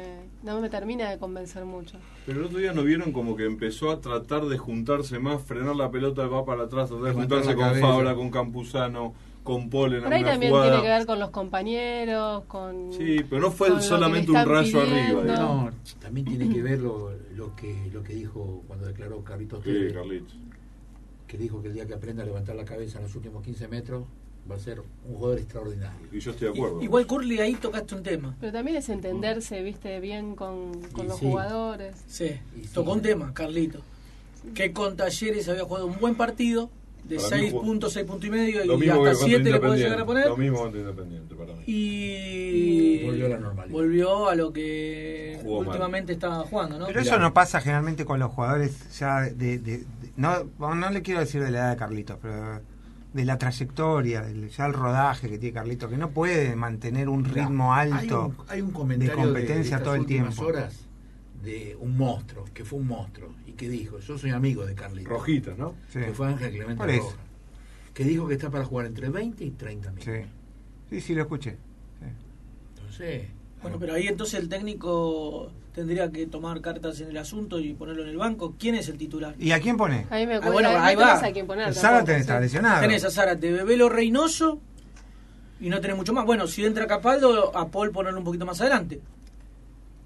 no 0.44 0.62
me 0.62 0.70
termina 0.70 1.10
de 1.10 1.18
convencer 1.18 1.66
mucho. 1.66 1.98
Pero 2.26 2.40
el 2.40 2.46
otro 2.46 2.60
día 2.60 2.74
no 2.74 2.84
vieron 2.84 3.12
como 3.12 3.36
que 3.36 3.46
empezó 3.46 3.92
a 3.92 4.02
tratar 4.02 4.46
de 4.46 4.58
juntarse 4.58 5.20
más, 5.20 5.42
frenar 5.42 5.76
la 5.76 5.90
pelota, 5.92 6.28
va 6.28 6.46
para 6.46 6.64
atrás, 6.64 6.90
tratar 6.90 7.06
de 7.08 7.14
juntarse 7.14 7.56
con. 7.56 7.76
Fabra, 7.76 8.16
con 8.16 8.30
Campuzano, 8.32 9.14
con 9.44 9.70
Paul 9.70 9.94
en 9.96 10.04
Por 10.04 10.14
ahí 10.14 10.24
también 10.24 10.52
jugada. 10.52 10.72
tiene 10.72 10.84
que 10.84 10.90
ver 10.90 11.06
con 11.06 11.20
los 11.20 11.30
compañeros, 11.30 12.44
con... 12.46 12.92
Sí, 12.92 13.18
pero 13.30 13.42
no 13.44 13.52
fue 13.52 13.82
solamente 13.82 14.32
un 14.32 14.46
rayo 14.46 14.82
arriba. 14.82 15.22
pidiendo. 15.22 15.24
No, 15.36 15.72
también 16.02 16.26
tiene 16.28 16.54
que 16.54 16.62
ver 16.62 16.80
lo, 16.80 17.12
lo 17.36 17.56
que 17.56 17.90
lo 17.94 18.04
que 18.04 18.14
dijo 18.14 18.64
cuando 18.68 18.88
declaró 18.88 19.24
Carlitos 19.24 19.64
Sí, 19.64 19.88
Carlitos. 19.94 20.36
que 21.28 21.38
dijo 21.38 21.62
que 21.62 21.70
el 21.70 21.74
día 21.76 21.86
que 21.88 21.94
aprenda 21.94 22.24
a 22.24 22.26
levantar 22.26 22.56
la 22.58 22.66
cabeza 22.66 22.98
en 23.00 23.06
los 23.06 23.16
últimos 23.16 23.42
15 23.44 23.68
metros 23.70 24.04
va 24.50 24.56
a 24.56 24.60
ser 24.60 24.80
un 24.80 25.16
jugador 25.16 25.40
extraordinario. 25.40 26.00
Y 26.12 26.20
yo 26.20 26.32
estoy 26.32 26.48
de 26.50 26.54
acuerdo. 26.54 26.82
Igual 26.82 27.06
Curly 27.08 27.40
ahí 27.40 27.56
tocaste 27.56 27.96
un 27.96 28.04
tema. 28.04 28.36
Pero 28.40 28.52
también 28.54 28.78
es 28.78 28.90
entenderse, 28.90 29.62
viste, 29.62 30.00
bien 30.00 30.36
con, 30.36 30.72
los 31.06 31.18
sí. 31.20 31.26
jugadores. 31.26 31.96
Sí, 32.08 32.32
Y 32.60 32.64
sí. 32.66 32.70
tocó 32.74 32.94
un 32.94 33.02
tema, 33.02 33.34
Carlito. 33.34 33.80
Que 34.56 34.72
con 34.72 34.96
Talleres 34.96 35.48
había 35.50 35.64
jugado 35.64 35.88
un 35.88 36.00
buen 36.00 36.16
partido, 36.16 36.70
de 37.04 37.16
Para 37.18 37.38
mí 37.38 37.42
6 37.44 37.52
jugó- 37.54 37.64
puntos, 37.64 37.94
6 37.94 38.06
puntos 38.06 38.28
y 38.28 38.32
medio, 38.32 38.66
y 38.66 38.70
hasta 38.70 38.96
contra 38.96 39.16
7 39.16 39.50
le 39.52 39.60
puede 39.60 39.78
llegar 39.78 40.00
a 40.02 40.06
poner. 40.06 40.28
Lo 40.28 40.38
mismo 40.38 40.58
contra 40.60 40.80
Independiente 40.82 41.36
para 41.36 41.54
mí. 41.54 41.64
Y 41.68 43.04
Volvió 43.06 43.26
a 43.26 43.30
la 43.30 43.38
normalidad. 43.40 43.74
volvió 43.74 44.30
a 44.30 44.36
lo 44.36 44.52
que 44.54 45.40
Jugó 45.42 45.60
mal. 45.60 45.68
últimamente 45.70 46.14
estaba 46.14 46.40
jugando, 46.44 46.80
¿no? 46.80 46.86
Pero 46.88 47.00
eso 47.02 47.18
no 47.18 47.34
pasa 47.34 47.62
generalmente 47.62 48.04
con 48.06 48.20
los 48.20 48.32
jugadores 48.32 48.98
ya 49.00 49.22
de... 49.22 49.32
de- 49.36 49.58
de- 49.60 49.86
no, 50.18 50.44
no 50.60 50.90
le 50.90 51.02
quiero 51.02 51.20
decir 51.20 51.44
de 51.44 51.52
la 51.52 51.60
edad 51.60 51.70
de 51.72 51.78
Carlitos, 51.78 52.18
pero 52.22 52.60
de 53.14 53.26
la 53.26 53.38
trayectoria, 53.38 54.22
del, 54.22 54.50
ya 54.50 54.66
el 54.66 54.74
rodaje 54.74 55.30
que 55.30 55.38
tiene 55.38 55.54
Carlitos, 55.54 55.90
que 55.90 55.98
no 55.98 56.12
puede 56.12 56.56
mantener 56.56 57.10
un 57.10 57.26
ritmo 57.26 57.74
alto 57.74 58.28
un, 58.28 58.38
hay 58.48 58.62
un 58.62 58.72
comentario 58.72 59.16
de 59.16 59.22
competencia 59.22 59.82
todo 59.82 59.96
el 59.96 60.06
tiempo. 60.06 60.46
horas 60.46 60.88
de 61.44 61.78
un 61.80 61.98
monstruo, 61.98 62.46
que 62.54 62.66
fue 62.66 62.80
un 62.80 62.88
monstruo, 62.88 63.30
y 63.46 63.54
que 63.54 63.70
dijo, 63.70 64.00
yo 64.00 64.18
soy 64.18 64.32
amigo 64.32 64.66
de 64.66 64.76
Carlitos. 64.76 65.12
Rojitas, 65.12 65.58
¿no? 65.58 65.76
Sí. 65.90 66.00
Que 66.00 66.12
fue 66.12 66.28
Ángel 66.28 66.52
Clemente 66.52 66.78
Por 66.78 66.90
eso. 66.90 67.04
Rojas. 67.04 67.20
Que 67.94 68.04
dijo 68.04 68.28
que 68.28 68.34
está 68.34 68.50
para 68.50 68.66
jugar 68.66 68.86
entre 68.88 69.10
20 69.10 69.44
y 69.44 69.52
30 69.52 69.92
minutos. 69.92 70.14
Sí. 70.14 70.22
sí, 70.90 71.02
sí, 71.02 71.16
lo 71.16 71.22
escuché. 71.24 71.52
Sí. 71.52 72.08
Entonces, 72.76 73.28
Bueno, 73.62 73.80
pero 73.80 73.94
ahí 73.94 74.08
entonces 74.08 74.40
el 74.40 74.50
técnico 74.50 75.52
tendría 75.78 76.12
que 76.12 76.26
tomar 76.26 76.60
cartas 76.60 77.00
en 77.02 77.10
el 77.10 77.18
asunto 77.18 77.60
y 77.60 77.72
ponerlo 77.76 78.02
en 78.02 78.10
el 78.10 78.18
banco. 78.18 78.56
¿Quién 78.58 78.74
es 78.74 78.90
el 78.90 78.98
titular? 78.98 79.36
¿Y 79.38 79.52
a 79.52 79.60
quién 79.60 79.78
pone? 79.78 80.08
Ahí 80.10 80.26
me 80.26 80.38
Ah, 80.38 80.50
bueno, 80.50 80.72
no 80.72 80.80
ahí 80.80 80.96
tenés 80.96 81.22
va. 81.22 81.26
a 81.28 81.32
quién 81.32 81.46
poner 81.46 81.72
Zárate 81.76 82.16
sí. 82.16 82.22
está 82.22 82.40
lesionado. 82.40 82.82
Tenés 82.82 83.06
a 83.06 83.12
Zárate, 83.12 83.52
Bebelo 83.52 83.88
Reynoso 83.88 84.60
y 85.62 85.70
no 85.70 85.80
tenés 85.80 85.96
mucho 85.96 86.14
más. 86.14 86.26
Bueno, 86.26 86.48
si 86.48 86.66
entra 86.66 86.88
Capaldo, 86.88 87.56
a 87.56 87.68
Paul 87.70 87.92
ponerlo 87.92 88.18
un 88.18 88.26
poquito 88.26 88.44
más 88.44 88.60
adelante. 88.60 89.02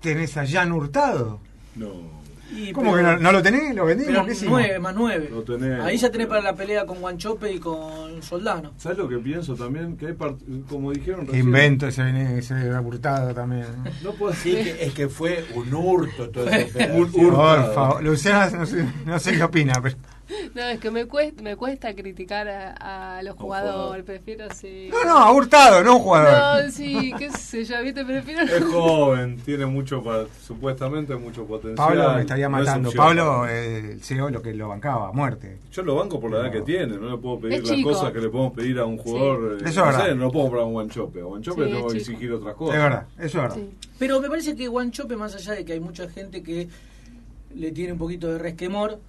Tenés 0.02 0.36
a 0.36 0.46
Jan 0.46 0.74
Hurtado. 0.74 1.40
No. 1.76 2.21
Y, 2.54 2.72
¿Cómo 2.74 2.92
pero- 2.94 2.98
que 3.08 3.14
no, 3.16 3.20
no 3.20 3.32
lo 3.32 3.42
tenés? 3.42 3.74
¿Lo 3.76 3.86
vendimos? 3.86 4.26
¿Qué 4.26 4.34
hicimos? 4.34 4.60
9 4.62 4.80
más 4.80 4.94
9. 4.96 5.30
Lo 5.32 5.42
tenés. 5.44 5.80
Ahí 5.82 5.98
ya 5.98 6.12
tenés 6.12 6.28
para 6.28 6.42
la 6.42 6.54
pelea 6.56 6.86
con 6.86 7.00
Guanchope 7.00 7.52
y 7.54 7.60
con 7.60 8.22
Soldano. 8.22 8.74
¿Sabes 8.78 8.98
lo 8.98 9.08
que 9.08 9.18
pienso 9.20 9.56
también? 9.56 9.96
Que 9.98 10.08
hay 10.08 10.14
part- 10.14 10.38
como 10.68 10.92
dijeron 10.92 11.26
recién, 11.28 11.46
invento 11.46 11.88
ese, 11.88 12.38
ese 12.38 12.54
Hurtado 12.80 13.34
también. 13.34 13.66
No 14.04 14.12
puedo 14.14 14.34
sí, 14.34 14.52
que, 14.54 14.84
es 14.86 14.94
que 14.94 15.08
fue 15.08 15.46
un 15.56 15.74
hurto 15.74 16.30
todo 16.30 16.48
ese 16.50 16.66
Un 16.94 17.04
operación. 17.04 17.26
hurto. 17.26 17.32
Por 17.32 17.74
favor, 17.74 18.04
Luciana 18.04 18.50
no 18.50 18.66
sé, 18.66 18.86
no 19.06 19.20
sé 19.20 19.32
qué 19.38 19.44
opina, 19.44 19.74
pero... 19.82 19.96
No, 20.56 20.62
es 20.64 20.80
que 20.80 20.92
me 20.92 21.06
cuesta, 21.06 21.42
me 21.42 21.56
cuesta 21.56 21.94
criticar 21.94 22.48
a, 22.48 23.18
a 23.18 23.24
los 23.24 23.36
jugador. 23.36 23.72
jugadores, 23.74 24.06
prefiero 24.06 24.46
sí. 24.54 24.90
No, 24.92 25.04
no, 25.06 25.18
a 25.18 25.32
Hurtado, 25.34 25.84
no 25.84 25.92
a 25.92 25.96
un 25.96 26.02
jugador. 26.02 26.64
No, 26.66 26.72
sí, 26.72 27.14
qué 27.18 27.30
sé 27.32 27.64
yo, 27.66 27.82
viste, 27.84 28.04
prefiero 28.06 28.42
Es 28.44 28.64
joven, 28.66 29.38
tiene 29.46 29.66
mucho, 29.66 30.04
supuestamente 30.46 31.16
mucho 31.16 31.46
potencial. 31.46 31.76
Pablo 31.88 32.14
me 32.16 32.22
estaría 32.22 32.50
No 32.50 32.60
es 32.60 32.66
matando. 32.66 32.92
Pablo, 32.92 33.48
el 33.48 34.02
CEO, 34.02 34.30
lo 34.30 34.42
que 34.42 34.54
lo 34.54 34.68
bancaba, 34.70 35.10
a 35.10 35.12
muerte. 35.12 35.60
Yo 35.72 35.84
lo 35.84 35.96
banco 35.96 36.20
por 36.20 36.32
la 36.32 36.42
edad 36.42 36.52
que 36.52 36.62
tiene, 36.62 36.98
no 36.98 37.10
le 37.12 37.18
puedo 37.18 37.40
pedir 37.40 37.56
Es 37.62 37.68
las 37.68 37.78
chico. 37.78 37.90
cosas 37.90 38.12
que 38.12 38.20
le 38.20 38.30
podemos 38.30 38.54
pedir 38.54 38.80
a 38.80 38.86
un 38.86 38.98
jugador. 38.98 39.58
Eso 39.58 39.66
eh, 39.66 39.70
es 39.70 39.76
no 39.78 39.86
verdad. 39.86 40.06
sé, 40.08 40.16
no 40.16 40.24
lo 40.26 40.32
puedo 40.32 40.46
comprar 40.46 40.64
a 40.64 40.66
un 40.66 40.74
Guanchope. 40.74 41.22
A 41.22 41.24
Guanchope 41.24 41.66
Sí, 41.66 41.72
tengo 41.72 41.88
que 41.88 41.98
es 41.98 42.08
exigir 42.10 42.32
otras 42.34 42.52
Es 42.54 42.58
cosas. 42.58 42.82
verdad, 42.82 43.06
eso 43.18 43.26
es 43.26 43.34
verdad. 43.36 43.56
Sí. 43.56 43.70
Pero 44.00 44.20
me 44.22 44.30
parece 44.30 44.56
que 44.56 44.68
Guanchope, 44.68 45.16
más 45.16 45.36
allá 45.36 45.54
de 45.54 45.66
que 45.66 45.74
hay 45.74 45.80
mucha 45.80 46.10
gente 46.10 46.42
que 46.42 46.68
le 47.56 47.72
tiene 47.72 47.94
un 47.94 48.00
poquito 48.00 48.32
de 48.32 48.40
resquemor, 48.40 49.00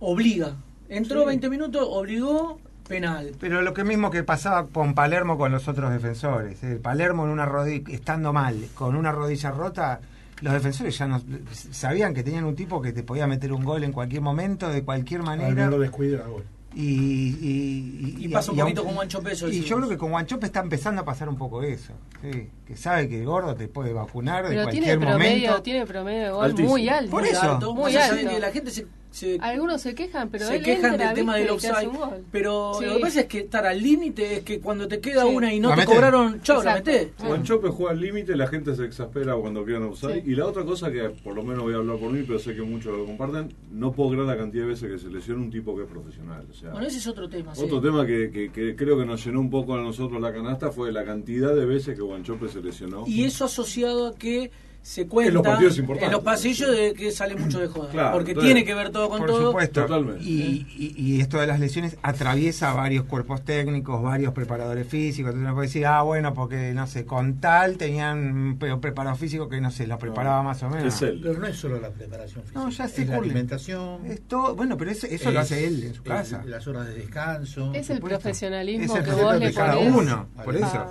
obliga. 0.00 0.56
Entró 0.92 1.20
Sí. 1.20 1.26
20 1.26 1.50
minutos, 1.50 1.86
obligó, 1.90 2.58
penal. 2.88 3.32
Pero 3.40 3.62
lo 3.62 3.72
que 3.74 3.84
mismo 3.84 4.10
que 4.10 4.22
pasaba 4.22 4.66
con 4.66 4.94
Palermo 4.94 5.38
con 5.38 5.50
los 5.52 5.66
otros 5.68 5.90
defensores. 5.92 6.62
eh, 6.62 6.78
Palermo 6.82 7.24
en 7.24 7.30
una 7.30 7.46
rodilla, 7.46 7.84
estando 7.92 8.32
mal, 8.32 8.56
con 8.74 8.94
una 8.96 9.10
rodilla 9.12 9.50
rota, 9.50 10.00
los 10.40 10.52
defensores 10.52 10.98
ya 10.98 11.06
no 11.06 11.22
sabían 11.52 12.12
que 12.14 12.22
tenían 12.22 12.44
un 12.44 12.56
tipo 12.56 12.82
que 12.82 12.92
te 12.92 13.02
podía 13.02 13.26
meter 13.26 13.52
un 13.52 13.64
gol 13.64 13.84
en 13.84 13.92
cualquier 13.92 14.22
momento, 14.22 14.68
de 14.68 14.82
cualquier 14.82 15.22
manera. 15.22 15.68
descuida 15.70 16.26
gol. 16.26 16.44
Y, 16.74 17.36
y, 17.40 18.16
Y 18.24 18.28
pasa 18.28 18.50
un 18.50 18.58
aunque- 18.58 18.74
poquito 18.74 18.84
con 18.86 18.94
Guanchope 18.94 19.32
eso 19.32 19.46
Y 19.48 19.60
yo 19.60 19.76
creo 19.76 19.88
que 19.90 19.98
con 19.98 20.10
Guanchope 20.10 20.46
está 20.46 20.60
empezando 20.60 21.02
a 21.02 21.04
pasar 21.04 21.28
un 21.28 21.36
poco 21.36 21.62
eso. 21.62 21.92
sí, 22.22 22.48
que 22.66 22.76
sabe 22.76 23.08
que 23.10 23.20
el 23.20 23.26
gordo 23.26 23.54
te 23.54 23.68
puede 23.68 23.92
vacunar 23.92 24.44
de 24.44 24.50
Pero 24.56 24.68
tiene 24.68 24.86
cualquier 24.86 24.98
promedio, 25.10 25.46
momento. 25.48 25.62
tiene 25.62 25.86
promedio 25.86 26.22
de 26.24 26.30
gol 26.30 26.44
Altísimo. 26.46 26.68
muy 26.70 26.88
alto. 26.88 27.10
Por 27.10 27.26
eso. 27.26 27.42
alto, 27.42 27.74
Muy 27.74 27.92
de 27.92 27.98
alto. 28.02 28.28
que 28.30 28.40
la 28.40 28.50
gente 28.52 28.70
se, 28.70 28.86
se, 29.12 29.38
Algunos 29.40 29.80
se 29.82 29.94
quejan, 29.94 30.28
pero 30.30 30.46
se 30.46 30.56
él 30.56 30.62
quejan 30.64 30.92
entra, 30.94 31.06
del 31.08 31.14
tema 31.14 31.36
del 31.36 31.50
offside. 31.50 31.88
Pero 32.32 32.72
Sí. 32.78 32.86
lo 32.86 32.94
que 32.94 33.00
pasa 33.00 33.20
es 33.20 33.26
que 33.26 33.38
estar 33.40 33.64
al 33.66 33.80
límite 33.80 34.38
es 34.38 34.40
que 34.42 34.58
cuando 34.60 34.88
te 34.88 35.00
queda 35.00 35.22
Sí. 35.22 35.28
una 35.34 35.52
y 35.52 35.60
no 35.60 35.68
La 35.70 35.76
te 35.76 35.84
cobraron, 35.84 36.40
chau, 36.42 36.62
la 36.62 36.74
metés. 36.74 37.08
Guanchope 37.18 37.68
juega 37.68 37.92
al 37.92 38.00
límite, 38.00 38.34
la 38.36 38.46
gente 38.46 38.74
se 38.74 38.84
exaspera 38.84 39.34
cuando 39.36 39.64
quedan 39.64 39.84
offside. 39.84 40.22
Sí. 40.24 40.30
Y 40.32 40.34
la 40.34 40.46
otra 40.46 40.64
cosa 40.64 40.90
que, 40.90 41.10
por 41.22 41.34
lo 41.36 41.44
menos 41.44 41.62
voy 41.62 41.74
a 41.74 41.76
hablar 41.76 41.98
por 41.98 42.10
mí, 42.10 42.24
pero 42.26 42.38
sé 42.38 42.54
que 42.54 42.62
muchos 42.62 42.96
lo 42.96 43.04
comparten, 43.04 43.54
no 43.70 43.92
puedo 43.92 44.10
creer 44.10 44.26
la 44.26 44.36
cantidad 44.36 44.64
de 44.64 44.70
veces 44.70 44.90
que 44.90 44.98
se 44.98 45.08
lesiona 45.08 45.40
un 45.42 45.50
tipo 45.50 45.76
que 45.76 45.82
es 45.82 45.88
profesional. 45.88 46.46
O 46.50 46.54
sea, 46.54 46.70
Bueno, 46.72 46.86
ese 46.86 46.98
es 46.98 47.06
otro 47.06 47.28
tema. 47.28 47.54
sí. 47.54 47.62
Otro 47.64 47.80
tema 47.80 48.06
que, 48.06 48.30
que- 48.30 48.50
que 48.50 48.74
creo 48.74 48.98
que 48.98 49.04
nos 49.04 49.24
llenó 49.24 49.40
un 49.40 49.50
poco 49.50 49.74
a 49.74 49.80
nosotros 49.82 50.20
la 50.20 50.32
canasta 50.32 50.70
fue 50.70 50.90
la 50.90 51.04
cantidad 51.04 51.54
de 51.54 51.66
veces 51.66 51.94
que 51.94 52.02
Guanchope 52.02 52.48
se 52.48 52.60
lesionó. 52.62 53.04
Y 53.06 53.24
eso 53.24 53.44
asociado 53.44 54.06
a 54.08 54.14
que 54.16 54.50
se 54.82 55.06
cuenta 55.06 55.28
En 55.28 55.34
los 55.34 55.42
partidos 55.44 55.78
importantes. 55.78 56.06
en 56.08 56.12
los 56.12 56.22
pasillos 56.24 56.70
de 56.76 56.92
que 56.94 57.12
sale 57.12 57.36
mucho 57.36 57.60
de 57.60 57.68
joda. 57.68 57.88
Claro, 57.90 58.12
porque 58.12 58.32
entonces, 58.32 58.52
tiene 58.52 58.64
que 58.66 58.74
ver 58.74 58.90
todo 58.90 59.08
con 59.08 59.18
Por 59.20 59.28
todo. 59.30 59.46
supuesto. 59.48 59.82
Totalmente. 59.82 60.24
Y, 60.24 60.66
y- 60.76 60.94
y 60.96 61.20
esto 61.20 61.38
de 61.38 61.46
las 61.46 61.60
lesiones 61.60 61.96
atraviesa 62.02 62.72
varios 62.74 63.04
cuerpos 63.04 63.42
técnicos, 63.44 64.02
varios 64.02 64.32
preparadores 64.32 64.86
físicos. 64.88 65.30
Entonces 65.30 65.46
uno 65.46 65.54
puede 65.54 65.68
decir, 65.68 65.86
ah, 65.86 66.02
bueno, 66.02 66.34
porque, 66.34 66.72
no 66.74 66.86
sé, 66.88 67.04
con 67.04 67.38
tal 67.40 67.76
tenían 67.76 68.18
un 68.18 68.58
preparado 68.80 69.14
físico 69.16 69.48
que, 69.48 69.60
no 69.60 69.70
sé, 69.70 69.86
lo 69.86 69.98
preparaba 69.98 70.42
más 70.42 70.62
o 70.64 70.68
menos. 70.68 70.94
Es 70.94 71.02
él. 71.02 71.20
Pero 71.22 71.38
no 71.38 71.46
es 71.46 71.56
solo 71.56 71.80
la 71.80 71.90
preparación 71.90 72.42
física. 72.42 72.58
No, 72.60 72.68
ya 72.70 72.88
sé, 72.88 73.02
es 73.02 73.08
la 73.08 73.16
alimentación. 73.18 74.04
Es 74.06 74.22
todo, 74.22 74.56
bueno, 74.56 74.76
pero 74.76 74.90
eso, 74.90 75.06
eso 75.06 75.30
lo 75.30 75.40
hace 75.40 75.64
él 75.66 75.84
en 75.84 75.94
su 75.94 76.02
casa. 76.02 76.42
Las 76.44 76.66
horas 76.66 76.86
de 76.88 76.94
descanso. 76.94 77.72
Es 77.72 77.88
el 77.90 78.00
profesionalismo 78.00 78.94
Es 78.96 78.98
el 79.00 79.04
que 79.04 79.22
vos 79.22 79.32
de 79.34 79.38
le 79.46 79.54
cada 79.54 79.78
uno, 79.78 80.26
por 80.44 80.56
eso. 80.56 80.86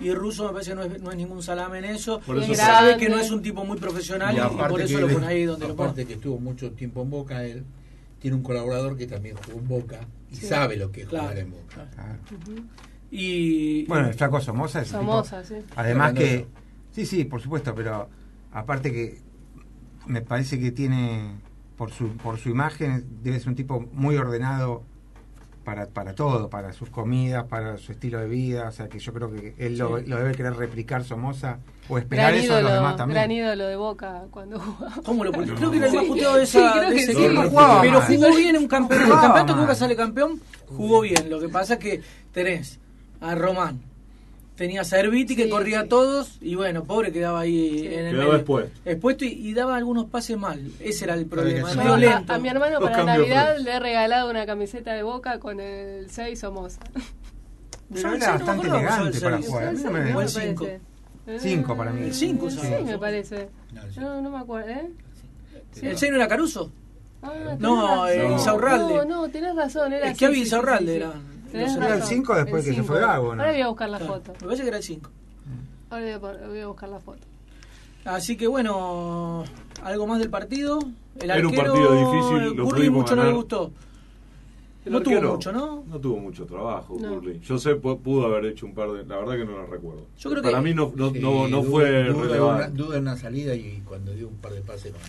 Y 0.00 0.12
Russo 0.14 0.46
me 0.46 0.52
parece 0.52 0.70
que 0.70 0.76
no 0.76 0.82
es, 0.82 1.00
no 1.02 1.10
es 1.10 1.16
ningún 1.16 1.42
salame 1.42 1.78
en 1.78 1.84
eso. 1.86 2.20
Por 2.20 2.38
eso 2.38 2.54
sabe 2.54 2.88
grande. 2.88 3.04
que 3.04 3.10
no 3.10 3.18
es 3.18 3.30
un 3.30 3.42
tipo 3.42 3.64
muy 3.64 3.78
profesional 3.78 4.34
y, 4.34 4.38
y 4.38 4.40
aparte 4.40 4.68
por 4.70 4.80
eso 4.80 5.00
lo 5.00 5.08
pone 5.08 5.26
ahí 5.26 5.44
donde 5.44 5.66
lo 5.66 5.74
aparte 5.74 5.92
pone. 6.02 6.06
que 6.06 6.12
estuvo 6.14 6.38
mucho 6.38 6.72
tiempo 6.72 7.02
en 7.02 7.10
Boca, 7.10 7.44
él 7.44 7.64
tiene 8.18 8.36
un 8.36 8.42
colaborador 8.42 8.96
que 8.96 9.06
también 9.06 9.36
jugó 9.36 9.58
en 9.58 9.68
Boca 9.68 10.00
y 10.30 10.36
Sí. 10.36 10.46
sabe 10.46 10.76
lo 10.76 10.90
que 10.90 11.02
es 11.02 11.08
Claro. 11.08 11.24
jugar 11.28 11.38
en 11.38 11.50
Boca. 11.50 11.88
Claro. 11.94 12.18
Y 13.10 13.84
Bueno, 13.86 14.08
el 14.08 14.14
flaco 14.14 14.40
Somoza 14.40 14.82
es 14.82 14.88
tipo- 14.88 15.00
Somoza, 15.00 15.44
sí. 15.44 15.54
Además 15.76 16.12
que, 16.14 16.46
sí, 16.92 17.04
sí, 17.06 17.24
por 17.24 17.40
supuesto, 17.40 17.74
pero 17.74 18.08
aparte 18.52 18.92
que 18.92 19.18
me 20.06 20.22
parece 20.22 20.58
que 20.60 20.70
tiene, 20.70 21.34
por 21.76 21.90
su, 21.90 22.16
por 22.16 22.38
su 22.38 22.48
imagen, 22.50 23.04
debe 23.22 23.38
ser 23.40 23.48
un 23.48 23.54
tipo 23.56 23.80
muy 23.92 24.16
ordenado 24.16 24.84
para, 25.70 25.86
para 25.86 26.14
todo, 26.16 26.50
para 26.50 26.72
sus 26.72 26.90
comidas, 26.90 27.44
para 27.44 27.76
su 27.76 27.92
estilo 27.92 28.18
de 28.18 28.26
vida, 28.26 28.66
o 28.68 28.72
sea 28.72 28.88
que 28.88 28.98
yo 28.98 29.12
creo 29.12 29.30
que 29.30 29.54
él 29.56 29.78
lo, 29.78 29.98
Sí. 30.00 30.06
lo 30.06 30.16
debe 30.16 30.32
querer 30.34 30.54
replicar 30.56 31.04
Somoza 31.04 31.58
o 31.88 31.96
esperar 31.96 32.32
Gran 32.32 32.44
eso 32.44 32.56
de 32.56 32.62
los 32.62 32.72
demás 32.72 32.96
también. 32.96 33.14
gran 33.14 33.30
ídolo 33.30 33.66
de 33.68 33.76
Boca 33.76 34.24
cuando 34.32 34.58
jugaba. 34.58 34.96
¿Cómo 35.04 35.22
lo? 35.24 35.30
Creo 35.32 35.70
que 35.70 35.76
era 35.76 35.86
el 35.86 35.92
más 35.94 36.04
puteado 36.06 36.36
de, 36.38 36.46
Sí, 36.46 36.58
esa, 36.58 36.72
creo 36.72 36.90
de 36.90 36.96
que 36.96 37.02
ese 37.04 37.14
sí. 37.14 37.28
No 37.28 37.48
jugaba 37.48 37.80
Pero 37.82 38.00
jugó 38.00 38.34
bien 38.34 38.56
en 38.56 38.62
un 38.62 38.66
campeonato. 38.68 39.12
El 39.14 39.20
campeonato 39.20 39.54
que 39.54 39.60
Boca 39.60 39.74
sale 39.76 39.94
campeón, 39.96 40.40
jugó 40.66 41.00
bien. 41.02 41.30
Lo 41.30 41.38
que 41.38 41.48
pasa 41.48 41.74
es 41.74 41.78
que 41.78 42.02
tenés 42.32 42.80
a 43.20 43.36
Román, 43.36 43.80
tenías 44.60 44.92
a 44.92 45.00
Herbiti 45.00 45.34
que 45.36 45.44
Sí, 45.44 45.48
corría 45.50 45.80
sí. 45.80 45.86
a 45.86 45.88
todos 45.88 46.36
y 46.42 46.54
bueno, 46.54 46.84
pobre 46.84 47.10
quedaba 47.12 47.40
ahí 47.40 47.78
Sí. 47.80 47.86
en 47.86 47.92
el 48.04 48.10
Quedaba 48.10 48.24
medio. 48.24 48.36
expuesto. 48.36 48.80
Expuesto 48.84 49.24
y, 49.24 49.28
y 49.28 49.54
daba 49.54 49.74
algunos 49.74 50.04
pases 50.10 50.36
mal. 50.36 50.70
Ese 50.80 51.04
era 51.06 51.14
el 51.14 51.24
problema. 51.24 51.70
sí. 51.70 51.78
medio 51.78 52.10
a, 52.10 52.24
a 52.28 52.38
mi 52.38 52.48
hermano 52.50 52.78
Los 52.78 52.90
para 52.90 53.04
Navidad 53.04 53.56
le 53.58 53.70
he 53.72 53.80
regalado 53.80 54.28
una 54.28 54.44
camiseta 54.44 54.92
de 54.92 55.02
Boca 55.02 55.38
con 55.40 55.60
el 55.60 56.10
6 56.10 56.38
Somoza. 56.38 56.80
Pero 57.88 58.02
Yo 58.02 58.14
era 58.14 58.26
no 58.26 58.32
bastante 58.34 58.66
acuerdo 58.66 58.76
elegante 58.76 59.20
para 59.20 59.38
jugar. 59.42 59.64
A 59.68 59.72
mí 59.72 59.78
no 59.82 59.90
¿no 59.90 59.98
me- 59.98 60.14
O 60.14 60.20
el 60.20 60.28
cinco. 60.28 60.64
parece? 60.64 60.80
Eh, 61.26 61.38
Cinco 61.40 61.76
para 61.76 61.90
mí. 61.92 62.02
El 62.02 62.14
cinco, 62.14 62.50
Sí, 62.50 62.58
¿sabes? 62.58 62.84
me 62.84 62.98
parece. 62.98 63.48
No, 63.72 63.82
el 63.82 63.94
No, 64.00 64.20
no 64.20 64.30
me 64.30 64.38
acuerdo, 64.38 64.68
¿eh? 64.70 64.90
Sí. 65.72 65.86
¿El 65.86 65.96
6 65.96 66.10
no 66.12 66.16
era 66.18 66.28
Caruso? 66.28 66.70
Ah, 67.22 67.32
No, 67.58 68.06
eh, 68.08 68.28
Insaurralde. 68.30 68.94
No, 68.94 69.04
no, 69.04 69.28
tenés 69.30 69.54
razón. 69.56 69.92
Era 69.94 70.10
Es 70.10 70.18
que 70.18 70.26
había 70.26 70.36
sí, 70.38 70.44
sí, 70.44 70.50
sí, 70.50 70.54
Insaurralde, 70.56 70.92
sí, 70.92 70.96
era- 70.98 71.12
Era 71.52 71.66
el 71.74 71.80
razón. 71.80 72.08
cinco 72.08 72.34
después 72.34 72.64
El 72.66 72.70
que 72.74 72.80
se 72.80 72.86
fue 72.86 72.96
cinco. 72.98 73.08
Gago, 73.08 73.34
¿no? 73.36 73.42
Ahora 73.42 73.52
voy 73.52 73.60
a 73.62 73.68
buscar 73.68 73.88
la 73.90 73.98
Claro, 73.98 74.14
foto. 74.14 74.32
Me 74.32 74.38
parece 74.46 74.62
que 74.62 74.68
era 74.68 74.76
el 74.78 74.82
5. 74.82 75.10
Ahora 75.90 76.04
voy 76.04 76.12
a, 76.12 76.20
pon- 76.20 76.48
voy 76.48 76.60
a 76.60 76.66
buscar 76.68 76.88
la 76.88 77.00
foto. 77.00 77.18
Así 78.04 78.36
que 78.36 78.46
bueno, 78.46 79.44
algo 79.82 80.06
más 80.06 80.18
del 80.20 80.30
partido. 80.30 80.78
El 81.18 81.30
Era 81.30 81.40
un 81.40 81.46
arquero, 81.46 81.72
partido 81.72 81.92
difícil, 81.94 82.56
lo 82.56 82.64
mucho 82.92 83.10
no 83.16 83.22
le 83.22 83.28
ganar. 83.28 83.34
gustó. 83.34 83.72
El 84.86 84.92
No 84.92 85.02
tuvo 85.02 85.14
arquero 85.16 85.32
mucho, 85.34 85.52
¿no? 85.52 85.84
No 85.86 85.98
tuvo 85.98 86.16
mucho 86.18 86.46
trabajo, 86.46 86.96
No. 86.98 87.16
Curly. 87.16 87.40
Yo 87.40 87.58
sé, 87.58 87.76
pu- 87.78 88.00
pudo 88.00 88.24
haber 88.24 88.46
hecho 88.46 88.64
un 88.64 88.72
par 88.74 88.90
de. 88.92 89.04
La 89.04 89.16
verdad 89.18 89.34
que 89.34 89.44
no 89.44 89.52
lo 89.52 89.66
recuerdo. 89.66 90.06
Yo 90.18 90.30
creo 90.30 90.42
Para 90.42 90.58
que- 90.58 90.64
mí 90.64 90.74
no, 90.74 90.90
no, 90.96 91.10
Sí, 91.10 91.18
no, 91.20 91.46
no 91.48 91.58
duda- 91.58 91.70
fue 91.70 92.04
duda, 92.04 92.22
relevante. 92.22 92.64
Una, 92.64 92.68
duda 92.84 92.96
en 92.96 93.02
una 93.02 93.16
salida 93.18 93.54
y 93.54 93.82
cuando 93.84 94.12
dio 94.14 94.28
un 94.28 94.36
par 94.36 94.52
de 94.52 94.62
pases 94.62 94.92
con, 94.92 95.00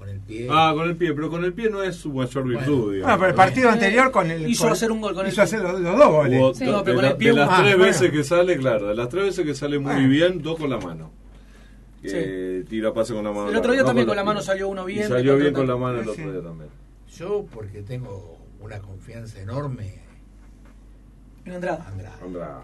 con 0.00 0.08
el 0.08 0.18
pie. 0.20 0.48
Ah, 0.50 0.72
con 0.74 0.88
el 0.88 0.96
pie, 0.96 1.12
pero 1.14 1.28
con 1.30 1.44
el 1.44 1.52
pie 1.52 1.68
no 1.70 1.82
es 1.82 1.94
su 1.96 2.10
mayor 2.12 2.44
virtud, 2.48 2.66
Bueno. 2.66 2.90
digamos. 2.92 3.02
Bueno, 3.02 3.18
pero 3.18 3.28
el 3.28 3.34
partido 3.36 3.68
anterior 3.70 4.10
con 4.10 4.30
el. 4.30 4.48
Hizo 4.50 4.64
con- 4.64 4.72
hacer 4.72 4.90
un 4.90 5.00
gol 5.02 5.14
con 5.14 5.26
el 5.26 5.32
Hizo 5.32 5.42
hacer 5.42 5.60
los, 5.60 5.78
los 5.78 5.96
dos 5.98 6.08
goles. 6.10 6.56
Sí. 6.58 6.64
No, 6.64 6.82
pero 6.82 6.84
de, 6.84 6.94
con 6.94 7.02
la- 7.04 7.10
el 7.10 7.16
pie 7.18 7.28
de 7.28 7.34
las 7.36 7.48
uno- 7.48 7.58
tres 7.62 7.74
Ah, 7.74 7.82
veces 7.84 8.10
que 8.10 8.24
sale, 8.24 8.56
claro, 8.56 8.88
de 8.88 8.94
las 8.94 9.08
tres 9.10 9.24
veces 9.24 9.44
que 9.44 9.54
sale 9.54 9.78
muy 9.78 9.92
Bueno. 9.92 10.08
bien, 10.08 10.42
dos 10.42 10.58
con 10.58 10.70
la 10.70 10.78
mano. 10.78 11.12
Que 12.02 12.64
tira 12.68 12.94
pase 12.94 13.12
con 13.12 13.22
la 13.24 13.30
mano. 13.30 13.50
El 13.50 13.56
otro 13.56 13.72
día 13.72 13.82
no 13.82 13.88
también 13.88 14.06
con 14.06 14.12
con 14.12 14.16
la 14.16 14.24
mano 14.24 14.40
salió 14.40 14.68
uno 14.68 14.86
bien, 14.86 15.06
salió 15.06 15.36
bien 15.36 15.52
con 15.52 15.66
la 15.68 15.76
mano 15.76 16.00
el 16.00 16.08
otro 16.08 16.32
día 16.32 16.42
también. 16.42 16.70
Yo, 17.14 17.44
porque 17.52 17.82
tengo 17.82 18.38
una 18.60 18.78
confianza 18.78 19.38
enorme 19.40 20.00
En 21.44 21.52
Andrada. 21.52 21.86
Andrade. 21.88 22.14
Andrada, 22.24 22.62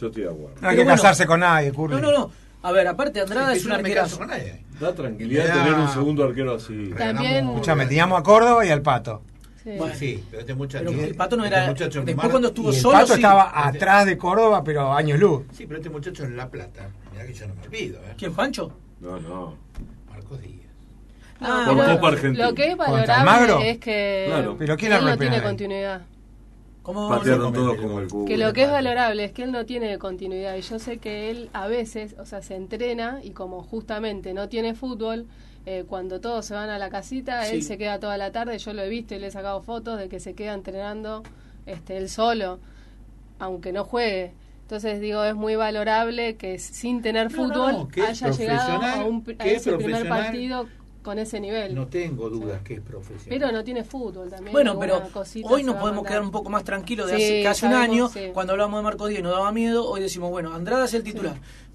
yo 0.00 0.06
estoy 0.08 0.22
de 0.24 0.28
acuerdo. 0.30 0.54
No 0.60 0.68
hay 0.68 0.76
que 0.76 0.82
bueno. 0.82 0.96
casarse 0.96 1.26
con 1.26 1.40
nadie, 1.40 1.72
Curly. 1.72 1.94
No, 1.96 2.00
no, 2.00 2.10
no. 2.12 2.30
A 2.62 2.72
ver, 2.72 2.86
aparte 2.86 3.20
Andrada 3.20 3.52
es 3.54 3.64
un 3.64 3.70
nadie. 3.72 4.64
Da 4.80 4.94
tranquilidad 4.94 5.46
Ya. 5.46 5.54
tener 5.54 5.74
un 5.74 5.88
segundo 5.88 6.24
arquero 6.24 6.54
así. 6.54 6.90
También- 6.96 7.48
Escuchame, 7.48 7.86
teníamos 7.86 8.20
a 8.20 8.22
Córdoba 8.22 8.64
y 8.64 8.70
al 8.70 8.82
Pato. 8.82 9.22
Sí. 9.62 9.70
Bueno. 9.78 9.94
Sí, 9.94 10.24
pero 10.28 10.40
este 10.40 10.54
muchacho. 10.54 10.84
Pero 10.88 11.02
el 11.04 11.14
Pato 11.14 11.36
no 11.36 11.44
este 11.44 11.56
era- 11.56 11.66
muchacho 11.66 11.98
después 12.02 12.16
Mar- 12.16 12.30
cuando 12.30 12.48
estuvo 12.48 12.72
Y 12.72 12.74
el 12.74 12.80
solo, 12.80 12.94
Pato 12.98 13.06
sí. 13.08 13.12
estaba 13.14 13.66
atrás 13.68 14.06
de 14.06 14.18
Córdoba, 14.18 14.64
pero 14.64 14.92
años 14.92 15.18
luz. 15.20 15.42
Sí, 15.52 15.66
pero 15.66 15.78
este 15.78 15.90
muchacho 15.90 16.24
en 16.24 16.36
La 16.36 16.48
Plata, 16.48 16.88
mira 17.12 17.24
que 17.26 17.34
yo 17.34 17.46
no 17.46 17.54
me 17.54 17.62
olvido, 17.66 17.98
¿eh? 18.00 18.14
¿Quién, 18.18 18.32
Pancho? 18.34 18.72
No, 19.00 19.20
no. 19.20 19.56
Marcos 20.10 20.40
Díaz. 20.40 20.52
Ah, 21.40 21.64
Por. 21.66 21.84
Copa 21.94 22.08
Argentina. 22.08 22.46
Lo 22.48 22.54
que 22.54 22.66
es 22.70 22.76
valorable 22.76 23.70
es 23.70 23.78
que 23.78 24.24
Claro. 24.28 24.56
Pero 24.58 24.76
¿quién 24.76 24.92
él 24.92 25.04
la 25.04 25.10
no 25.12 25.18
tiene 25.18 25.42
continuidad. 25.42 26.02
¿Cómo 26.82 27.08
Patearon 27.08 27.52
no, 27.52 27.76
como 27.76 28.00
el. 28.00 28.08
Que 28.26 28.36
lo 28.36 28.52
que 28.52 28.64
es 28.64 28.70
valorable 28.70 29.24
es 29.24 29.32
que 29.32 29.44
él 29.44 29.52
no 29.52 29.64
tiene 29.64 29.98
continuidad 29.98 30.56
y 30.56 30.62
yo 30.62 30.78
sé 30.78 30.98
que 30.98 31.30
él 31.30 31.48
a 31.52 31.68
veces, 31.68 32.16
o 32.18 32.26
sea, 32.26 32.42
se 32.42 32.56
entrena 32.56 33.20
y 33.22 33.30
como 33.30 33.62
justamente 33.62 34.34
no 34.34 34.48
tiene 34.48 34.74
fútbol, 34.74 35.26
eh, 35.64 35.84
cuando 35.88 36.20
todos 36.20 36.44
se 36.44 36.54
van 36.54 36.70
a 36.70 36.78
la 36.78 36.90
casita, 36.90 37.48
él 37.48 37.62
se 37.62 37.78
queda 37.78 38.00
toda 38.00 38.18
la 38.18 38.32
tarde, 38.32 38.58
yo 38.58 38.72
lo 38.72 38.82
he 38.82 38.88
visto 38.88 39.14
y 39.14 39.20
le 39.20 39.28
he 39.28 39.30
sacado 39.30 39.62
fotos 39.62 39.96
de 39.96 40.08
que 40.08 40.18
se 40.18 40.34
queda 40.34 40.54
entrenando 40.54 41.22
este 41.66 41.96
él 41.98 42.08
solo, 42.08 42.58
aunque 43.38 43.72
no 43.72 43.84
juegue. 43.84 44.32
Entonces 44.62 45.00
digo, 45.00 45.22
es 45.22 45.36
muy 45.36 45.54
valorable 45.54 46.36
que 46.36 46.58
sin 46.58 47.00
tener 47.00 47.30
No, 47.30 47.36
fútbol 47.36 47.72
no, 47.72 48.04
haya 48.04 48.30
llegado 48.30 48.82
a, 48.82 49.04
un, 49.04 49.24
a 49.38 49.46
ese 49.46 49.72
primer 49.76 50.08
partido 50.08 50.66
con 51.02 51.18
ese 51.18 51.40
nivel. 51.40 51.74
No 51.74 51.86
tengo 51.88 52.30
dudas 52.30 52.62
que 52.62 52.74
es 52.74 52.80
profesional. 52.80 53.26
Pero 53.28 53.52
no 53.52 53.64
tiene 53.64 53.84
fútbol 53.84 54.30
también. 54.30 54.52
Bueno, 54.52 54.78
pero 54.78 55.02
hoy 55.44 55.60
se 55.62 55.66
nos 55.66 55.76
podemos 55.76 56.06
quedar 56.06 56.22
un 56.22 56.30
poco 56.30 56.48
más 56.50 56.64
tranquilos 56.64 57.10
de 57.10 57.16
Sí, 57.16 57.22
hace, 57.24 57.42
que 57.42 57.48
hace 57.48 57.66
un 57.66 57.74
año, 57.74 58.08
sí. 58.08 58.30
cuando 58.32 58.52
hablamos 58.52 58.78
de 58.80 58.84
Marco 58.84 59.06
Díaz 59.06 59.20
y 59.20 59.22
nos 59.22 59.32
daba 59.32 59.50
miedo, 59.52 59.88
hoy 59.88 60.00
decimos, 60.00 60.30
bueno, 60.30 60.52
Andrada 60.54 60.84
es 60.84 60.94
el 60.94 61.02
titular. 61.02 61.34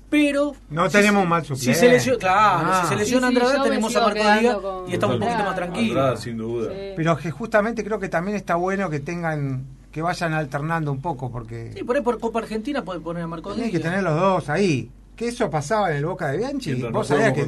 Pero... 0.09 0.53
No 0.69 0.85
si- 0.89 0.93
tenemos 0.97 1.23
un 1.23 1.29
mal 1.29 1.41
Si 1.41 1.49
suplente. 1.49 1.79
se 1.79 1.89
lesiona, 1.89 2.17
claro, 2.19 2.69
Ah. 2.71 2.81
si 2.83 2.87
se 2.89 2.95
lesiona 2.95 3.27
Sí, 3.27 3.33
sí, 3.35 3.39
Andrada, 3.41 3.63
tenemos 3.63 3.95
a 3.95 3.99
Marco 4.01 4.19
Díaz 4.39 4.55
con 4.55 4.89
y 4.89 4.93
estamos 4.93 5.15
un 5.17 5.21
poquito 5.21 5.43
más 5.43 5.55
tranquilos. 5.55 5.89
Andrada, 5.97 6.15
sin 6.17 6.37
duda. 6.37 6.71
Sí. 6.71 6.79
Pero 6.95 7.17
que 7.17 7.31
justamente 7.31 7.83
creo 7.83 7.99
que 7.99 8.07
también 8.07 8.37
está 8.37 8.55
bueno 8.55 8.89
que 8.89 9.01
tengan, 9.01 9.65
que 9.91 10.01
vayan 10.01 10.31
alternando 10.33 10.93
un 10.93 11.01
poco, 11.01 11.29
porque 11.29 11.73
Sí, 11.75 11.83
por 11.83 11.97
ahí 11.97 12.01
por 12.01 12.19
Copa 12.21 12.39
Argentina 12.39 12.85
puede 12.85 13.01
poner 13.01 13.23
a 13.23 13.27
Marco 13.27 13.53
Díaz. 13.53 13.69
que 13.69 13.79
tener 13.79 14.01
los 14.01 14.15
dos 14.17 14.49
ahí. 14.49 14.89
Que 15.17 15.27
eso 15.29 15.49
pasaba 15.49 15.91
en 15.91 15.97
el 15.97 16.05
Boca 16.05 16.27
de 16.29 16.37
Bianchi. 16.37 16.73
Vos 16.75 17.07
sabías 17.07 17.33
que 17.33 17.43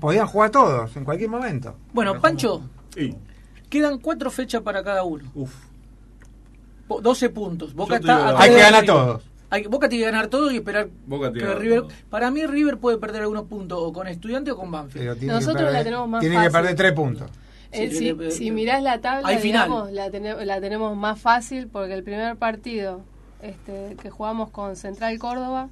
podían 0.00 0.26
jugar 0.26 0.50
todos 0.50 0.96
en 0.96 1.04
cualquier 1.04 1.28
momento. 1.30 1.76
Bueno, 1.92 2.20
Pancho, 2.20 2.62
quedan 3.68 3.98
cuatro 3.98 4.30
fechas 4.30 4.62
para 4.62 4.82
cada 4.82 5.04
uno. 5.04 5.30
uff. 5.34 5.54
Po- 6.88 7.00
12 7.00 7.28
puntos. 7.30 7.74
Boca 7.74 7.96
está 7.96 8.38
Hay 8.40 8.50
que 8.50 8.56
ganar 8.58 8.82
River. 8.82 8.86
todos. 8.86 9.22
Hay, 9.50 9.64
Boca 9.66 9.88
tiene 9.88 10.04
que 10.06 10.10
ganar 10.10 10.28
todo 10.28 10.50
y 10.50 10.56
esperar 10.56 10.88
Boca 11.06 11.30
tiene 11.30 11.46
que 11.48 11.54
River. 11.56 11.80
todo. 11.82 11.90
Para 12.10 12.30
mí 12.30 12.46
River 12.46 12.78
puede 12.78 12.96
perder 12.98 13.22
algunos 13.22 13.44
puntos 13.44 13.78
o 13.80 13.92
con 13.92 14.06
Estudiante 14.08 14.50
o 14.50 14.56
con 14.56 14.70
Banfield. 14.70 15.22
Nosotros 15.24 15.56
perder, 15.56 15.72
la 15.74 15.84
tenemos 15.84 16.08
más 16.08 16.20
tiene 16.20 16.42
que 16.42 16.50
perder 16.50 16.74
tres 16.74 16.92
puntos. 16.92 17.30
Eh, 17.72 17.90
Sí, 17.90 18.14
si, 18.30 18.50
mirás 18.50 18.82
la 18.82 19.00
tabla, 19.00 19.30
digamos, 19.38 19.92
la, 19.92 20.10
tene- 20.10 20.44
la 20.44 20.60
tenemos 20.60 20.96
más 20.96 21.18
fácil 21.20 21.68
porque 21.68 21.94
el 21.94 22.02
primer 22.02 22.36
partido 22.36 23.00
este, 23.42 23.96
que 24.00 24.10
jugamos 24.10 24.50
con 24.50 24.76
Central 24.76 25.18
Córdoba, 25.18 25.68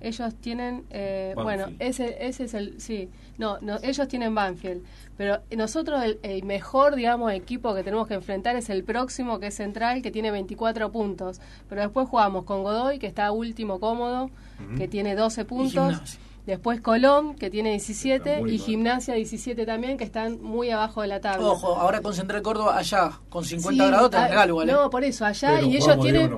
ellos 0.00 0.34
tienen, 0.36 0.84
eh, 0.90 1.32
bueno, 1.34 1.64
Banfield. 1.64 1.82
ese, 1.82 2.26
ese 2.26 2.44
es 2.44 2.54
el, 2.54 2.80
sí, 2.80 3.08
no, 3.38 3.58
no, 3.60 3.78
ellos 3.82 4.08
tienen 4.08 4.34
Banfield, 4.34 4.82
pero 5.16 5.40
nosotros 5.56 6.02
el, 6.02 6.18
el 6.22 6.42
mejor, 6.44 6.96
digamos, 6.96 7.32
equipo 7.32 7.74
que 7.74 7.82
tenemos 7.82 8.08
que 8.08 8.14
enfrentar 8.14 8.56
es 8.56 8.70
el 8.70 8.84
próximo, 8.84 9.38
que 9.38 9.48
es 9.48 9.54
Central, 9.54 10.02
que 10.02 10.10
tiene 10.10 10.30
24 10.30 10.90
puntos, 10.90 11.40
pero 11.68 11.82
después 11.82 12.08
jugamos 12.08 12.44
con 12.44 12.62
Godoy, 12.62 12.98
que 12.98 13.06
está 13.06 13.30
último 13.32 13.80
cómodo, 13.80 14.30
que 14.76 14.88
tiene 14.88 15.14
12 15.14 15.44
puntos. 15.44 16.18
Después 16.46 16.80
Colón, 16.80 17.34
que 17.34 17.50
tiene 17.50 17.74
Está 17.74 17.92
17, 17.92 18.38
muy 18.40 18.54
y 18.54 18.58
mal. 18.58 18.66
Gimnasia 18.66 19.14
17 19.14 19.66
también, 19.66 19.96
que 19.96 20.04
están 20.04 20.42
muy 20.42 20.70
abajo 20.70 21.02
de 21.02 21.08
la 21.08 21.20
tabla. 21.20 21.46
Ojo, 21.46 21.76
ahora 21.76 22.00
con 22.00 22.14
Central 22.14 22.42
Córdoba 22.42 22.78
allá, 22.78 23.12
con 23.28 23.44
50 23.44 23.84
Sí, 23.84 23.90
grados, 23.90 24.10
te 24.10 24.16
ah, 24.16 24.28
regalo. 24.28 24.62
¿eh? 24.62 24.66
No, 24.66 24.90
por 24.90 25.04
eso, 25.04 25.24
allá, 25.24 25.52
Pero 25.56 25.66
y 25.66 25.76
ellos 25.76 26.00
tienen... 26.00 26.36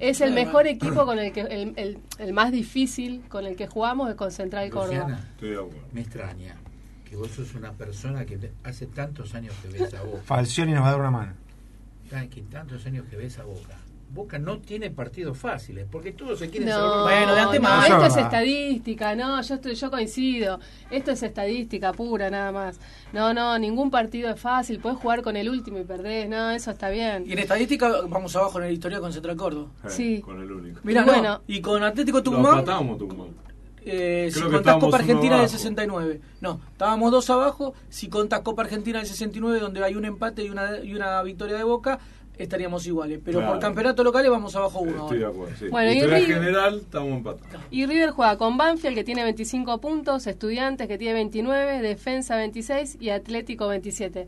Es 0.00 0.20
el 0.20 0.32
mejor 0.32 0.66
equipo 0.66 1.04
con 1.04 1.18
el 1.18 1.32
que 1.32 1.40
el, 1.42 1.72
el, 1.76 1.98
el 2.18 2.32
más 2.32 2.50
difícil 2.52 3.22
con 3.28 3.46
el 3.46 3.56
que 3.56 3.66
jugamos 3.66 4.10
es 4.10 4.16
con 4.16 4.30
Central 4.30 4.70
Córdoba. 4.70 5.08
Luciana, 5.08 5.28
Estoy 5.32 5.50
de 5.50 5.56
acuerdo. 5.56 5.78
me 5.92 6.00
extraña 6.00 6.56
que 7.08 7.16
vos 7.16 7.30
sos 7.30 7.54
una 7.54 7.72
persona 7.72 8.26
que 8.26 8.52
hace 8.64 8.86
tantos 8.86 9.34
años 9.34 9.54
que 9.62 9.68
ves 9.68 9.94
a 9.94 10.02
Boca. 10.02 10.20
Falcioni 10.24 10.72
nos 10.72 10.82
va 10.82 10.88
a 10.88 10.90
dar 10.90 11.00
una 11.00 11.10
mano. 11.10 11.32
que 12.30 12.42
tantos 12.42 12.84
años 12.86 13.06
que 13.08 13.16
ves 13.16 13.38
a 13.38 13.44
Boca. 13.44 13.78
Boca 14.10 14.38
no 14.38 14.58
tiene 14.58 14.90
partidos 14.90 15.36
fáciles, 15.38 15.86
porque 15.90 16.12
todos 16.12 16.38
se 16.38 16.48
quieren 16.48 16.68
No. 16.70 17.02
Bueno, 17.04 17.34
de 17.34 17.40
antemano. 17.40 17.98
no, 17.98 18.04
esto 18.04 18.18
es 18.18 18.24
estadística, 18.24 19.14
no, 19.14 19.40
yo 19.42 19.54
estoy, 19.54 19.74
yo 19.74 19.90
coincido. 19.90 20.58
Esto 20.90 21.10
es 21.12 21.22
estadística 21.22 21.92
pura 21.92 22.30
nada 22.30 22.50
más. 22.50 22.80
No, 23.12 23.34
no, 23.34 23.58
ningún 23.58 23.90
partido 23.90 24.30
es 24.30 24.40
fácil, 24.40 24.78
puedes 24.80 24.98
jugar 24.98 25.22
con 25.22 25.36
el 25.36 25.48
último 25.48 25.78
y 25.78 25.84
perdés, 25.84 26.28
no, 26.28 26.50
eso 26.50 26.70
está 26.70 26.88
bien. 26.90 27.24
Y 27.26 27.32
en 27.32 27.38
estadística 27.40 28.02
vamos 28.08 28.34
abajo 28.36 28.58
en 28.60 28.66
el 28.66 28.72
historial 28.72 29.00
con 29.00 29.12
Central 29.12 29.36
Córdoba. 29.36 29.68
Eh, 29.84 29.90
Sí. 29.90 30.20
Con 30.20 30.40
el 30.40 30.50
único. 30.50 30.80
Mira, 30.84 31.02
no. 31.04 31.12
bueno. 31.12 31.40
y 31.46 31.60
con 31.60 31.82
Atlético 31.82 32.18
Lo 32.18 32.22
Tucumán, 32.24 32.58
empatamos 32.60 32.98
Tucumán. 32.98 33.28
eh, 33.84 34.30
si 34.32 34.40
contás 34.42 34.76
Copa 34.76 34.96
Argentina 34.98 35.34
del 35.36 35.40
abajo. 35.44 35.48
69. 35.56 36.20
No, 36.40 36.60
estábamos 36.72 37.10
dos 37.10 37.28
abajo. 37.30 37.74
Si 37.88 38.08
contás 38.08 38.40
Copa 38.40 38.62
Argentina 38.62 38.98
del 38.98 39.06
69, 39.06 39.60
donde 39.60 39.82
hay 39.84 39.94
un 39.94 40.04
empate 40.04 40.42
y 40.44 40.50
una, 40.50 40.78
y 40.82 40.94
una 40.94 41.22
victoria 41.22 41.56
de 41.56 41.64
Boca, 41.64 41.98
estaríamos 42.38 42.86
iguales. 42.86 43.20
Pero 43.24 43.38
Claro. 43.38 43.52
por 43.54 43.60
campeonato 43.62 44.04
locales 44.04 44.30
vamos 44.30 44.54
abajo 44.56 44.80
uno. 44.80 45.02
Estoy 45.04 45.18
de 45.18 45.26
acuerdo, 45.26 45.54
sí. 45.58 45.68
Bueno, 45.68 45.90
y 45.92 45.96
Historia 45.96 46.18
River- 46.18 46.34
general, 46.34 46.74
estamos 46.76 47.12
empatados. 47.12 47.64
Y 47.70 47.86
River 47.86 48.10
juega 48.10 48.36
con 48.38 48.56
Banfield 48.56 48.94
que 48.94 49.04
tiene 49.04 49.22
25 49.24 49.80
puntos, 49.80 50.26
Estudiantes 50.26 50.86
que 50.88 50.98
tiene 50.98 51.14
29, 51.14 51.80
Defensa 51.82 52.36
26 52.36 52.96
y 53.00 53.10
Atlético 53.10 53.68
27. 53.68 54.26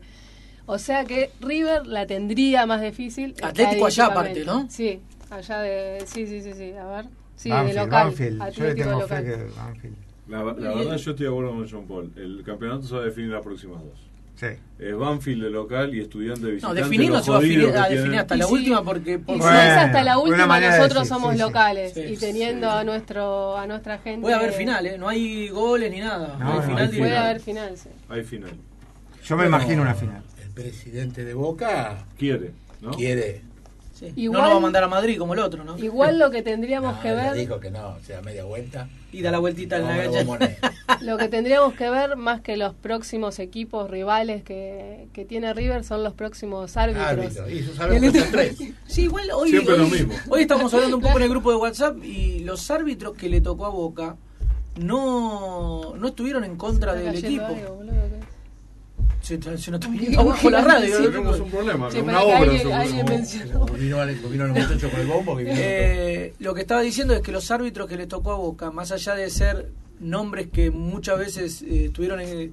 O 0.65 0.77
sea 0.77 1.05
que 1.05 1.31
River 1.41 1.87
la 1.87 2.05
tendría 2.05 2.65
más 2.65 2.81
difícil. 2.81 3.35
Atlético 3.41 3.87
allá 3.87 4.05
aparte, 4.05 4.45
¿no? 4.45 4.67
Sí, 4.69 4.99
allá 5.29 5.59
de... 5.59 6.03
Sí, 6.05 6.27
sí, 6.27 6.41
sí, 6.41 6.53
sí, 6.53 6.71
a 6.73 6.85
ver. 6.85 7.05
Sí, 7.35 7.49
Banfield, 7.49 7.77
de 7.79 7.83
local. 7.85 8.05
Banfield. 8.05 8.37
Yo 8.37 8.43
le 8.43 8.49
Atlético 8.49 8.87
tengo 8.87 9.01
local. 9.01 9.23
fe 9.23 9.29
que 9.31 9.59
Banfield. 9.59 9.95
La, 10.27 10.37
la 10.37 10.43
verdad, 10.75 10.95
yo 10.97 11.11
estoy 11.11 11.25
de 11.25 11.27
acuerdo 11.27 11.49
con 11.51 11.69
John 11.69 11.87
Paul. 11.87 12.11
El 12.15 12.43
campeonato 12.45 12.83
se 12.83 12.95
va 12.95 13.01
a 13.01 13.05
definir 13.05 13.31
las 13.31 13.41
próximas 13.43 13.83
dos. 13.83 13.99
Sí. 14.35 14.47
Es 14.79 14.95
Banfield 14.97 15.43
de 15.43 15.49
local 15.51 15.93
y 15.93 16.01
estudiante 16.01 16.41
de 16.41 16.47
No, 16.47 16.55
visitante. 16.55 16.81
definir 16.81 17.09
no 17.09 17.15
los 17.17 17.25
se 17.25 17.31
va 17.31 17.37
a 17.37 17.39
jodidos 17.41 17.57
definir, 17.61 17.77
a 17.77 17.81
tienen. 17.87 17.97
definir 18.03 18.19
hasta 18.19 18.35
la 18.35 18.45
sí. 18.45 18.53
última 18.53 18.83
porque... 18.83 19.11
Y 19.11 19.15
si 19.15 19.23
Bueno, 19.25 19.45
es 19.61 19.77
hasta 19.77 20.03
la 20.03 20.17
última, 20.17 20.59
nosotros 20.59 20.93
decir, 20.93 21.05
somos 21.07 21.33
sí, 21.33 21.39
locales 21.39 21.93
Sí, 21.93 21.99
y 22.01 22.15
sí. 22.15 22.25
teniendo 22.25 22.69
a 22.71 22.83
nuestro 22.83 23.57
a 23.57 23.67
nuestra 23.67 23.97
gente. 23.99 24.21
Puede 24.21 24.35
haber 24.35 24.53
final, 24.53 24.85
¿eh? 24.87 24.97
No 24.97 25.07
hay 25.09 25.49
goles 25.49 25.91
ni 25.91 25.99
nada. 25.99 26.35
No, 26.39 26.45
No, 26.45 26.51
hay 26.53 26.57
no, 26.57 26.61
final 26.63 26.77
hay 26.81 26.87
Puede 26.87 26.91
directo. 26.91 27.03
final. 27.05 27.23
haber 27.23 27.39
final, 27.41 27.77
sí. 27.77 27.89
Hay 28.09 28.23
final. 28.23 28.51
Yo 29.23 29.35
me 29.37 29.43
Bueno, 29.43 29.57
imagino 29.57 29.81
una 29.83 29.93
final. 29.93 30.23
El 30.43 30.49
presidente 30.49 31.23
de 31.23 31.33
Boca 31.35 32.05
Quiere, 32.17 32.51
¿no? 32.81 32.91
quiere. 32.91 33.41
Sí. 34.01 34.11
Igual- 34.15 34.41
no 34.41 34.45
nos 34.47 34.53
va 34.55 34.57
a 34.57 34.61
mandar 34.61 34.83
a 34.83 34.87
Madrid 34.87 35.17
como 35.19 35.33
el 35.35 35.39
otro, 35.41 35.63
¿no? 35.63 35.77
Igual 35.77 36.17
lo 36.19 36.31
que 36.31 36.41
tendríamos 36.41 36.95
No, 36.97 37.01
que 37.01 37.11
ver, 37.13 37.33
dijo 37.33 37.59
que 37.59 37.69
no, 37.71 37.89
o 37.89 37.99
sea, 38.03 38.21
media 38.21 38.43
vuelta. 38.43 38.89
Y 39.13 39.21
da 39.21 39.29
la 39.31 39.37
vueltita 39.39 39.75
en 39.77 39.83
la 39.83 39.89
Vamos 39.89 40.03
a 40.03 40.11
gacha. 40.11 40.17
Bombonera. 40.25 40.57
lo 41.01 41.17
que 41.17 41.27
tendríamos 41.27 41.73
que 41.75 41.89
ver 41.89 42.15
más 42.15 42.41
que 42.41 42.57
los 42.57 42.73
próximos 42.73 43.37
equipos 43.39 43.89
rivales 43.91 44.43
que, 44.43 45.07
que 45.13 45.23
tiene 45.25 45.53
River 45.53 45.83
son 45.83 46.03
los 46.03 46.13
próximos 46.13 46.75
árbitros. 46.77 47.05
Árbitro. 47.07 47.49
Y 47.49 47.61
son 47.63 48.31
tres. 48.31 48.57
Sí, 48.87 49.03
igual 49.03 49.29
hoy, 49.35 49.49
Siempre 49.51 49.73
hoy, 49.75 49.79
lo 49.79 49.87
mismo. 49.87 50.13
hoy 50.29 50.41
estamos 50.41 50.73
hablando 50.73 50.97
un 50.97 51.03
poco 51.03 51.17
en 51.17 51.23
el 51.23 51.29
grupo 51.29 51.51
de 51.51 51.57
WhatsApp 51.57 52.03
y 52.03 52.39
los 52.39 52.71
árbitros 52.71 53.15
que 53.15 53.29
le 53.29 53.39
tocó 53.41 53.65
a 53.65 53.69
Boca 53.69 54.15
no, 54.77 55.93
no 55.95 56.07
estuvieron 56.07 56.43
en 56.43 56.55
contra 56.57 56.93
del 56.93 57.15
equipo. 57.15 57.45
algo, 57.45 57.75
boludo. 57.75 57.93
Se, 59.21 59.39
se 59.41 59.71
nos 59.71 59.81
está 59.81 60.19
abajo 60.19 60.49
la 60.49 60.61
radio. 60.61 60.97
Sí, 60.97 61.03
¿no? 61.03 61.09
Tenemos 61.09 61.39
un 61.39 61.51
problema, 61.51 61.91
Sí, 61.91 61.99
una 61.99 62.21
obra. 62.21 62.37
alguien- 62.39 62.57
seguro. 62.59 62.75
alguien 62.77 63.05
mencionó. 63.07 63.65
Vino, 63.65 63.97
vino 64.29 64.45
el 64.45 64.51
muchacho 64.51 64.89
con 64.89 64.99
el 64.99 65.07
bombo 65.07 65.37
que 65.37 65.43
vino 65.43 65.55
Eh, 65.57 66.33
lo 66.39 66.53
que 66.53 66.61
estaba 66.61 66.81
diciendo 66.81 67.13
es 67.13 67.21
que 67.21 67.31
los 67.31 67.49
árbitros 67.51 67.87
que 67.87 67.97
le 67.97 68.07
tocó 68.07 68.31
a 68.31 68.35
Boca, 68.35 68.71
más 68.71 68.91
allá 68.91 69.13
de 69.15 69.29
ser 69.29 69.69
nombres 69.99 70.47
que 70.51 70.71
muchas 70.71 71.19
veces 71.19 71.61
eh, 71.61 71.85
estuvieron 71.85 72.19
eh, 72.19 72.51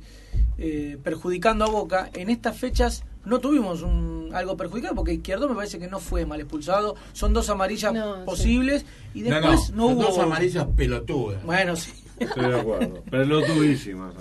eh, 0.59 0.99
perjudicando 1.03 1.65
a 1.65 1.69
Boca, 1.71 2.11
en 2.13 2.29
estas 2.29 2.57
fechas 2.59 3.05
no 3.25 3.41
tuvimos 3.41 3.83
un, 3.83 4.31
algo 4.35 4.57
perjudicado 4.57 4.95
porque 4.95 5.15
Izquierdo 5.15 5.49
me 5.49 5.55
parece 5.55 5.79
que 5.79 5.89
no 5.89 5.99
fue 6.01 6.27
mal 6.27 6.41
expulsado. 6.41 6.97
Son 7.15 7.33
dos 7.33 7.49
amarillas 7.51 7.93
No, 7.95 8.17
sí. 8.17 8.23
posibles 8.27 8.85
y 9.15 9.23
No, 9.23 9.31
después 9.37 9.71
no, 9.73 9.87
son 9.89 9.97
hubo. 9.97 10.03
dos 10.05 10.19
amarillas 10.19 10.67
pelotudas. 10.77 11.43
Bueno, 11.45 11.77
sí. 11.77 11.93
Estoy 12.19 12.51
de 12.51 12.61
acuerdo. 12.61 13.03
Pero 13.11 13.25
lo 13.25 13.43
tuvísimas. 13.43 14.15
¿no? 14.15 14.21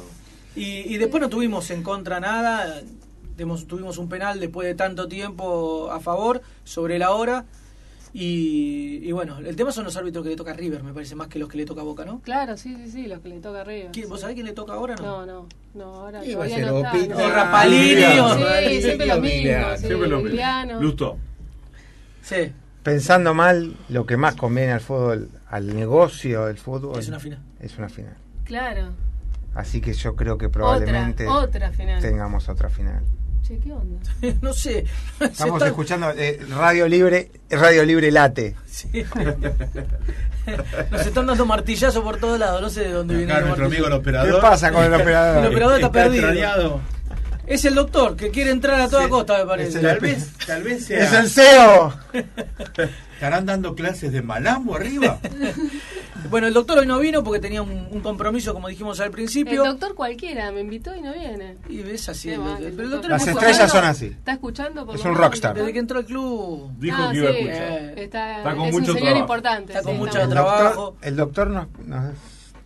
Y, 0.57 0.93
y 0.93 0.97
después 0.97 1.21
no 1.21 1.29
tuvimos 1.29 1.69
en 1.71 1.83
contra 1.83 2.19
nada. 2.19 2.81
Demos- 3.37 3.67
tuvimos 3.67 3.97
un 3.99 4.09
penal 4.09 4.39
después 4.39 4.67
de 4.67 4.73
tanto 4.73 5.07
tiempo 5.07 5.91
a 5.91 5.99
favor 5.99 6.41
sobre 6.63 6.97
la 6.97 7.11
hora. 7.11 7.45
Y, 8.13 8.99
y 9.03 9.11
bueno, 9.11 9.37
el 9.39 9.55
tema 9.55 9.71
son 9.71 9.83
los 9.83 9.95
árbitros 9.95 10.23
que 10.23 10.29
le 10.31 10.35
toca 10.35 10.51
a 10.51 10.53
River, 10.55 10.81
me 10.81 10.93
parece, 10.93 11.13
más 11.13 11.27
que 11.27 11.37
los 11.37 11.49
que 11.49 11.57
le 11.57 11.65
toca 11.65 11.81
a 11.81 11.83
Boca, 11.83 12.03
¿no? 12.03 12.19
Claro, 12.21 12.57
sí, 12.57 12.75
sí, 12.77 12.89
sí, 12.89 13.07
los 13.07 13.19
que 13.19 13.29
le 13.29 13.39
toca 13.39 13.61
arriba. 13.61 13.89
¿Quién- 13.91 14.09
¿Vos 14.09 14.21
sabés 14.21 14.33
quién 14.33 14.47
le 14.47 14.53
toca 14.53 14.73
ahora 14.73 14.95
No, 14.95 15.25
no, 15.25 15.45
no, 15.75 15.83
ahora 15.93 16.25
Y 16.25 16.33
va 16.33 16.45
a 16.45 16.47
todavía 16.47 16.55
ser 16.55 16.65
no 16.67 16.77
está. 16.77 16.91
Opita, 16.97 17.15
no. 17.15 17.25
O 17.25 17.29
Rapalini, 17.29 18.19
o- 18.19 18.69
Sí, 18.69 18.81
siempre 18.81 19.05
lo 19.07 19.15
mismo. 19.21 19.27
Emiliano, 19.37 19.77
sí, 19.77 19.85
Siempre 19.85 20.07
lo 20.07 20.15
mismo. 20.17 20.27
Emiliano. 20.29 20.81
Lustó. 20.81 21.17
Sí, 22.23 22.35
Pensando 22.81 23.33
mal, 23.33 23.75
lo 23.89 24.05
que 24.05 24.15
más 24.17 24.35
conviene 24.35 24.71
al 24.71 24.79
fútbol, 24.79 25.29
al 25.49 25.75
negocio 25.75 26.45
del 26.45 26.57
fútbol, 26.57 26.97
es 26.97 27.09
una 27.09 27.19
final. 27.19 27.39
es 27.59 27.77
una 27.77 27.89
final. 27.89 28.15
Claro. 28.45 28.93
Así 29.57 29.81
que 29.81 29.91
yo 29.93 30.15
creo 30.15 30.37
que 30.37 30.49
probablemente 30.49 31.25
Otra, 31.27 31.43
otra 31.45 31.71
final. 31.71 31.99
tengamos 32.01 32.47
otra 32.47 32.69
final. 32.69 33.01
Che, 33.41 33.57
¿qué 33.57 33.71
onda? 33.73 33.99
no 34.41 34.53
sé. 34.53 34.85
Estamos 35.19 35.55
está- 35.55 35.67
escuchando 35.67 36.11
eh, 36.15 36.39
Radio 36.55 36.87
Libre, 36.87 37.31
Radio 37.49 37.83
Libre 37.83 38.11
Late. 38.11 38.55
Sí. 38.67 38.89
Nos 40.91 41.05
están 41.05 41.25
dando 41.25 41.45
martillazo 41.45 42.03
por 42.03 42.17
todos 42.17 42.39
lados, 42.39 42.61
no 42.61 42.69
sé 42.69 42.81
de 42.81 42.91
dónde 42.91 43.15
viene 43.15 43.31
Acá 43.33 43.39
el 43.41 43.45
nuestro 43.47 43.65
amigo 43.65 43.85
el 43.87 43.91
martillazo. 43.91 44.01
operador. 44.01 44.35
¿Qué 44.35 44.41
pasa 44.47 44.71
con 44.71 44.83
el 44.85 44.93
El 44.93 45.01
operador? 45.01 45.45
operador 45.47 45.75
está 45.75 45.91
perdido. 45.91 46.29
extrañado. 46.29 46.81
Es 47.47 47.63
el 47.65 47.73
doctor 47.75 48.15
que 48.15 48.29
quiere 48.29 48.51
entrar 48.51 48.79
a 48.81 48.89
toda 48.89 49.05
Sí. 49.05 49.09
costa, 49.09 49.37
me 49.39 49.45
parece. 49.45 49.79
El- 49.79 49.85
Tal 49.85 49.99
vez, 49.99 50.29
tal 50.45 50.63
vez 50.63 50.85
sea. 50.87 51.03
¡Es 51.03 51.13
el 51.13 51.29
CEO! 51.29 51.93
¿Estarán 53.15 53.45
dando 53.47 53.73
clases 53.73 54.11
de 54.11 54.21
malambo 54.21 54.75
arriba? 54.75 55.19
Bueno, 56.31 56.47
el 56.47 56.53
doctor 56.53 56.79
hoy 56.79 56.87
no 56.87 56.97
vino 56.97 57.23
porque 57.23 57.39
tenía 57.39 57.61
un, 57.61 57.87
un 57.91 58.01
compromiso, 58.01 58.51
como 58.51 58.67
dijimos 58.67 58.99
al 58.99 59.05
El 59.05 59.11
principio. 59.11 59.63
doctor 59.63 59.93
cualquiera 59.93 60.51
me 60.51 60.61
invitó 60.61 60.93
y 60.95 60.99
no 61.01 61.13
viene. 61.13 61.57
Y 61.69 61.81
es 61.81 62.09
así. 62.09 62.29
El 62.31 62.41
el 62.41 62.71
Pero 62.73 62.83
el 62.83 62.89
doctor. 62.89 63.11
Las 63.11 63.21
es 63.21 63.33
muy 63.35 63.43
estrellas 63.43 63.71
son 63.71 63.85
así. 63.85 64.05
¿Está 64.07 64.31
escuchando? 64.33 64.83
por 64.85 64.95
Es 64.95 65.05
un 65.05 65.13
rockstar. 65.15 65.55
Desde 65.55 65.71
que 65.71 65.79
entró 65.79 65.99
al 65.99 66.05
club. 66.05 66.71
Dijo 66.79 66.97
Ah, 66.99 67.09
que 67.11 67.17
iba 67.19 67.29
a 67.29 67.31
escuchar. 67.31 67.99
Está, 67.99 68.37
Está 68.39 68.55
con 68.55 68.65
es 68.65 68.73
mucho 68.73 68.77
un 68.77 68.97
señor 68.97 68.97
trabajo. 69.13 69.19
importante. 69.19 69.73
Está 69.73 69.83
con 69.83 69.93
sí, 69.93 69.97
mucho 69.99 70.13
El 70.17 70.21
está- 70.23 70.29
trabajo. 70.33 70.81
doctor, 70.81 71.07
el 71.07 71.15
doctor 71.15 71.47
nos, 71.51 71.67
nos, 71.85 72.13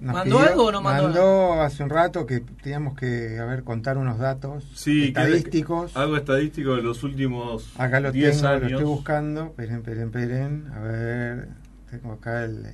nos 0.02 0.14
¿Mandó 0.16 0.38
pidió- 0.40 0.50
algo 0.50 0.66
o 0.66 0.72
no 0.72 0.82
mandó 0.82 1.04
mandó 1.04 1.62
hace 1.62 1.84
un 1.84 1.90
rato 1.92 2.26
que 2.26 2.40
teníamos 2.40 2.96
que 2.96 3.38
a 3.40 3.46
ver, 3.46 3.64
contar 3.64 3.98
unos 3.98 4.18
datos 4.18 4.64
Sí, 4.76 5.02
que- 5.04 5.08
estadísticos. 5.10 5.96
algo 5.96 6.18
estadístico 6.18 6.76
de 6.76 6.82
los 6.82 7.04
últimos 7.04 7.72
Acá 7.80 8.00
lo 8.00 8.12
10 8.12 8.38
tengo, 8.38 8.48
años. 8.50 8.62
lo 8.64 8.68
estoy 8.80 8.84
buscando. 8.86 9.46
Esperen, 9.46 9.76
esperen, 9.78 10.04
esperen. 10.08 10.68
A 10.74 10.80
ver, 10.80 11.48
tengo 11.90 12.14
acá 12.14 12.44
el. 12.44 12.74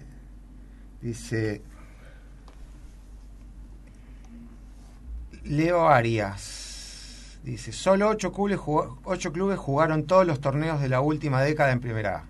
Dice. 1.02 1.62
Leo 5.44 5.88
Arias. 5.88 7.40
Dice: 7.44 7.72
Solo 7.72 8.10
ocho 8.10 8.32
clubes, 8.32 8.58
jugó- 8.58 9.00
ocho 9.04 9.32
clubes 9.32 9.58
jugaron 9.60 10.06
todos 10.06 10.26
los 10.26 10.42
torneos 10.42 10.82
de 10.82 10.90
la 10.90 11.02
última 11.02 11.42
década 11.42 11.72
en 11.72 11.80
Primera 11.80 12.18
A. 12.20 12.24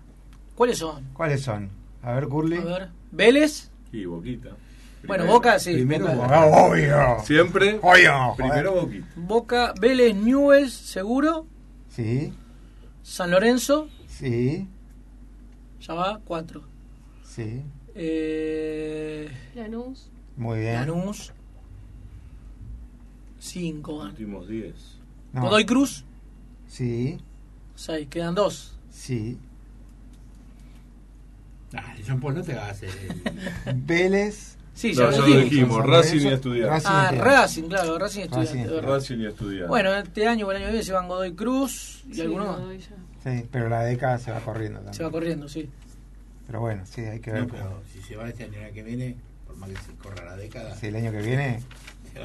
¿Cuáles 0.54 0.78
son? 0.78 1.04
¿Cuáles 1.12 1.42
son? 1.42 1.70
A 2.02 2.12
ver, 2.14 2.28
Curly. 2.28 2.58
A 2.58 2.64
ver. 2.64 2.88
Vélez. 3.10 3.70
Y 3.92 4.04
Boquita. 4.04 4.50
Bueno. 5.06 5.26
Boca, 5.26 5.58
sí. 5.58 5.72
Primero 5.74 6.06
Boca. 6.06 6.16
Boca. 6.16 6.40
Ah, 6.40 6.46
obvio. 6.46 7.24
Siempre. 7.24 7.78
Obvio. 7.82 8.34
Primero 8.36 8.72
Boquita. 8.74 9.06
Boca, 9.16 9.74
Vélez, 9.80 10.14
Newells, 10.16 10.72
seguro. 10.72 11.46
Sí, 11.88 12.32
San 13.02 13.30
Lorenzo. 13.30 13.88
sí, 14.06 14.68
Ya 15.80 15.94
va, 15.94 16.20
cuatro. 16.24 16.62
sí. 17.24 17.62
Eh, 17.94 19.28
Eh, 19.30 19.30
Lanús. 19.56 20.10
Muy 20.36 20.60
bien. 20.60 20.74
Lanús. 20.74 21.32
Cinco. 23.40 24.02
Últimos 24.02 24.46
10. 24.48 24.74
No. 25.32 25.42
Godoy 25.42 25.64
Cruz. 25.64 26.04
Sí, 26.68 27.18
Seis. 27.74 28.08
Quedan 28.08 28.34
dos. 28.34 28.76
sí. 28.90 29.38
Dale, 31.70 32.02
Jean 32.02 32.18
Paul, 32.20 32.34
no 32.36 32.42
te 32.42 32.52
hagas 32.54 32.82
el... 32.82 32.92
Vélez. 33.74 34.56
Sí, 34.78 34.92
No, 34.92 35.10
ya 35.10 35.18
lo 35.18 35.26
dijimos. 35.26 35.76
San 35.78 35.86
Racing 35.88 36.20
y 36.20 36.28
Estudiantes. 36.28 36.70
Racing 36.70 36.88
Ah, 36.92 37.00
y 37.00 37.04
Estudiantes. 37.16 37.34
Racing, 37.40 37.62
claro, 37.64 37.98
Racing 37.98 38.20
estudiante. 38.20 38.46
Racing, 38.52 38.58
es 38.64 38.70
verdad. 38.70 38.94
Racing 38.94 39.18
y 39.18 39.26
Estudiantes. 39.26 39.68
Bueno, 39.68 39.94
este 39.96 40.26
año 40.28 40.46
o 40.46 40.50
el 40.52 40.56
año 40.58 40.66
que 40.66 40.70
viene 40.72 40.84
se 40.84 40.92
van 40.92 41.08
Godoy 41.08 41.32
Cruz 41.34 42.04
y 42.08 42.14
Sí, 42.14 42.20
alguno 42.20 42.46
más. 42.46 42.60
Godoy 42.60 42.78
ya. 42.78 42.86
Sí, 43.24 43.48
pero 43.50 43.68
la 43.68 43.82
década 43.82 44.18
se 44.18 44.30
va 44.30 44.38
corriendo 44.40 44.78
también. 44.78 44.94
Se 44.94 45.02
va 45.02 45.10
corriendo, 45.10 45.48
sí. 45.48 45.68
Pero 46.46 46.60
bueno, 46.60 46.82
sí, 46.86 47.00
hay 47.00 47.18
que 47.18 47.32
ver. 47.32 47.40
No, 47.42 47.48
pero 47.48 47.82
si 47.92 48.00
se 48.02 48.14
va 48.16 48.28
este 48.28 48.44
año 48.44 48.54
el 48.58 48.64
año 48.66 48.74
que 48.74 48.82
viene, 48.84 49.16
por 49.46 49.56
más 49.56 49.68
que 49.70 49.76
se 49.76 49.92
corra 50.00 50.24
la 50.24 50.36
década, 50.36 50.76
Si 50.76 50.86
el 50.86 50.94
año 50.96 51.10
que 51.10 51.22
viene, 51.22 51.60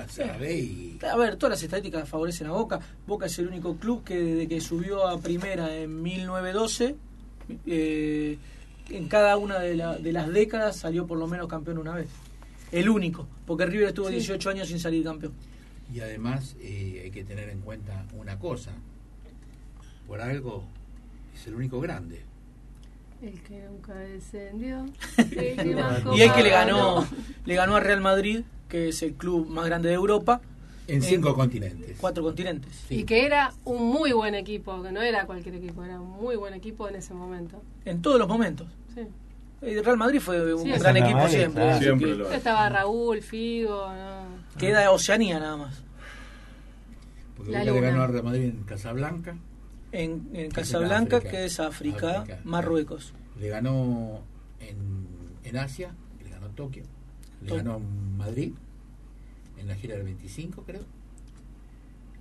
se 0.09 0.23
va 0.23 0.33
a 0.35 0.45
y... 0.47 0.99
A 1.11 1.15
ver, 1.17 1.35
todas 1.37 1.51
las 1.57 1.63
estadísticas 1.63 2.07
favorecen 2.07 2.45
a 2.47 2.51
Boca. 2.51 2.79
Boca 3.07 3.25
es 3.25 3.39
el 3.39 3.47
único 3.47 3.75
club 3.77 4.03
que 4.03 4.15
desde 4.21 4.47
que 4.47 4.61
subió 4.61 5.07
a 5.07 5.19
primera 5.19 5.75
en 5.75 6.01
1912, 6.03 6.95
eh, 7.65 8.37
en 8.89 9.07
cada 9.07 9.37
una 9.37 9.59
de, 9.59 9.75
la- 9.75 9.97
de 9.97 10.11
las 10.11 10.29
décadas 10.31 10.75
salió 10.77 11.07
por 11.07 11.17
lo 11.17 11.25
menos 11.27 11.47
campeón 11.47 11.79
una 11.79 11.95
vez. 11.95 12.07
El 12.73 12.89
único, 12.89 13.27
porque 13.45 13.65
River 13.65 13.89
estuvo 13.89 14.07
Sí. 14.07 14.15
18 14.15 14.49
años 14.49 14.67
sin 14.67 14.79
salir 14.79 15.03
campeón. 15.03 15.31
Y 15.93 15.99
además 15.99 16.55
eh, 16.59 17.01
hay 17.05 17.11
que 17.11 17.23
tener 17.23 17.49
en 17.49 17.59
cuenta 17.61 18.05
una 18.13 18.39
cosa. 18.39 18.71
Por 20.07 20.19
algo 20.21 20.63
es 21.35 21.47
el 21.47 21.55
único 21.55 21.79
grande. 21.79 22.21
El 23.21 23.39
que 23.41 23.63
nunca 23.69 23.93
descendió. 23.95 24.85
el 25.17 25.55
que 25.55 25.75
más 25.75 26.01
Y 26.15 26.21
el 26.21 26.33
que 26.33 26.43
le 26.43 26.49
ganó, 26.49 27.07
le 27.45 27.55
ganó 27.55 27.75
a 27.75 27.79
Real 27.79 28.01
Madrid, 28.01 28.41
que 28.67 28.89
es 28.89 29.01
el 29.03 29.13
club 29.13 29.47
más 29.47 29.65
grande 29.65 29.89
de 29.89 29.95
Europa, 29.95 30.41
En 30.87 31.01
cinco 31.01 31.33
continentes. 31.35 31.95
cuatro 32.01 32.23
continentes. 32.23 32.71
Sí. 32.89 32.95
Y 33.01 33.03
que 33.05 33.25
era 33.25 33.53
un 33.63 33.87
muy 33.87 34.11
buen 34.11 34.35
equipo, 34.35 34.81
que 34.83 34.91
no 34.91 35.01
era 35.01 35.25
cualquier 35.25 35.55
equipo, 35.55 35.83
era 35.83 36.01
un 36.01 36.09
muy 36.09 36.35
buen 36.35 36.53
equipo 36.53 36.89
en 36.89 36.95
ese 36.95 37.13
momento. 37.13 37.61
En 37.85 38.01
todos 38.01 38.19
los 38.19 38.27
momentos. 38.27 38.67
Sí. 38.93 39.01
El 39.63 39.83
Real 39.85 39.97
Madrid 39.97 40.19
fue 40.19 40.53
un 40.53 40.63
Sí, 40.63 40.71
gran 40.71 40.97
equipo 40.97 41.17
Madrid, 41.17 41.35
siempre. 41.37 41.63
claro. 41.63 41.79
Siempre 41.79 42.15
lo 42.15 42.29
es. 42.29 42.35
Estaba 42.37 42.69
Raúl, 42.69 43.21
Figo, 43.21 43.87
¿no? 43.93 44.57
Queda 44.57 44.91
Oceanía 44.91 45.39
nada 45.39 45.57
más. 45.57 45.83
Porque 47.35 47.51
La 47.51 47.63
le 47.63 47.79
ganó 47.81 48.03
al 48.03 48.11
Real 48.11 48.23
Madrid 48.23 48.43
en 48.45 48.63
Casablanca. 48.63 49.35
En, 49.91 50.49
Casablanca, 50.51 51.17
África. 51.17 51.31
que 51.37 51.45
es 51.45 51.59
África, 51.59 52.21
África. 52.21 52.39
Marruecos. 52.43 53.13
Le 53.39 53.49
ganó 53.49 54.21
en, 54.59 55.07
en 55.43 55.57
Asia, 55.57 55.93
le 56.23 56.29
ganó 56.29 56.49
Tokio, 56.49 56.83
le 57.41 57.47
Tokio. 57.49 57.63
ganó 57.63 57.79
Madrid, 57.79 58.53
en 59.57 59.67
la 59.67 59.75
gira 59.75 59.95
del 59.95 60.03
25 60.05 60.63
creo. 60.63 60.81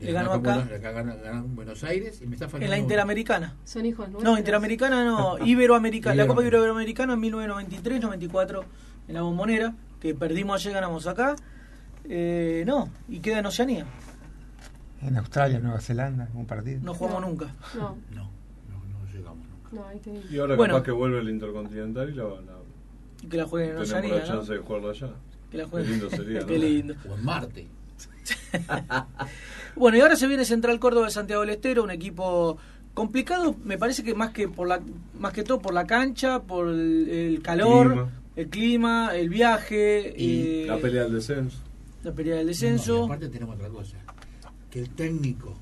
Le 0.06 0.12
ganó 0.12 0.32
acá. 0.32 0.38
acá. 0.54 0.60
en 0.62 0.66
Buenos- 0.68 0.80
acá 0.80 0.90
ganó, 0.92 1.14
ganó 1.22 1.44
en 1.44 1.54
Buenos 1.56 1.84
Aires 1.84 2.20
y 2.22 2.26
me 2.26 2.34
está 2.34 2.46
faltando 2.46 2.64
En 2.66 2.70
la 2.70 2.76
uno. 2.76 2.82
Interamericana. 2.84 3.56
Son 3.64 3.86
hijos 3.86 4.08
nuestros. 4.08 4.24
No, 4.32 4.38
Interamericana 4.38 5.04
no, 5.04 5.38
Iberoamericana. 5.46 6.14
La 6.16 6.26
Copa 6.26 6.42
Ibero- 6.42 6.58
Iberoamericana 6.58 7.14
en 7.14 7.20
1993-94 7.20 8.64
en 9.08 9.14
la 9.14 9.22
Bombonera, 9.22 9.74
que 10.00 10.14
perdimos 10.14 10.60
ayer, 10.60 10.72
ganamos 10.74 11.06
acá. 11.06 11.36
Eh, 12.04 12.64
no, 12.66 12.88
y 13.08 13.20
queda 13.20 13.38
en 13.38 13.46
Oceanía. 13.46 13.86
En 15.02 15.16
Australia, 15.16 15.58
Nueva 15.58 15.80
Zelanda, 15.80 16.28
un 16.34 16.46
partido. 16.46 16.80
No 16.82 16.94
jugamos 16.94 17.20
No. 17.22 17.28
nunca. 17.28 17.46
No, 17.76 17.96
No, 18.14 18.30
no, 18.70 18.84
no 18.98 19.12
llegamos 19.12 19.46
nunca. 19.48 19.68
no, 19.72 19.86
ahí 19.86 19.98
te 19.98 20.10
Y 20.30 20.38
ahora 20.38 20.56
Bueno. 20.56 20.74
capaz 20.74 20.84
que 20.84 20.90
vuelve 20.92 21.20
el 21.20 21.28
Intercontinental 21.28 22.10
y 22.10 22.14
la, 22.14 22.24
la- 22.24 22.62
Y 23.22 23.26
que 23.26 23.36
la 23.36 23.44
jueguen 23.46 23.70
en 23.70 23.74
tenemos 23.82 23.90
Oceanía. 23.90 24.14
la 24.14 24.20
¿no? 24.20 24.26
chance 24.26 24.52
de 24.52 24.58
jugarlo 24.58 24.90
allá. 24.90 25.08
Que 25.50 25.58
la 25.58 25.64
Qué 25.64 25.70
jueguen. 25.70 25.90
lindo 25.92 26.10
sería, 26.10 26.40
¿no? 26.40 26.46
Qué 26.46 26.58
lindo. 26.58 26.94
O 27.10 27.14
en 27.14 27.24
Marte. 27.24 27.66
Bueno, 29.74 29.96
y 29.96 30.00
ahora 30.00 30.16
se 30.16 30.26
viene 30.26 30.44
Central 30.44 30.78
Córdoba 30.78 31.06
de 31.06 31.12
Santiago 31.12 31.40
del 31.40 31.50
Estero, 31.50 31.82
un 31.82 31.90
equipo 31.90 32.58
complicado, 32.92 33.56
me 33.64 33.78
parece 33.78 34.02
que 34.04 34.14
más 34.14 34.30
que 34.32 34.46
por 34.48 34.68
la 34.68 34.82
más 35.18 35.32
que 35.32 35.42
todo 35.44 35.60
por 35.60 35.72
la 35.72 35.86
cancha, 35.86 36.42
por 36.42 36.68
el, 36.68 37.08
el 37.08 37.42
calor, 37.42 37.86
Clima. 37.92 38.10
el 38.36 38.48
clima, 38.50 39.16
el 39.16 39.28
viaje, 39.30 40.14
Y 40.16 40.62
eh, 40.62 40.66
La 40.66 40.76
pelea 40.78 41.04
del 41.04 41.14
descenso. 41.14 41.56
la 42.04 42.12
pelea 42.12 42.36
del 42.36 42.44
No, 42.44 42.48
descenso. 42.48 43.00
y 43.00 43.04
aparte 43.06 43.28
tenemos 43.30 43.56
otra 43.56 43.70
cosa, 43.70 43.96
que 44.70 44.80
el 44.80 44.90
técnico 44.90 45.54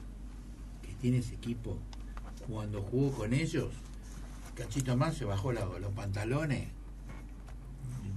que 0.83 0.93
tiene 0.95 1.19
ese 1.19 1.35
equipo, 1.35 1.79
cuando 2.49 2.83
jugó 2.83 3.13
con 3.13 3.33
ellos, 3.33 3.69
Cachito 4.57 4.97
más 4.97 5.15
se 5.17 5.25
bajó 5.25 5.53
la- 5.53 5.67
los 5.81 5.93
pantalones 5.93 6.67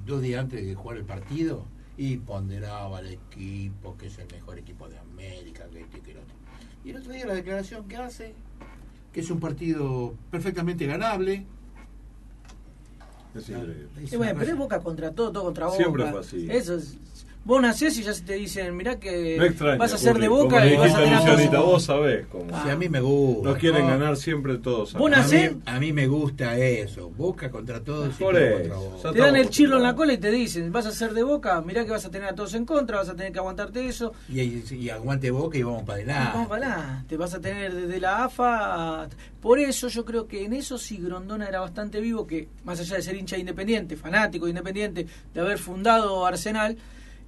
dos 0.08 0.22
días 0.24 0.42
antes 0.42 0.66
de 0.66 0.74
jugar 0.74 0.98
el 0.98 1.06
partido 1.06 1.66
y 1.98 2.18
ponderaba 2.18 2.98
al 3.00 3.08
equipo, 3.12 3.96
que 3.98 4.08
es 4.08 4.18
el 4.18 4.28
mejor 4.32 4.58
equipo 4.58 4.90
de 4.90 4.98
América, 4.98 5.66
que 5.72 5.82
este 5.82 5.98
y 6.00 6.02
que 6.02 6.12
el 6.12 6.18
otro. 6.18 6.36
Y 6.84 6.90
el 6.90 6.98
otro 6.98 7.12
día 7.14 7.26
la 7.26 7.36
declaración 7.36 7.88
que 7.88 7.98
hace, 7.98 8.34
que 9.12 9.20
es 9.22 9.30
un 9.30 9.40
partido 9.40 10.16
perfectamente 10.32 10.86
ganable. 10.86 11.46
Es 13.36 13.50
increíble. 13.50 13.88
Y 14.12 14.16
bueno, 14.16 14.40
pero 14.40 14.52
es 14.52 14.58
Boca 14.58 14.80
contra 14.80 15.12
todo, 15.12 15.32
todo 15.32 15.44
contra 15.46 15.66
Boca. 15.68 15.78
Siempre 15.78 16.12
fue 16.12 16.20
así. 16.20 16.48
Eso 16.50 16.76
es- 16.76 16.98
vos 17.46 17.62
nacés 17.62 17.98
y 17.98 18.04
ya 18.04 18.14
se 18.14 18.24
te 18.24 18.34
dicen, 18.36 18.76
mirá 18.76 19.00
que 19.00 19.36
extraña. 19.36 19.78
vas 19.78 19.94
a 19.94 19.98
ser 19.98 20.18
de 20.18 20.28
Boca 20.28 20.58
como 20.62 20.66
y 20.74 20.76
vas 20.78 20.94
a 20.94 20.98
tener 20.98 21.14
a 21.14 21.20
Lucianita, 21.20 21.60
vos 21.60 21.84
sabés 21.84 22.26
cómo. 22.28 22.64
Si 22.64 22.70
a 22.70 22.76
mí 22.76 22.88
me 22.90 23.02
gusta. 23.02 23.50
Nos 23.50 23.58
quieren 23.58 23.82
¿no? 23.82 23.88
ganar 23.88 24.16
siempre 24.18 24.58
todos. 24.58 24.94
Vos 24.94 25.12
A 25.12 25.16
nacés- 25.18 25.56
mí, 25.56 25.62
a 25.66 25.80
mí 25.80 25.92
me 25.94 26.08
gusta 26.08 26.58
eso. 26.58 27.10
Boca 27.10 27.52
contra 27.52 27.82
todos 27.84 28.16
y 28.20 28.24
Por 28.24 28.34
contra 28.34 28.76
Boca. 28.76 29.12
Te 29.12 29.20
dan 29.20 29.36
el 29.36 29.50
chirlo 29.50 29.78
en 29.78 29.84
la 29.84 29.96
cola 29.96 30.14
y 30.14 30.18
te 30.18 30.32
dicen, 30.32 30.72
vas 30.72 30.86
a 30.86 30.92
ser 30.92 31.14
de 31.14 31.24
Boca, 31.24 31.62
mirá 31.62 31.84
que 31.86 31.92
vas 31.92 32.06
a 32.06 32.12
tener 32.12 32.30
a 32.30 32.36
todos 32.36 32.54
en 32.54 32.66
contra, 32.66 32.98
vas 32.98 33.10
a 33.10 33.16
tener 33.16 33.32
que 33.34 33.40
aguantarte 33.40 33.88
eso. 33.88 34.14
Y, 34.30 34.40
y, 34.42 34.64
y 34.72 34.90
aguante 34.90 35.30
Boca 35.32 35.58
y 35.58 35.64
vamos 35.64 35.84
para 35.84 35.98
adelante. 36.00 36.30
Vamos 36.34 36.48
para 36.48 36.74
adelante, 36.76 37.18
vas 37.18 37.34
a 37.34 37.42
tener 37.42 37.74
desde 37.74 38.00
la 38.00 38.24
AFA. 38.26 39.04
a- 39.04 39.10
Por 39.42 39.60
eso 39.60 39.90
yo 39.90 40.06
creo 40.06 40.28
que 40.28 40.46
en 40.46 40.54
eso 40.54 40.78
sí 40.78 40.98
Grondona 40.98 41.48
era 41.48 41.60
bastante 41.60 42.00
vivo, 42.00 42.26
que 42.26 42.48
más 42.64 42.80
allá 42.80 42.96
de 42.96 43.02
ser 43.02 43.16
hincha 43.18 43.36
de 43.36 43.42
independiente, 43.42 43.98
fanático 43.98 44.46
de 44.46 44.52
independiente, 44.52 45.06
de 45.34 45.42
haber 45.42 45.58
fundado 45.58 46.26
Arsenal, 46.26 46.78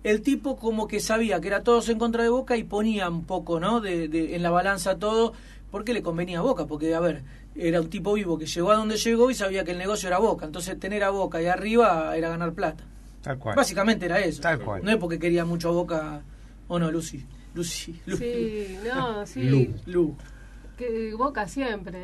el 0.06 0.22
tipo 0.22 0.56
como 0.56 0.88
que 0.88 1.00
sabía 1.00 1.42
que 1.42 1.48
era 1.48 1.64
todos 1.64 1.90
en 1.90 1.98
contra 1.98 2.22
de 2.24 2.30
Boca 2.30 2.56
y 2.58 2.64
ponía 2.64 3.10
un 3.10 3.26
poco 3.26 3.60
¿no? 3.60 3.82
de, 3.82 4.08
de- 4.08 4.36
en 4.36 4.44
la 4.44 4.52
balanza 4.52 4.98
todo, 5.00 5.34
porque 5.72 5.94
le 5.94 6.02
convenía 6.04 6.40
a 6.40 6.42
Boca, 6.44 6.68
porque 6.68 6.94
a 6.94 7.00
ver, 7.00 7.24
era 7.56 7.82
un 7.82 7.90
tipo 7.90 8.14
vivo 8.14 8.38
que 8.38 8.46
llegó 8.46 8.72
a 8.72 8.76
donde 8.76 8.98
llegó 8.98 9.32
y 9.32 9.34
sabía 9.34 9.64
que 9.64 9.72
el 9.72 9.78
negocio 9.80 10.08
era 10.08 10.20
Boca, 10.20 10.46
entonces 10.46 10.80
tener 10.80 11.04
a 11.04 11.10
Boca 11.10 11.42
y 11.42 11.48
arriba 11.48 12.16
era 12.16 12.30
ganar 12.30 12.54
plata. 12.54 12.84
Tal 13.22 13.40
cual. 13.40 13.56
Básicamente 13.56 14.06
era 14.06 14.20
eso. 14.20 14.42
Tal 14.42 14.60
cual. 14.60 14.84
No 14.84 14.92
es 14.92 14.98
porque 14.98 15.18
quería 15.18 15.44
mucho 15.46 15.70
a 15.70 15.72
Boca, 15.72 16.22
o 16.68 16.78
no, 16.78 16.92
Lucy. 16.92 17.26
Lucy. 17.56 18.00
Lu. 18.06 18.18
Sí, 18.18 18.78
no, 18.86 19.26
sí. 19.26 19.42
Lu. 19.44 19.68
Lu. 19.88 20.16
Que 20.78 21.14
Boca 21.16 21.48
siempre 21.48 21.98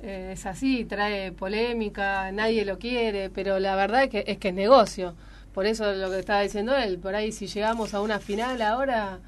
eh, 0.00 0.30
es 0.32 0.46
así, 0.46 0.84
trae 0.86 1.30
polémica, 1.32 2.32
nadie 2.32 2.64
lo 2.64 2.78
quiere, 2.78 3.30
pero 3.30 3.58
la 3.60 3.76
verdad 3.76 4.04
es 4.04 4.10
que 4.10 4.24
es 4.26 4.38
que 4.38 4.48
es 4.48 4.54
negocio. 4.54 5.14
Por 5.54 5.66
eso 5.66 5.92
lo 5.94 6.10
que 6.10 6.18
estaba 6.18 6.40
diciendo 6.40 6.76
él, 6.76 6.98
por 6.98 7.14
ahí 7.14 7.30
si 7.30 7.46
llegamos 7.46 7.94
a 7.94 8.00
una 8.00 8.18
final 8.18 8.60
ahora, 8.60 9.20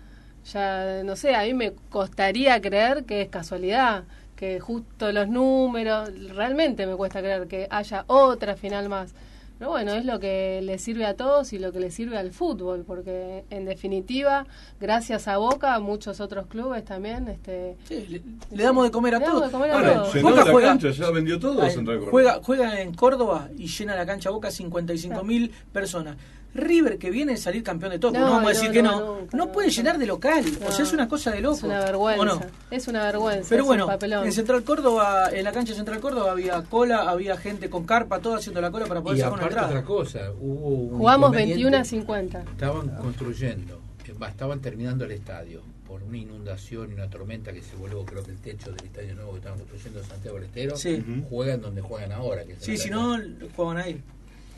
ya 0.52 1.02
no 1.04 1.14
sé, 1.14 1.36
a 1.36 1.42
mí 1.44 1.54
me 1.54 1.72
costaría 1.88 2.60
creer 2.60 3.04
que 3.04 3.22
es 3.22 3.28
casualidad, 3.28 4.04
que 4.34 4.58
justo 4.58 5.12
los 5.12 5.28
números, 5.28 6.10
realmente 6.34 6.84
me 6.86 6.96
cuesta 6.96 7.20
creer 7.20 7.46
que 7.46 7.68
haya 7.70 8.04
otra 8.08 8.56
final 8.56 8.88
más. 8.88 9.14
Pero 9.58 9.70
bueno, 9.70 9.92
es 9.94 10.04
lo 10.04 10.20
que 10.20 10.60
le 10.62 10.78
sirve 10.78 11.06
a 11.06 11.14
todos 11.14 11.52
y 11.54 11.58
lo 11.58 11.72
que 11.72 11.80
le 11.80 11.90
sirve 11.90 12.18
al 12.18 12.30
fútbol, 12.32 12.84
porque 12.86 13.44
en 13.48 13.64
definitiva, 13.64 14.46
gracias 14.80 15.28
a 15.28 15.38
Boca, 15.38 15.78
muchos 15.80 16.20
otros 16.20 16.46
clubes 16.46 16.84
también 16.84 17.28
este, 17.28 17.76
Sí, 17.88 18.06
le, 18.08 18.22
le 18.54 18.62
damos 18.62 18.84
de 18.84 18.90
comer 18.90 19.14
a 19.14 19.18
Le 19.18 19.24
damos 19.24 19.40
todos. 19.40 19.52
de 19.52 19.56
comer 19.58 19.70
a 19.70 19.74
Ahora, 19.74 19.94
todos. 19.94 20.14
Llenó 20.14 20.28
Boca 20.30 20.44
la 20.44 20.50
juega, 20.52 20.68
cancha, 20.68 20.90
ya 20.90 21.10
vendió 21.10 21.38
todo 21.40 21.62
Ay, 21.62 21.74
juega, 22.10 22.40
juega 22.42 22.80
en 22.82 22.92
Córdoba 22.92 23.48
y 23.56 23.66
llena 23.66 23.96
la 23.96 24.04
cancha 24.04 24.28
Boca 24.30 24.50
55 24.50 25.24
mil 25.24 25.50
personas. 25.72 26.16
River 26.56 26.98
que 26.98 27.10
viene 27.10 27.34
a 27.34 27.36
salir 27.36 27.62
campeón 27.62 27.92
de 27.92 27.98
todo, 27.98 28.12
No, 28.12 28.20
no, 28.20 28.30
vamos 28.32 28.46
a 28.46 28.48
decir 28.54 28.68
no, 28.68 28.72
que 28.72 28.82
no, 28.82 28.90
no, 29.00 29.16
nunca, 29.20 29.36
no 29.36 29.46
no, 29.46 29.52
puede 29.52 29.70
llenar 29.70 29.98
de 29.98 30.06
local. 30.06 30.44
No. 30.60 30.66
O 30.68 30.72
sea, 30.72 30.84
es 30.84 30.92
una 30.92 31.08
cosa 31.08 31.30
de 31.30 31.40
loco. 31.40 31.56
Es 31.56 31.62
una 31.64 31.80
¿o 31.80 31.84
vergüenza. 31.84 32.24
no? 32.24 32.40
Es 32.70 32.88
una 32.88 33.04
vergüenza. 33.04 33.48
Pero 33.48 33.64
bueno, 33.64 33.88
en 34.24 34.32
Central 34.32 34.62
Córdoba, 34.64 35.30
en 35.32 35.44
la 35.44 35.52
cancha 35.52 35.70
de 35.72 35.76
Central 35.76 36.00
Córdoba 36.00 36.32
había 36.32 36.62
cola, 36.62 37.08
había 37.10 37.36
gente 37.36 37.68
con 37.70 37.84
carpa, 37.84 38.20
todo 38.20 38.34
haciendo 38.36 38.60
la 38.60 38.70
cola 38.70 38.86
para 38.86 39.00
poder 39.02 39.18
Y 39.18 39.20
sacar 39.20 39.34
una 39.38 39.42
entrada. 39.44 39.68
otra 39.68 39.84
cosa, 39.84 40.30
hubo 40.40 40.68
un 40.68 40.98
Jugamos 40.98 41.28
inconveniente. 41.28 41.54
21 41.64 41.76
a 41.78 41.84
50. 41.84 42.40
Estaban 42.52 42.88
construyendo, 42.96 43.80
eh, 44.06 44.14
estaban 44.28 44.60
terminando 44.60 45.04
el 45.04 45.12
estadio 45.12 45.62
por 45.86 46.02
una 46.02 46.18
inundación 46.18 46.90
y 46.90 46.94
una 46.94 47.08
tormenta 47.08 47.52
que 47.52 47.62
se 47.62 47.76
volvió, 47.76 48.04
creo 48.04 48.22
que 48.24 48.32
el 48.32 48.38
techo 48.38 48.72
del 48.72 48.84
estadio 48.86 49.14
nuevo 49.14 49.30
que 49.32 49.36
estaban 49.38 49.58
construyendo 49.58 50.00
en 50.00 50.06
Santiago 50.06 50.36
del 50.36 50.46
Estero, 50.46 50.76
Sí. 50.76 51.04
juegan 51.30 51.60
donde 51.60 51.80
juegan 51.80 52.10
ahora. 52.12 52.44
Que 52.44 52.56
Sí, 52.58 52.76
si 52.76 52.90
no, 52.90 53.16
juegan 53.54 53.76
ahí. 53.78 54.00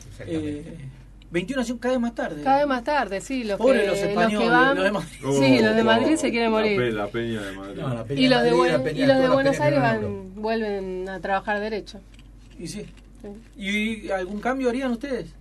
Exactamente. 0.09 0.59
Eh, 0.69 0.77
21 1.31 1.61
a 1.61 1.79
cada 1.79 1.93
vez 1.93 2.01
más 2.01 2.15
tarde. 2.15 2.43
Cada 2.43 2.57
vez 2.59 2.67
más 2.67 2.83
tarde, 2.83 3.21
sí. 3.21 3.43
Los 3.43 3.57
Pobre 3.57 3.81
que, 3.81 3.87
los 3.87 3.99
los 3.99 4.07
españoles, 4.09 4.39
que 4.39 4.49
van, 4.49 4.75
los 4.75 4.83
de 4.85 4.91
Madrid. 4.91 5.09
sí, 5.21 5.59
los 5.61 5.75
de 5.75 5.81
Oh, 5.81 5.85
Madrid 5.85 6.15
se 6.15 6.31
quieren 6.31 6.51
la 6.51 6.57
morir. 6.57 6.77
pe- 6.77 6.91
La, 6.91 7.07
peña 7.07 7.41
de 7.41 7.51
Madrid. 7.55 7.81
No, 7.81 7.93
la 7.93 8.03
pelea 8.03 8.23
Y 8.25 8.29
los 8.29 8.43
de, 8.43 8.51
Madrid, 8.51 8.71
la 8.71 8.77
Buen- 8.77 8.83
pelea- 8.83 9.03
y 9.03 9.07
los 9.07 9.07
de 9.07 9.13
todas 9.13 9.21
las 9.29 9.33
Buenos 9.33 9.59
Aires 9.59 9.79
van, 9.81 10.35
vuelven 10.41 11.09
a 11.09 11.19
trabajar 11.19 11.59
derecho. 11.59 11.99
Y 12.59 12.67
sí. 12.67 12.85
Sí. 13.21 13.27
¿Y 13.57 14.09
algún 14.11 14.39
cambio 14.39 14.69
harían 14.69 14.91
ustedes? 14.91 15.33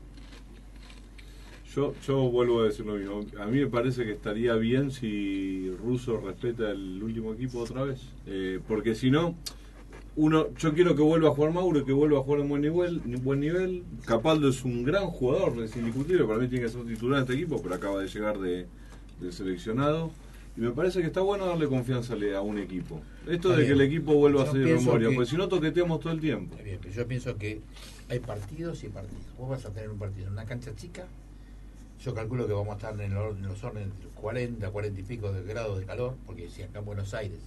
Yo, 1.75 1.95
yo 2.07 2.17
vuelvo 2.31 2.61
a 2.63 2.65
decir 2.65 2.85
lo 2.87 2.95
mismo. 2.95 3.21
A 3.41 3.47
mí 3.47 3.61
me 3.61 3.67
parece 3.67 4.05
que 4.05 4.13
estaría 4.13 4.55
bien 4.55 4.91
si 4.91 5.71
Russo 5.83 6.21
respeta 6.21 6.71
el 6.71 7.01
último 7.03 7.35
equipo 7.35 7.61
otra 7.61 7.85
vez. 7.85 8.01
Eh, 8.27 8.59
porque 8.67 8.95
si 8.95 9.11
no, 9.11 9.37
uno, 10.21 10.49
yo 10.57 10.75
quiero 10.75 10.97
que 10.97 11.03
vuelva 11.03 11.29
a 11.29 11.33
jugar 11.33 11.53
Mauro, 11.53 11.85
que 11.85 11.93
vuelva 11.93 12.19
a 12.19 12.23
jugar 12.23 12.41
en 12.41 12.49
buen 12.49 12.63
nivel. 12.63 12.99
Buen 13.23 13.41
nivel. 13.41 13.85
Capaldo 14.05 14.49
es 14.49 14.65
un 14.65 14.83
gran 14.85 15.07
jugador, 15.07 15.63
es 15.63 15.77
indiscutible. 15.77 16.25
Para 16.25 16.39
mí 16.41 16.49
tiene 16.49 16.65
que 16.67 16.71
ser 16.73 16.85
titular 16.85 17.19
en 17.19 17.23
este 17.23 17.35
equipo, 17.35 17.63
pero 17.63 17.75
acaba 17.77 18.01
de 18.01 18.09
llegar 18.09 18.39
de, 18.39 18.67
de 19.21 19.33
seleccionado. 19.33 20.11
Y 20.57 20.61
me 20.61 20.71
parece 20.73 21.01
que 21.01 21.07
está 21.07 21.21
bueno 21.21 21.47
darle 21.47 21.69
confianza 21.69 22.15
a 22.37 22.41
un 22.43 22.59
equipo. 22.59 23.01
Esto 23.29 23.51
de 23.51 23.65
que 23.65 23.73
el 23.73 23.81
equipo 23.81 24.13
vuelva 24.15 24.43
a 24.43 24.47
ser 24.51 24.57
memoria, 24.65 25.09
que- 25.09 25.15
porque 25.15 25.31
si 25.31 25.37
no 25.37 25.47
toqueteamos 25.49 26.01
todo 26.01 26.13
el 26.13 26.21
tiempo. 26.21 26.57
Bien, 26.65 26.79
pero 26.83 26.93
yo 26.95 27.07
pienso 27.07 27.37
que 27.37 27.61
hay 28.09 28.19
partidos 28.19 28.83
y 28.83 28.89
partidos. 28.89 29.23
Vos 29.39 29.49
vas 29.51 29.65
a 29.67 29.71
tener 29.71 29.89
un 29.89 29.99
partido 29.99 30.27
en 30.27 30.33
una 30.33 30.47
cancha 30.47 30.75
chica. 30.75 31.07
Yo 32.05 32.13
calculo 32.15 32.47
que 32.49 32.53
vamos 32.55 32.71
a 32.71 32.77
estar 32.77 33.01
en, 33.01 33.15
los- 33.15 33.37
en 33.37 33.47
los 33.47 33.63
órdenes 33.63 33.91
de 33.91 34.07
40, 34.17 34.69
40 34.71 35.01
y 35.01 35.03
pico 35.05 35.33
de 35.33 35.45
grados 35.45 35.79
de 35.79 35.85
calor, 35.87 36.15
porque 36.27 36.49
si 36.49 36.63
acá 36.63 36.81
en 36.81 36.85
Buenos 36.87 37.15
Aires 37.15 37.39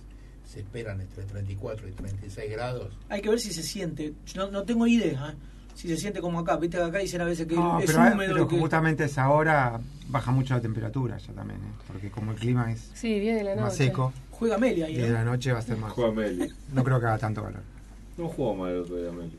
se 0.45 0.59
esperan 0.59 0.99
entre 1.01 1.23
34 1.23 1.87
y 1.87 1.91
36 1.91 2.51
grados, 2.51 2.93
Hay 3.09 3.21
que 3.21 3.29
ver 3.29 3.39
si 3.39 3.51
se 3.53 3.63
siente. 3.63 4.13
Yo 4.25 4.45
No, 4.45 4.51
no 4.51 4.63
tengo 4.63 4.85
idea 4.87 5.31
¿eh? 5.31 5.35
si 5.75 5.87
se 5.87 5.97
siente 5.97 6.19
como 6.21 6.39
acá. 6.39 6.57
Viste 6.57 6.77
que 6.77 6.83
acá 6.83 6.97
dicen 6.99 7.21
a 7.21 7.25
veces 7.25 7.47
que 7.47 7.55
No, 7.55 7.79
es 7.79 7.85
pero, 7.85 7.99
húmedo. 8.13 8.33
pero 8.33 8.47
que- 8.47 8.59
justamente 8.59 9.03
a 9.03 9.05
esa 9.05 9.29
hora 9.29 9.79
baja 10.09 10.31
mucho 10.31 10.53
la 10.53 10.61
temperatura 10.61 11.17
ya 11.17 11.31
también, 11.33 11.59
¿eh? 11.61 11.71
porque 11.87 12.11
como 12.11 12.31
el 12.31 12.37
clima 12.37 12.71
es 12.71 12.91
Sí, 12.93 13.19
viene 13.19 13.43
la 13.43 13.51
noche. 13.51 13.61
más 13.63 13.75
seco, 13.75 14.13
Juega 14.31 14.57
Meli 14.57 14.81
ahí. 14.83 14.95
y 14.95 14.97
de 14.97 15.07
¿no? 15.07 15.13
la 15.13 15.23
noche 15.23 15.53
va 15.53 15.59
a 15.59 15.61
ser 15.61 15.77
más. 15.77 15.93
Juega 15.93 16.11
Meli. 16.11 16.51
No 16.73 16.83
creo 16.83 16.99
que 16.99 17.05
haga 17.05 17.17
tanto 17.17 17.43
calor. 17.43 17.61
No 18.17 18.27
jugó 18.27 18.55
mal 18.55 18.71
el 18.71 18.79
otro 18.79 18.97
día 18.97 19.11
Meli. 19.11 19.37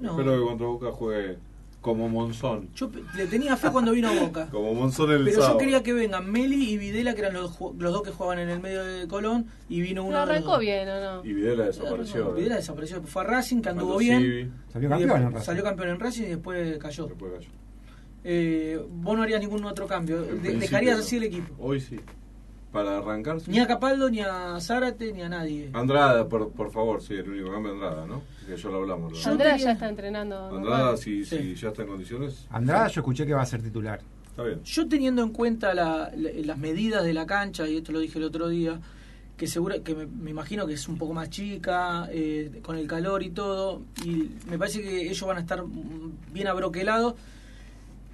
No. 0.00 0.10
Espero 0.10 0.38
que 0.40 0.44
contra 0.46 0.66
Boca 0.66 0.90
juegue 0.92 1.38
como 1.82 2.08
Monzón. 2.08 2.70
Yo 2.74 2.90
le 3.16 3.26
tenía 3.26 3.56
fe 3.56 3.68
cuando 3.70 3.92
vino 3.92 4.08
a 4.08 4.18
Boca. 4.18 4.48
Como 4.52 4.72
Monzón 4.72 5.10
el 5.10 5.24
Pero 5.24 5.40
yo 5.40 5.58
quería 5.58 5.82
que 5.82 5.92
vengan 5.92 6.30
Meli 6.30 6.70
y 6.70 6.78
Videla, 6.78 7.12
que 7.14 7.20
eran 7.22 7.34
los, 7.34 7.58
los 7.60 7.92
dos 7.92 8.02
que 8.02 8.10
jugaban 8.12 8.38
en 8.38 8.48
el 8.48 8.60
medio 8.60 8.84
de 8.84 9.06
Colón, 9.08 9.46
y 9.68 9.80
vino 9.82 10.04
uno 10.04 10.12
No 10.12 10.18
arrancó 10.22 10.58
bien, 10.58 10.88
¿o 10.88 11.00
no? 11.00 11.24
Y 11.24 11.32
Videla 11.34 11.64
desapareció. 11.66 12.30
¿eh? 12.30 12.34
Videla 12.38 12.56
desapareció. 12.56 13.02
Fue 13.02 13.22
a 13.22 13.24
Racing, 13.26 13.60
que 13.60 13.68
anduvo 13.68 13.98
bien. 13.98 14.20
Civi, 14.22 14.50
Salió 14.72 14.88
campeón 14.88 15.22
en 15.22 15.32
Racing. 15.32 15.44
Salió 15.44 15.64
campeón 15.64 15.88
en 15.90 16.00
Racing 16.00 16.22
y 16.22 16.26
después 16.26 16.78
cayó. 16.78 17.06
después 17.08 17.32
cayó. 17.34 17.50
Eh, 18.24 18.80
vos 18.88 19.16
no 19.16 19.22
harías 19.24 19.40
ningún 19.40 19.64
otro 19.64 19.86
cambio. 19.88 20.22
De- 20.22 20.56
dejarías 20.56 21.00
así 21.00 21.16
el 21.16 21.24
equipo. 21.24 21.52
Hoy 21.58 21.80
sí. 21.80 21.98
Para 22.72 22.98
arrancar. 22.98 23.38
sí. 23.40 23.50
Ni 23.50 23.58
a 23.60 23.66
Capaldo, 23.66 24.08
ni 24.08 24.20
a 24.20 24.58
Zárate, 24.60 25.12
ni 25.12 25.20
a 25.22 25.28
nadie. 25.28 25.68
Andrada, 25.74 26.26
por, 26.28 26.50
por 26.52 26.70
favor, 26.72 27.02
sí, 27.02 27.12
el 27.14 27.28
único 27.28 27.52
cambio 27.52 27.72
Andrada, 27.72 28.06
¿no? 28.06 28.22
Que 28.46 28.56
ya 28.56 28.68
lo 28.70 28.76
hablamos. 28.78 29.22
Tenía- 29.22 29.56
ya 29.58 29.72
está 29.72 29.88
entrenando. 29.90 30.56
Andrada, 30.56 30.96
si, 30.96 31.24
Sí. 31.26 31.54
ya 31.54 31.68
está 31.68 31.82
en 31.82 31.88
condiciones, 31.88 32.46
Andrada 32.50 32.88
yo 32.88 33.00
escuché 33.02 33.26
que 33.26 33.34
va 33.34 33.42
a 33.42 33.46
ser 33.46 33.62
titular. 33.62 34.00
está 34.30 34.44
bien. 34.44 34.62
Yo 34.64 34.88
teniendo 34.88 35.22
en 35.22 35.28
cuenta 35.28 35.74
la- 35.74 36.10
la- 36.16 36.30
las 36.46 36.56
medidas 36.56 37.04
de 37.04 37.12
la 37.12 37.26
cancha, 37.26 37.68
y 37.68 37.76
esto 37.76 37.92
lo 37.92 37.98
dije 38.00 38.18
el 38.18 38.24
otro 38.24 38.48
día, 38.48 38.80
que 39.36 39.46
seguro 39.46 39.82
que 39.84 39.94
me, 39.94 40.06
me 40.06 40.30
imagino 40.30 40.66
que 40.66 40.72
es 40.72 40.88
un 40.88 40.96
poco 40.96 41.12
más 41.12 41.28
chica, 41.28 42.08
eh, 42.10 42.60
con 42.62 42.76
el 42.78 42.86
calor 42.86 43.22
y 43.22 43.28
todo, 43.30 43.82
y 44.06 44.30
me 44.48 44.56
parece 44.58 44.80
que 44.80 45.02
ellos 45.10 45.20
van 45.28 45.36
a 45.36 45.40
estar 45.40 45.62
mm, 45.62 46.32
bien 46.32 46.46
abroquelados. 46.48 47.14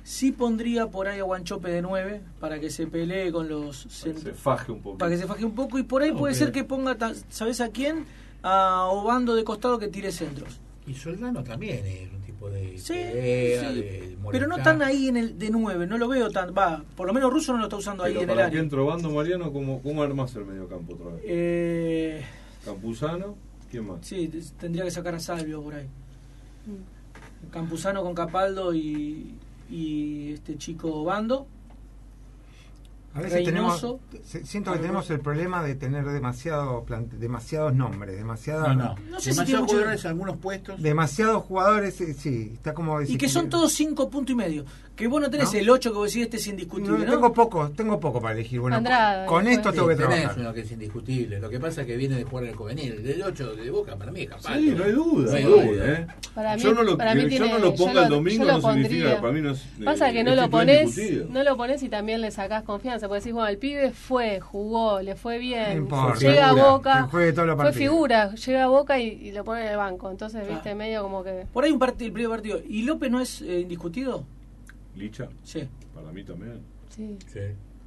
Sí 0.09 0.33
pondría 0.33 0.87
por 0.87 1.07
ahí 1.07 1.19
a 1.19 1.23
Guanchope 1.23 1.69
de 1.69 1.83
9 1.83 2.23
para 2.41 2.59
que 2.59 2.71
se 2.71 2.87
pelee 2.87 3.31
con 3.31 3.47
los 3.47 3.85
Para 3.85 4.15
que 4.15 4.21
se 4.23 4.33
faje 4.33 4.73
un 4.73 4.81
poco. 4.81 4.97
para 4.97 5.11
que 5.11 5.19
se 5.19 5.27
faje 5.27 5.45
un 5.45 5.55
poco 5.55 5.79
y 5.79 5.83
por 5.83 6.01
ahí 6.01 6.13
puede 6.13 6.33
ser 6.33 6.51
que 6.51 6.65
ponga, 6.65 6.97
¿sabes 7.29 7.61
a 7.61 7.69
quién? 7.69 8.07
A 8.43 8.87
Obando 8.87 9.35
de 9.35 9.45
costado 9.45 9.79
que 9.79 9.89
tire 9.89 10.11
centros. 10.11 10.61
Y 10.87 10.95
Soldano 10.95 11.45
también 11.45 11.85
es 11.85 12.11
un 12.11 12.23
tipo 12.23 12.49
de 12.49 12.79
Sí, 12.79 12.95
pelea, 12.95 13.69
sí, 13.71 13.81
de 13.83 14.19
pero 14.31 14.47
no 14.47 14.57
tan 14.63 14.81
ahí 14.81 15.09
en 15.09 15.19
el 15.19 15.39
de 15.39 15.51
9, 15.51 15.87
no 15.87 15.99
lo 15.99 16.09
veo 16.09 16.31
tan, 16.31 16.55
va, 16.57 16.83
por 16.97 17.07
lo 17.07 17.13
menos 17.13 17.31
Russo 17.31 17.53
no 17.53 17.59
lo 17.59 17.65
está 17.65 17.77
usando 17.77 18.03
ahí 18.03 18.17
en 18.17 18.31
el 18.31 18.39
área. 18.39 18.59
entre 18.61 18.81
Bando 18.81 19.11
Mariano, 19.11 19.53
¿cómo, 19.53 19.83
cómo 19.83 20.03
armás 20.03 20.35
el 20.37 20.47
medio 20.47 20.67
campo 20.69 20.95
otra 20.95 21.11
vez? 21.11 21.21
Eh, 21.27 22.25
Campuzano, 22.65 23.37
¿quién 23.71 23.87
más? 23.87 23.99
sí, 24.01 24.31
tendría 24.59 24.85
que 24.85 24.91
sacar 24.91 25.15
a 25.17 25.21
Salvio 25.21 25.61
por 25.61 25.75
ahí. 25.75 25.85
Mm. 25.85 27.51
Campuzano 27.51 28.03
con 28.03 28.15
Capaldo 28.15 28.73
y, 28.73 29.35
y 29.71 30.33
este 30.33 30.57
chico 30.59 31.05
Bando. 31.05 31.47
A 33.15 33.21
veces 33.23 33.43
tenemos, 33.45 33.81
Reynoso. 33.83 34.01
siento 34.45 34.71
que 34.73 34.79
tenemos 34.79 35.11
el 35.11 35.19
problema 35.21 35.63
de 35.63 35.75
tener 35.75 36.05
demasiado 36.05 36.85
plante- 36.85 37.17
demasiados 37.17 37.75
nombres, 37.75 38.17
demasiadas, 38.17 38.77
No, 38.77 38.95
no. 39.11 39.19
Sé 39.21 39.31
Demasiados 39.31 39.67
jugadores 39.71 40.05
en 40.05 40.11
algunos 40.11 40.37
puestos. 40.37 40.81
demasiados 40.83 41.43
jugadores, 41.43 42.01
eh, 42.03 42.15
sí, 42.15 42.51
está 42.55 42.75
como 42.75 43.01
Y 43.01 43.17
que 43.17 43.29
son 43.29 43.49
todos 43.49 43.73
cinco 43.73 44.09
puntos 44.11 44.35
y 44.35 44.37
medio. 44.37 44.65
Que 44.99 45.07
vos 45.07 45.21
no 45.21 45.31
tenés 45.31 45.53
¿No? 45.53 45.59
el 45.61 45.71
8 45.71 45.93
que 45.93 45.97
vos 45.97 46.09
decís, 46.13 46.25
este 46.25 46.37
es 46.39 46.47
No, 46.49 46.51
indiscutible, 46.55 47.05
¿no? 47.07 47.13
tengo 47.13 47.33
poco, 47.33 47.71
tengo 47.71 48.01
poco 48.01 48.21
para 48.21 48.35
elegir. 48.35 48.59
Bueno, 48.59 48.77
Andrada, 48.79 49.27
con 49.27 49.45
después. 49.45 49.59
esto 49.59 49.71
Sí, 49.71 49.77
tengo 49.77 49.89
que 49.89 49.95
tenés 49.95 50.11
trabajar. 50.19 50.41
uno 50.41 50.53
que 50.53 50.61
es 50.63 50.73
indiscutible. 50.73 51.39
Lo 51.39 51.49
que 51.49 51.61
pasa 51.61 51.81
es 51.83 51.87
que 51.87 51.97
viene 51.97 52.17
de 52.17 52.25
jugar 52.25 52.43
en 52.45 52.51
el 52.51 52.57
juvenil. 52.57 53.03
Del 53.05 53.23
8 53.23 53.55
de 53.55 53.71
Boca 53.71 53.95
para 53.97 54.11
mí 54.11 54.23
es 54.23 54.29
capaz. 54.31 54.57
Sí, 54.57 54.75
no 54.77 54.83
hay 54.85 54.91
duda. 54.91 55.31
No 55.31 55.37
hay 55.37 55.45
no 55.45 55.51
duda. 55.51 55.93
¿eh? 55.93 56.07
Para 56.35 56.57
mí- 56.57 56.63
yo 56.63 56.75
no 56.75 56.83
lo, 56.83 56.99
para 56.99 57.15
mí 57.15 57.21
que 57.23 57.29
tiene- 57.29 57.47
yo 57.49 57.53
no 57.59 57.65
lo 57.65 57.75
ponga 57.77 58.03
el 58.03 58.09
domingo 58.09 58.45
no 58.45 58.61
significa, 58.61 58.89
pondría. 58.89 59.21
para 59.21 59.33
mí 59.33 59.41
no 59.41 59.51
es... 59.53 59.65
Pasa 59.85 60.11
eh, 60.11 60.13
que 60.15 60.25
no 60.25 60.31
es 60.33 60.37
lo 60.37 60.63
indiscutido. 60.63 61.27
no 61.31 61.43
lo 61.45 61.57
pones 61.57 61.83
y 61.85 61.89
también 61.89 62.21
le 62.21 62.33
sacás 62.33 62.65
confianza, 62.65 63.07
porque 63.07 63.21
decís, 63.21 63.33
bueno, 63.33 63.47
el 63.49 63.59
pibe 63.59 63.93
fue, 63.93 64.41
jugó, 64.41 65.01
le 65.01 65.15
fue 65.15 65.35
No 65.37 65.41
bien, 65.41 65.77
importa, 65.79 66.19
llega 66.19 66.49
a 66.49 66.53
Boca, 66.55 67.07
fue 67.09 67.33
figura, 67.73 68.35
llega 68.35 68.65
a 68.65 68.69
Boca 68.69 68.99
y, 68.99 69.07
y 69.07 69.31
lo 69.31 69.45
pone 69.45 69.63
en 69.65 69.69
el 69.69 69.77
banco, 69.77 70.11
entonces, 70.11 70.41
Claro. 70.41 70.55
viste, 70.55 70.75
medio 70.75 71.03
como 71.03 71.23
que... 71.23 71.47
Por 71.53 71.63
ahí 71.63 71.71
un 71.71 71.79
partido, 71.79 72.07
el 72.09 72.13
primer 72.13 72.31
partido. 72.31 72.61
¿Y 72.69 72.83
López 72.83 73.11
no 73.13 73.21
es 73.21 73.43
eh, 73.43 73.61
indiscutido? 73.61 74.25
Licha, 74.99 75.29
Sí. 75.45 75.69
para 75.95 76.13
mí 76.13 76.25
también. 76.25 76.61
Sí. 76.91 77.17
Sí. 77.33 77.41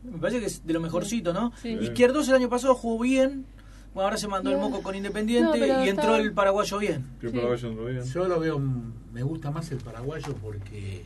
Me 0.03 0.17
parece 0.17 0.39
que 0.39 0.45
es 0.47 0.65
de 0.65 0.73
lo 0.73 0.79
mejorcito, 0.79 1.33
¿no? 1.33 1.51
Sí. 1.61 1.69
Izquierdos 1.81 2.27
el 2.29 2.35
año 2.35 2.49
pasado 2.49 2.73
jugó 2.73 3.03
bien. 3.03 3.45
Bueno, 3.93 4.05
ahora 4.07 4.17
se 4.17 4.27
mandó 4.27 4.49
el 4.51 4.57
moco 4.57 4.81
con 4.81 4.95
Independiente 4.95 5.59
No, 5.59 5.83
y 5.85 5.89
entró 5.89 6.15
está- 6.15 6.17
el 6.19 6.33
paraguayo 6.33 6.77
bien. 6.79 7.05
¿Qué 7.19 7.29
paraguayo 7.29 7.67
entró 7.69 7.85
bien? 7.85 8.03
Yo 8.05 8.25
lo 8.27 8.39
veo, 8.39 8.57
me 8.59 9.21
gusta 9.21 9.51
más 9.51 9.69
el 9.71 9.79
paraguayo 9.79 10.33
porque 10.41 11.03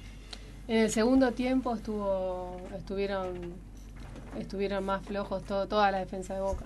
En 0.67 0.77
el 0.77 0.91
segundo 0.91 1.31
tiempo 1.31 1.75
estuvo 1.75 2.61
estuvieron 2.77 3.53
estuvieron 4.39 4.83
más 4.85 5.03
flojos 5.05 5.43
todo, 5.43 5.67
toda 5.67 5.89
la 5.91 5.99
defensa 5.99 6.33
de 6.35 6.41
Boca. 6.41 6.65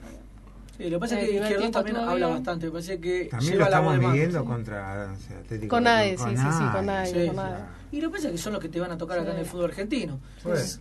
Sí, 0.79 0.89
lo 0.89 0.97
que 0.97 0.99
pasa 1.01 1.19
es 1.19 1.29
que 1.29 1.39
tiempo 1.57 1.71
también 1.71 1.97
habla 1.97 2.27
bastante. 2.27 2.65
Me 2.67 2.71
parece 2.71 2.99
que 3.01 3.25
También 3.25 3.57
lo 3.57 3.59
la 3.59 3.65
voz 3.65 3.73
estamos 3.75 3.93
mando, 3.97 4.09
midiendo 4.11 4.45
contra 4.45 5.11
o 5.13 5.27
sea, 5.27 5.37
Atlético 5.39 5.75
Con 5.75 5.83
nadie, 5.83 6.17
sí, 6.17 6.23
sí, 6.29 6.35
sí, 6.37 6.63
con 6.73 6.85
nadie, 6.85 7.11
Sí. 7.11 7.31
Y 7.91 8.01
lo 8.01 8.09
que 8.09 8.15
pasa 8.15 8.27
es 8.27 8.31
que 8.33 8.37
son 8.37 8.53
los 8.53 8.61
que 8.61 8.69
te 8.69 8.79
van 8.79 8.91
a 8.91 8.97
tocar 8.97 9.19
acá 9.19 9.31
en 9.33 9.39
el 9.39 9.45
fútbol 9.45 9.65
argentino. 9.65 10.19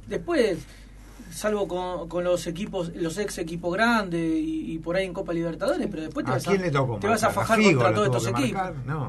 Después, 0.07 0.59
salvo 1.33 1.67
con, 1.67 2.09
con 2.09 2.23
los 2.23 2.47
equipos, 2.47 2.93
los 2.95 3.19
ex 3.19 3.39
equipos 3.39 3.73
grandes 3.75 4.21
y, 4.23 4.73
y 4.73 4.79
por 4.79 4.95
ahí 4.97 5.05
en 5.07 5.13
Copa 5.13 5.33
Libertadores, 5.33 5.89
pero 5.91 6.03
después 6.05 6.25
te 6.25 6.31
¿A 6.31 6.35
vas 6.35 6.45
quién 6.45 6.61
a, 6.61 6.65
le 6.67 6.71
tocó? 6.71 6.99
te 6.99 7.09
vas 7.09 7.25
a 7.25 7.31
fajar 7.31 7.59
Figo 7.59 7.81
contra 7.81 7.95
todos 7.95 8.07
estos 8.07 8.27
equipos. 8.29 8.53
marcar? 8.63 8.75
No. 8.87 9.01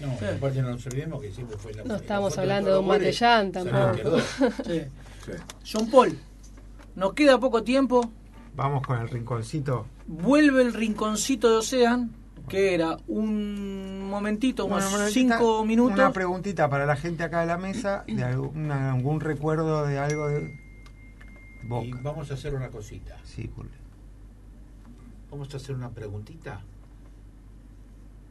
no, 0.00 0.18
Sí. 0.20 0.24
aparte 0.36 0.62
no 0.62 0.70
nos 0.70 0.86
olvidemos 0.86 1.20
que 1.20 1.32
siempre 1.32 1.56
fue 1.58 1.74
la 1.74 1.82
No 1.82 1.88
la 1.88 1.96
estamos 1.96 2.38
hablando 2.38 2.72
de 2.72 2.78
un 2.78 2.86
Matellán 2.86 3.50
tampoco. 3.50 3.88
izquierdo. 3.90 4.18
Sí. 4.64 4.82
Sí. 5.26 5.32
John 5.72 5.90
Paul, 5.90 6.16
nos 6.94 7.12
queda 7.14 7.38
poco 7.40 7.62
tiempo. 7.64 8.08
Vamos 8.58 8.82
con 8.84 8.98
el 9.00 9.08
rinconcito. 9.08 9.86
Vuelve 10.08 10.62
el 10.62 10.74
rinconcito 10.74 11.48
de 11.48 11.56
Ocean, 11.58 12.10
que 12.48 12.74
era 12.74 12.96
un 13.06 14.10
momentito, 14.10 14.66
unos 14.66 14.90
Bueno, 14.90 15.06
cinco 15.10 15.64
minutos. 15.64 15.94
Una 15.96 16.12
preguntita 16.12 16.68
para 16.68 16.84
la 16.84 16.96
gente 16.96 17.22
acá 17.22 17.42
de 17.42 17.46
la 17.46 17.56
mesa, 17.56 18.02
de 18.08 18.24
algún, 18.24 18.68
algún 18.72 19.20
recuerdo 19.20 19.86
de 19.86 20.00
algo 20.00 20.26
de 20.26 20.58
Y 21.62 21.68
Boca. 21.68 22.00
vamos 22.02 22.32
a 22.32 22.34
hacer 22.34 22.52
una 22.56 22.68
cosita. 22.70 23.16
Sí, 23.22 23.46
Curly. 23.46 23.70
Vamos 25.30 25.54
a 25.54 25.56
hacer 25.58 25.76
una 25.76 25.90
preguntita 25.90 26.60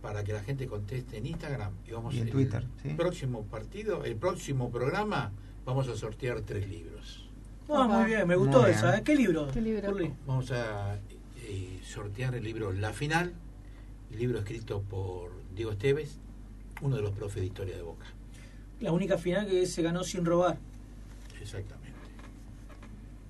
para 0.01 0.25
que 0.25 0.33
la 0.33 0.43
gente 0.43 0.67
conteste 0.67 1.17
en 1.19 1.25
Instagram 1.27 1.71
y 1.87 1.91
vamos 1.91 2.13
Y 2.13 2.17
en 2.19 2.25
el 2.27 2.31
Twitter, 2.33 2.65
sí. 2.83 2.89
próximo 2.97 3.43
partido, 3.43 4.03
el 4.03 4.17
próximo 4.17 4.69
programa 4.71 5.31
vamos 5.65 5.87
a 5.87 5.95
sortear 5.95 6.41
tres 6.41 6.67
libros. 6.67 7.26
Ah, 7.69 7.87
muy 7.87 8.05
bien, 8.05 8.27
me 8.27 8.35
gustó 8.35 8.65
esa. 8.65 8.87
bien. 8.91 8.99
¿eh? 8.99 9.03
¿Qué 9.03 9.15
libro? 9.15 9.47
¿Qué 9.51 9.61
libro? 9.61 9.91
Curly? 9.91 10.13
Vamos 10.25 10.51
a 10.51 10.95
eh, 11.43 11.79
sortear 11.83 12.33
el 12.35 12.43
libro 12.43 12.71
La 12.71 12.93
Final, 12.93 13.33
el 14.11 14.17
libro 14.19 14.39
escrito 14.39 14.81
por 14.81 15.31
Diego 15.55 15.71
Esteves, 15.71 16.17
uno 16.81 16.95
de 16.95 17.01
los 17.01 17.11
profes 17.11 17.41
de 17.41 17.45
historia 17.47 17.75
de 17.75 17.81
Boca. 17.81 18.05
La 18.79 18.91
única 18.91 19.17
final 19.17 19.47
que 19.47 19.65
se 19.65 19.81
ganó 19.81 20.03
sin 20.03 20.23
robar. 20.23 20.57
Exactamente. 21.41 21.87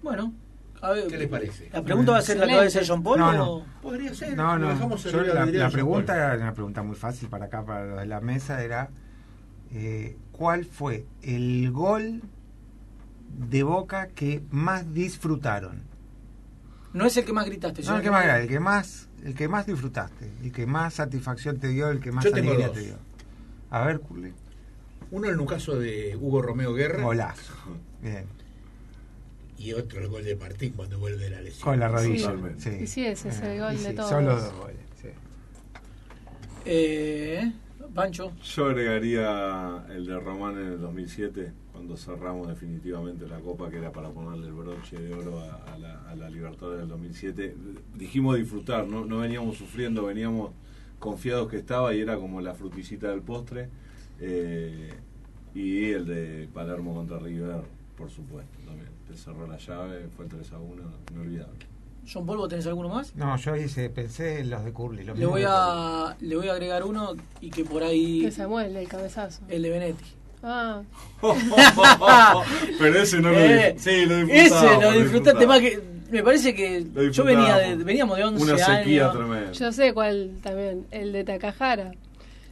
Bueno, 0.04 0.34
a 0.82 0.92
ver. 0.92 1.08
¿Qué 1.08 1.18
les 1.18 1.28
parece? 1.30 1.70
¿La 1.72 1.82
pregunta 1.82 2.12
va 2.12 2.18
a 2.20 2.22
ser 2.22 2.38
la 2.38 2.46
que 2.48 2.56
va 2.56 2.62
a 2.62 2.66
decir 2.66 2.84
John 2.88 3.02
Paul? 3.02 3.18
No, 3.20 3.30
o- 3.30 3.34
no. 3.34 3.66
Podría 3.82 4.14
ser. 4.14 4.36
No, 4.38 4.60
no. 4.60 4.70
dejamos 4.70 5.04
yo 5.04 5.22
la, 5.24 5.46
la 5.46 5.70
pregunta 5.70 6.16
era 6.16 6.36
una 6.36 6.54
pregunta 6.54 6.84
muy 6.84 6.96
fácil 6.96 7.30
para 7.30 7.46
acá, 7.46 7.66
para 7.66 7.86
los 7.86 8.00
de 8.00 8.06
la 8.06 8.20
mesa, 8.22 8.62
era 8.64 8.90
eh, 9.72 10.18
¿cuál 10.32 10.66
fue 10.66 11.06
el 11.24 11.72
gol 11.72 12.22
de 13.28 13.64
Boca 13.64 14.08
que 14.08 14.42
más 14.52 14.94
disfrutaron? 14.94 15.82
No 16.94 17.06
es 17.06 17.18
el 17.18 17.26
que 17.26 17.34
más 17.34 17.46
gritaste. 17.46 17.84
No 17.84 17.98
el 17.98 18.02
que 18.02 18.12
más 18.12 18.26
el 18.26 18.48
que 18.48 18.60
más, 18.60 19.10
el 19.24 19.36
que 19.36 19.48
más 19.48 19.66
disfrutaste, 19.66 20.32
el 20.44 20.52
que 20.52 20.66
más 20.66 20.96
satisfacción 20.96 21.60
te 21.60 21.68
dio, 21.68 21.90
el 21.90 22.00
que 22.00 22.12
más 22.12 22.24
Yo 22.24 22.34
alegría 22.34 22.72
te 22.72 22.82
dio. 22.82 22.96
A 23.70 23.86
ver, 23.86 24.00
Curly. 24.00 24.34
Uno 25.12 25.30
en 25.30 25.40
un 25.40 25.46
caso 25.46 25.78
de 25.80 26.18
Hugo 26.20 26.42
Romeo 26.42 26.74
Guerra 26.74 27.04
Golazo. 27.04 27.54
Bien. 28.02 28.26
y 29.58 29.74
otro 29.74 30.00
el 30.00 30.08
gol 30.08 30.24
de 30.24 30.36
Martín 30.36 30.74
cuando 30.76 31.00
vuelve 31.00 31.26
de 31.26 31.30
la 31.32 31.42
lesión. 31.42 31.64
Con 31.64 31.80
la 31.80 31.88
rodilla. 31.88 32.28
Totalmente. 32.28 32.62
Sí. 32.62 32.84
Y 32.84 32.88
sí, 32.88 33.06
ese 33.06 33.30
es 33.30 33.42
el 33.42 33.60
gol 33.60 33.74
y 33.74 33.78
de 33.78 33.90
sí, 33.90 33.96
todos. 33.96 34.10
Son 34.10 34.26
los 34.26 34.44
dos 34.44 34.54
goles. 34.54 34.78
sí. 35.02 35.08
Eh, 36.66 37.52
Pancho. 37.94 38.34
Yo 38.44 38.66
agregaría 38.66 39.84
el 39.90 40.06
de 40.06 40.20
Román 40.20 40.58
en 40.58 40.68
el 40.74 40.82
2007, 40.82 41.52
cuando 41.78 41.96
cerramos 41.96 42.48
definitivamente 42.48 43.28
la 43.28 43.40
Copa, 43.40 43.70
que 43.70 43.78
era 43.78 43.92
para 43.92 44.10
ponerle 44.10 44.48
el 44.48 44.54
broche 44.54 44.98
de 44.98 45.14
oro 45.14 45.40
a, 45.40 45.74
a 45.74 45.78
la, 45.78 46.10
a 46.10 46.16
la 46.16 46.28
Libertadores 46.28 46.80
del 46.80 46.90
2007. 46.90 47.56
Dijimos 47.96 48.36
disfrutar, 48.36 48.88
¿no? 48.88 49.06
no 49.06 49.20
veníamos 49.20 49.58
sufriendo, 49.58 50.06
veníamos 50.06 50.54
confiados 50.98 51.48
que 51.48 51.58
estaba 51.58 51.94
y 51.94 52.00
era 52.00 52.18
como 52.18 52.42
la 52.42 52.56
fruticita 52.56 53.10
del 53.10 53.22
postre. 53.22 53.70
Eh, 54.20 54.92
y 55.54 55.92
el 55.92 56.08
de 56.08 56.50
Palermo 56.52 56.96
contra 56.96 57.20
River, 57.20 57.62
por 57.96 58.10
supuesto, 58.10 58.58
también. 58.66 58.90
Te 59.08 59.16
cerró 59.16 59.46
la 59.46 59.58
llave, 59.58 60.08
fue 60.18 60.26
3 60.26 60.52
a 60.54 60.58
1, 60.58 60.84
inolvidable. 61.12 61.68
John 62.12 62.26
Paul, 62.26 62.38
¿vos 62.38 62.50
tenés 62.50 62.66
alguno 62.66 62.90
más? 62.90 63.16
No, 63.16 63.38
yo 63.38 63.56
hice, 63.56 63.92
pensé 63.92 64.40
en 64.40 64.50
los 64.50 64.66
de 64.66 64.74
Curly. 64.74 65.04
los 65.04 65.20
Le 65.20 65.26
voy, 65.28 65.44
a, 65.46 66.16
le 66.22 66.36
voy 66.38 66.48
a 66.48 66.54
agregar 66.54 66.84
uno 66.86 67.14
y 67.40 67.52
que 67.52 67.64
por 67.66 67.84
ahí. 67.84 68.22
Que 68.22 68.32
Samuel, 68.32 68.76
el 68.76 68.88
cabezazo. 68.88 69.44
El 69.48 69.62
de 69.62 69.70
Benetti. 69.70 70.17
Ah, 70.44 70.82
Pero 72.80 73.02
ese 73.02 73.20
no 73.20 73.32
lo 73.32 73.40
Eh, 73.40 73.76
dif- 73.76 73.80
sí, 73.80 74.06
lo 74.06 74.16
Ese 74.34 74.82
lo 74.82 74.92
disfrutaste 74.92 75.48
más 75.48 75.60
que. 75.60 75.82
Me 76.12 76.24
parece 76.24 76.54
que 76.56 76.86
yo 77.12 77.24
venía 77.26 77.58
de, 77.58 77.76
veníamos 77.76 78.18
de 78.18 78.24
11 78.24 78.44
Una 78.44 78.58
sequía 78.58 79.10
años. 79.10 79.18
tremenda. 79.18 79.52
yo 79.52 79.72
sé 79.74 79.94
cuál 79.94 80.32
también, 80.42 80.86
el 80.92 81.12
de 81.12 81.24
Takahara. 81.26 81.92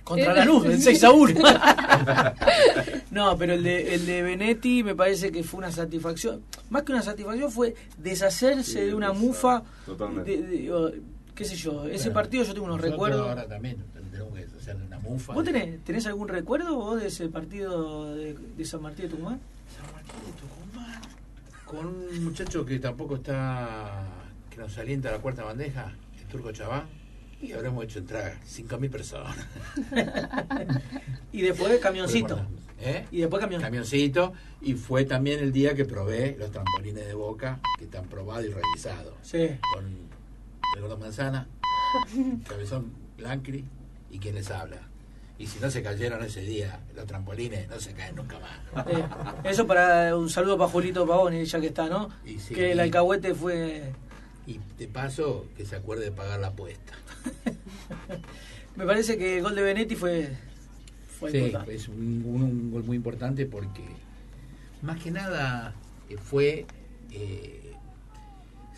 Contra 0.03 0.33
la 0.33 0.45
luz, 0.45 0.65
el 0.65 0.81
6 0.81 1.03
a 1.05 1.11
1. 1.11 1.39
no, 3.11 3.37
pero 3.37 3.53
el 3.53 3.63
de, 3.63 3.95
el 3.95 4.05
de 4.05 4.21
Benetti 4.23 4.83
me 4.83 4.93
parece 4.93 5.31
que 5.31 5.41
fue 5.43 5.59
una 5.59 5.71
satisfacción. 5.71 6.41
Más 6.69 6.83
que 6.83 6.91
una 6.91 7.01
satisfacción 7.01 7.49
fue 7.51 7.73
deshacerse 7.97 8.71
Sí, 8.73 8.79
de 8.81 8.93
una 8.93 9.13
mufa. 9.13 9.63
totalmente. 9.85 10.37
de- 10.37 10.43
de- 10.47 10.71
o, 10.73 10.91
qué 11.35 11.45
sé 11.45 11.55
yo, 11.55 11.85
ese 11.85 12.11
partido 12.11 12.43
yo 12.43 12.53
tengo 12.53 12.65
unos 12.65 12.77
nosotros 12.77 12.93
recuerdos. 12.93 13.27
Ahora 13.29 13.47
también 13.47 13.77
tenemos 14.11 14.33
que 14.33 14.45
hacer 14.57 14.75
una 14.77 14.99
mufa. 14.99 15.33
¿Vos 15.33 15.45
de- 15.45 15.51
tenés, 15.51 15.83
tenés 15.83 16.05
algún 16.07 16.27
recuerdo 16.27 16.75
vos 16.75 16.99
de 17.01 17.07
ese 17.07 17.27
partido 17.29 18.15
de, 18.15 18.33
de 18.33 18.65
San 18.65 18.81
Martín 18.81 19.05
de 19.05 19.11
Tucumán? 19.11 19.39
San 19.75 19.93
Martín 19.93 20.15
de 20.25 20.41
Tucumán, 20.41 21.01
con 21.65 21.87
un 21.87 22.23
muchacho 22.23 22.65
que 22.65 22.79
tampoco 22.79 23.15
está, 23.17 24.03
que 24.49 24.57
nos 24.57 24.77
alienta 24.77 25.09
a 25.09 25.13
la 25.13 25.19
cuarta 25.19 25.43
bandeja, 25.43 25.93
el 26.19 26.25
turco 26.27 26.51
Chabán, 26.51 26.83
y 27.41 27.51
habremos 27.51 27.83
hecho 27.83 27.99
entrar 27.99 28.37
5.000 28.47 28.89
personas. 28.89 29.35
Y 31.31 31.41
después 31.41 31.77
camioncito. 31.79 32.39
¿Eh? 32.79 33.05
Y 33.11 33.19
después 33.19 33.41
camión. 33.41 33.61
Camioncito, 33.61 34.33
y 34.61 34.73
fue 34.73 35.03
también 35.05 35.39
el 35.39 35.51
día 35.51 35.75
que 35.75 35.83
probé 35.85 36.35
los 36.39 36.49
trampolines 36.51 37.05
de 37.05 37.13
boca, 37.13 37.59
que 37.77 37.85
están 37.85 38.05
probados 38.05 38.45
y 38.45 38.49
revisados. 38.49 39.13
Sí. 39.21 39.49
Con 39.73 39.85
el 40.75 40.81
gordo 40.81 40.97
Manzana, 40.97 41.47
Cabezón 42.47 42.91
Lancri 43.17 43.63
y 44.11 44.19
quien 44.19 44.35
les 44.35 44.51
habla. 44.51 44.77
Y 45.37 45.47
si 45.47 45.59
no 45.59 45.69
se 45.69 45.83
cayeron 45.83 46.23
ese 46.23 46.41
día 46.41 46.79
los 46.95 47.05
trampolines, 47.05 47.67
no 47.67 47.77
se 47.79 47.91
caen 47.93 48.15
nunca 48.15 48.37
más. 48.39 48.87
Eh, 48.87 49.03
eso 49.43 49.67
para 49.67 50.15
un 50.15 50.29
saludo 50.29 50.57
para 50.57 50.69
Julito 50.69 51.05
Pavoni, 51.05 51.43
ya 51.43 51.59
que 51.59 51.67
está, 51.67 51.87
¿no? 51.89 52.09
Y 52.25 52.39
sí, 52.39 52.53
que 52.55 52.71
el 52.71 52.79
alcahuete 52.79 53.35
fue. 53.35 53.91
Y 54.47 54.59
de 54.77 54.87
paso, 54.87 55.45
que 55.57 55.65
se 55.65 55.75
acuerde 55.75 56.05
de 56.05 56.11
pagar 56.13 56.39
la 56.39 56.47
apuesta. 56.47 56.93
Me 58.75 58.85
parece 58.85 59.17
que 59.17 59.37
el 59.37 59.43
gol 59.43 59.55
de 59.55 59.61
Benetti 59.61 59.95
fue. 59.95 60.29
fue 61.19 61.31
Sí, 61.31 61.37
importante. 61.39 61.75
es 61.75 61.87
un, 61.89 62.23
un- 62.25 62.43
un 62.43 62.71
gol 62.71 62.83
muy 62.83 62.95
importante 62.97 63.45
porque 63.45 63.83
más 64.81 65.01
que 65.01 65.11
nada 65.11 65.73
eh, 66.09 66.17
fue 66.17 66.65
eh, 67.11 67.64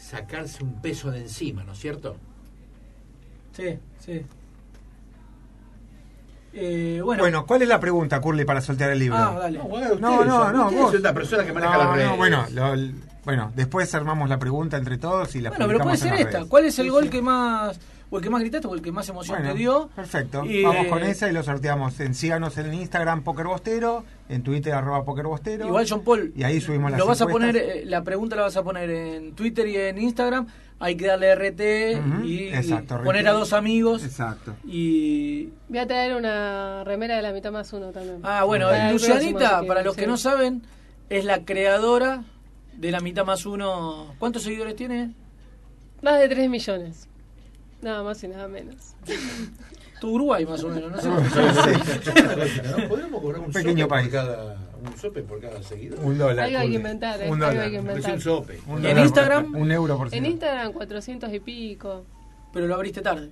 sacarse 0.09 0.63
un 0.63 0.81
peso 0.81 1.11
de 1.11 1.19
encima, 1.19 1.63
¿no 1.63 1.73
es 1.73 1.79
cierto? 1.79 2.15
Sí, 3.53 3.77
sí. 3.99 4.21
Eh, 6.53 7.01
bueno, 7.03 7.23
Bueno, 7.23 7.45
¿cuál 7.45 7.61
es 7.61 7.67
la 7.67 7.79
pregunta, 7.79 8.19
Curly, 8.21 8.45
para 8.45 8.61
soltar 8.61 8.89
el 8.91 8.99
libro? 8.99 9.17
ah, 9.17 9.37
dale. 9.39 9.59
No, 9.99 10.23
no, 10.25 10.51
no, 10.51 10.65
Usted 10.67 10.77
vos. 10.77 10.93
es 10.93 10.99
una 11.01 11.13
persona 11.13 11.45
que 11.45 11.53
maneja 11.53 11.73
No, 11.77 11.95
las 11.95 12.05
no, 12.05 12.17
bueno, 12.17 12.45
lo- 12.51 12.75
bueno, 13.25 13.51
después 13.55 13.93
armamos 13.93 14.29
la 14.29 14.39
pregunta 14.39 14.77
entre 14.77 14.97
todos 14.97 15.35
y 15.35 15.41
la 15.41 15.49
Bueno, 15.49 15.67
pero 15.67 15.79
puede 15.79 15.97
ser 15.97 16.13
esta. 16.13 16.31
redes. 16.31 16.45
¿Cuál 16.49 16.65
es 16.65 16.79
el 16.79 16.85
Sí, 16.85 16.89
gol 16.89 17.03
sí. 17.03 17.09
que 17.09 17.21
más. 17.21 17.77
O 18.09 18.17
el 18.17 18.23
que 18.23 18.29
más 18.29 18.41
gritaste 18.41 18.67
o 18.67 18.73
el 18.73 18.81
que 18.81 18.91
más 18.91 19.07
emoción 19.09 19.37
Bueno, 19.37 19.53
te 19.53 19.59
dio? 19.59 19.89
Perfecto. 19.95 20.45
Y, 20.45 20.63
Vamos 20.63 20.85
eh, 20.85 20.89
con 20.89 21.03
esa 21.03 21.29
y 21.29 21.33
lo 21.33 21.43
sorteamos. 21.43 21.99
En, 21.99 22.15
síganos 22.15 22.57
en 22.57 22.73
Instagram 22.73 23.23
Pokerbostero, 23.23 24.05
en 24.29 24.43
Twitter 24.43 24.73
arroba 24.73 25.03
Pokerbostero. 25.03 25.67
Igual, 25.67 25.85
John 25.89 26.03
Paul, 26.03 26.31
Y 26.35 26.43
ahí 26.43 26.61
subimos 26.61 26.91
las 26.91 26.99
lo 26.99 27.05
vas 27.05 27.21
a 27.21 27.27
poner, 27.27 27.57
eh, 27.57 27.83
la 27.85 28.03
pregunta 28.03 28.35
la 28.35 28.43
vas 28.43 28.55
a 28.55 28.63
poner 28.63 28.89
en 28.89 29.33
Twitter 29.33 29.67
y 29.67 29.75
en 29.75 29.97
Instagram. 29.97 30.47
Hay 30.79 30.95
que 30.95 31.07
darle 31.07 31.33
RT 31.33 32.23
y, 32.23 32.49
exacto, 32.49 33.01
poner 33.03 33.27
a 33.27 33.31
dos 33.31 33.51
amigos. 33.51 34.03
Exacto. 34.03 34.55
Y. 34.63 35.49
Voy 35.67 35.79
a 35.79 35.87
traer 35.87 36.15
una 36.15 36.83
remera 36.83 37.15
de 37.15 37.23
la 37.23 37.33
mitad 37.33 37.51
más 37.51 37.73
uno 37.73 37.91
también. 37.91 38.19
Ah, 38.23 38.43
bueno, 38.43 38.67
Para 38.67 38.91
Lucianita, 38.91 39.63
para 39.63 39.81
los 39.81 39.95
que 39.95 40.03
sí. 40.03 40.07
no 40.07 40.17
saben, 40.17 40.61
es 41.09 41.25
la 41.25 41.45
creadora 41.45 42.23
de 42.73 42.91
la 42.91 42.99
mitad 42.99 43.25
más 43.25 43.45
uno. 43.45 44.13
¿Cuántos 44.19 44.43
seguidores 44.43 44.75
tiene? 44.75 45.13
Más 46.03 46.19
de 46.19 46.29
3 46.29 46.47
millones. 46.47 47.09
Nada 47.81 48.03
más 48.03 48.23
y 48.23 48.27
nada 48.27 48.47
menos. 48.47 48.75
Tu 50.01 50.09
Uruguay, 50.09 50.45
más 50.45 50.63
o 50.63 50.69
menos, 50.69 50.91
no 50.91 51.01
sé. 51.01 51.09
¿No? 51.09 52.87
¿Podríamos 52.89 53.21
cobrar 53.21 53.39
un, 53.39 53.45
Un 53.47 53.51
pequeño 53.53 53.85
sope 53.85 53.89
país. 53.89 54.07
por 54.07 54.11
cada, 54.13 54.57
un 54.83 54.97
sope 54.97 55.21
por 55.23 55.41
cada 55.41 55.63
seguidor? 55.63 55.99
Un 56.03 56.17
dólar. 56.17 56.45
Algo 56.45 56.59
hay 56.59 56.69
que 56.69 56.75
inventar, 56.75 57.21
¿eh? 57.21 57.29
Un 57.29 57.41
Algo 57.43 57.47
dólar. 57.47 57.63
hay 57.65 57.71
que 57.71 57.77
Es 57.77 57.81
inventar. 57.83 58.13
un 58.13 58.21
sope. 58.21 58.59
Un 58.67 58.73
¿Y 58.73 58.75
en 58.75 58.81
dólar 58.81 58.95
por- 58.95 59.03
Instagram? 59.05 59.55
Un 59.55 59.71
euro 59.71 59.97
por 59.97 60.07
En 60.07 60.11
ciento. 60.11 60.29
Instagram 60.29 60.73
400 60.73 61.33
y 61.33 61.39
pico. 61.39 62.03
Pero 62.53 62.67
lo 62.67 62.75
abriste 62.75 63.01
tarde. 63.01 63.29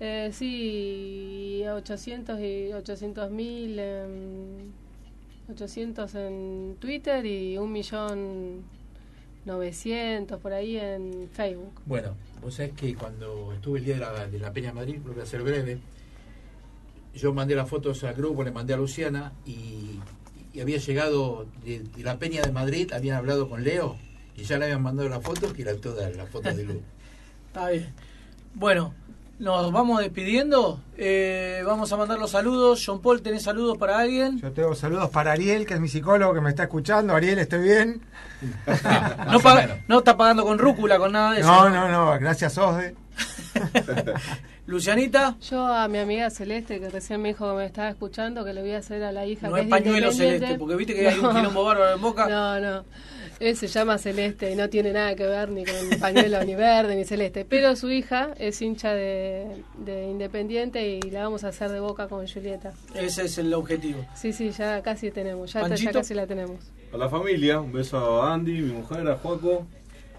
Eh, 0.00 0.30
sí, 0.32 1.62
800 1.68 2.38
y 2.40 2.72
800 2.72 3.30
mil, 3.30 3.80
800 5.50 6.14
en 6.14 6.76
Twitter 6.78 7.24
y 7.26 7.58
un 7.58 7.72
millón 7.72 8.62
900 9.48 10.40
por 10.40 10.52
ahí 10.52 10.76
en 10.76 11.28
Facebook. 11.32 11.72
Bueno, 11.86 12.14
vos 12.40 12.54
sabés 12.54 12.72
que 12.72 12.94
cuando 12.94 13.52
estuve 13.52 13.80
el 13.80 13.84
día 13.84 13.94
de 13.94 14.00
la, 14.00 14.26
de 14.28 14.38
la 14.38 14.52
Peña 14.52 14.72
Madrid, 14.72 15.00
lo 15.04 15.12
voy 15.12 15.20
a 15.20 15.24
hacer 15.24 15.42
breve, 15.42 15.78
yo 17.14 17.32
mandé 17.32 17.56
las 17.56 17.68
fotos 17.68 18.04
al 18.04 18.14
grupo, 18.14 18.44
le 18.44 18.52
mandé 18.52 18.74
a 18.74 18.76
Luciana 18.76 19.32
y, 19.44 19.98
y 20.52 20.60
había 20.60 20.78
llegado 20.78 21.46
de, 21.64 21.80
de 21.80 22.02
la 22.02 22.18
Peña 22.18 22.42
de 22.42 22.52
Madrid, 22.52 22.92
habían 22.92 23.16
hablado 23.16 23.48
con 23.48 23.64
Leo 23.64 23.96
y 24.36 24.44
ya 24.44 24.58
le 24.58 24.66
habían 24.66 24.82
mandado 24.82 25.08
las 25.08 25.22
fotos 25.22 25.52
que 25.52 25.62
eran 25.62 25.80
todas 25.80 26.14
las 26.14 26.28
fotos 26.28 26.56
de 26.56 26.64
Lu. 26.64 26.80
Está 27.48 27.70
bien. 27.70 27.88
Bueno, 28.54 28.94
nos 29.38 29.72
vamos 29.72 30.00
despidiendo. 30.00 30.80
Eh, 30.96 31.62
vamos 31.64 31.92
a 31.92 31.96
mandar 31.96 32.18
los 32.18 32.30
saludos. 32.32 32.82
John 32.84 33.00
Paul, 33.00 33.22
¿tenés 33.22 33.42
saludos 33.44 33.78
para 33.78 33.98
alguien? 33.98 34.38
Yo 34.40 34.50
tengo 34.52 34.74
saludos 34.74 35.10
para 35.10 35.32
Ariel, 35.32 35.64
que 35.66 35.74
es 35.74 35.80
mi 35.80 35.88
psicólogo 35.88 36.34
que 36.34 36.40
me 36.40 36.50
está 36.50 36.64
escuchando. 36.64 37.14
Ariel, 37.14 37.38
¿estoy 37.38 37.62
bien? 37.62 38.02
No, 39.30 39.40
no 39.88 39.98
está 39.98 40.16
pagando 40.16 40.44
con 40.44 40.58
rúcula, 40.58 40.98
con 40.98 41.12
nada 41.12 41.32
de 41.32 41.40
eso. 41.40 41.48
No, 41.48 41.68
no, 41.70 41.88
no, 41.88 42.18
gracias 42.20 42.56
Osde. 42.56 42.94
Lucianita, 44.66 45.34
Yo 45.40 45.66
a 45.66 45.88
mi 45.88 45.98
amiga 45.98 46.28
Celeste, 46.30 46.78
que 46.78 46.90
recién 46.90 47.22
me 47.22 47.28
dijo 47.28 47.50
que 47.50 47.56
me 47.56 47.64
estaba 47.66 47.88
escuchando, 47.88 48.44
que 48.44 48.52
le 48.52 48.60
voy 48.60 48.72
a 48.72 48.78
hacer 48.78 49.02
a 49.02 49.12
la 49.12 49.24
hija 49.24 49.48
no 49.48 49.54
que 49.54 49.60
es 49.60 49.66
es 49.66 49.70
pañuelo 49.70 50.12
celeste, 50.12 50.56
porque 50.58 50.76
viste 50.76 50.94
que 50.94 51.08
hay 51.08 51.18
un 51.18 51.22
No. 51.24 51.34
quilombo 51.34 51.64
bárbaro 51.64 51.94
en 51.94 52.02
boca. 52.02 52.28
No, 52.28 52.60
no. 52.60 52.84
Él 53.40 53.56
se 53.56 53.68
llama 53.68 53.98
Celeste 53.98 54.50
y 54.50 54.56
no 54.56 54.68
tiene 54.68 54.92
nada 54.92 55.14
que 55.14 55.24
ver 55.26 55.50
ni 55.50 55.64
con 55.64 56.00
pañuelo, 56.00 56.42
ni 56.44 56.54
verde, 56.54 56.96
ni 56.96 57.04
celeste. 57.04 57.44
Pero 57.44 57.76
su 57.76 57.90
hija 57.90 58.34
es 58.38 58.60
hincha 58.60 58.92
de, 58.94 59.46
de 59.78 60.08
Independiente 60.10 60.88
y 60.88 61.00
la 61.10 61.22
vamos 61.24 61.44
a 61.44 61.48
hacer 61.48 61.70
de 61.70 61.80
boca 61.80 62.08
con 62.08 62.26
Julieta. 62.26 62.72
Ese 62.94 63.24
es 63.26 63.38
el 63.38 63.54
objetivo. 63.54 64.04
Sí, 64.16 64.32
sí, 64.32 64.50
ya 64.50 64.82
casi 64.82 65.10
tenemos. 65.10 65.52
Ya, 65.52 65.68
casi 65.92 66.14
la 66.14 66.26
tenemos. 66.26 66.58
A 66.92 66.96
la 66.96 67.08
familia, 67.08 67.60
un 67.60 67.72
beso 67.72 68.22
a 68.22 68.34
Andy, 68.34 68.60
mi 68.62 68.72
mujer, 68.72 69.06
a 69.08 69.16
Juaco. 69.16 69.66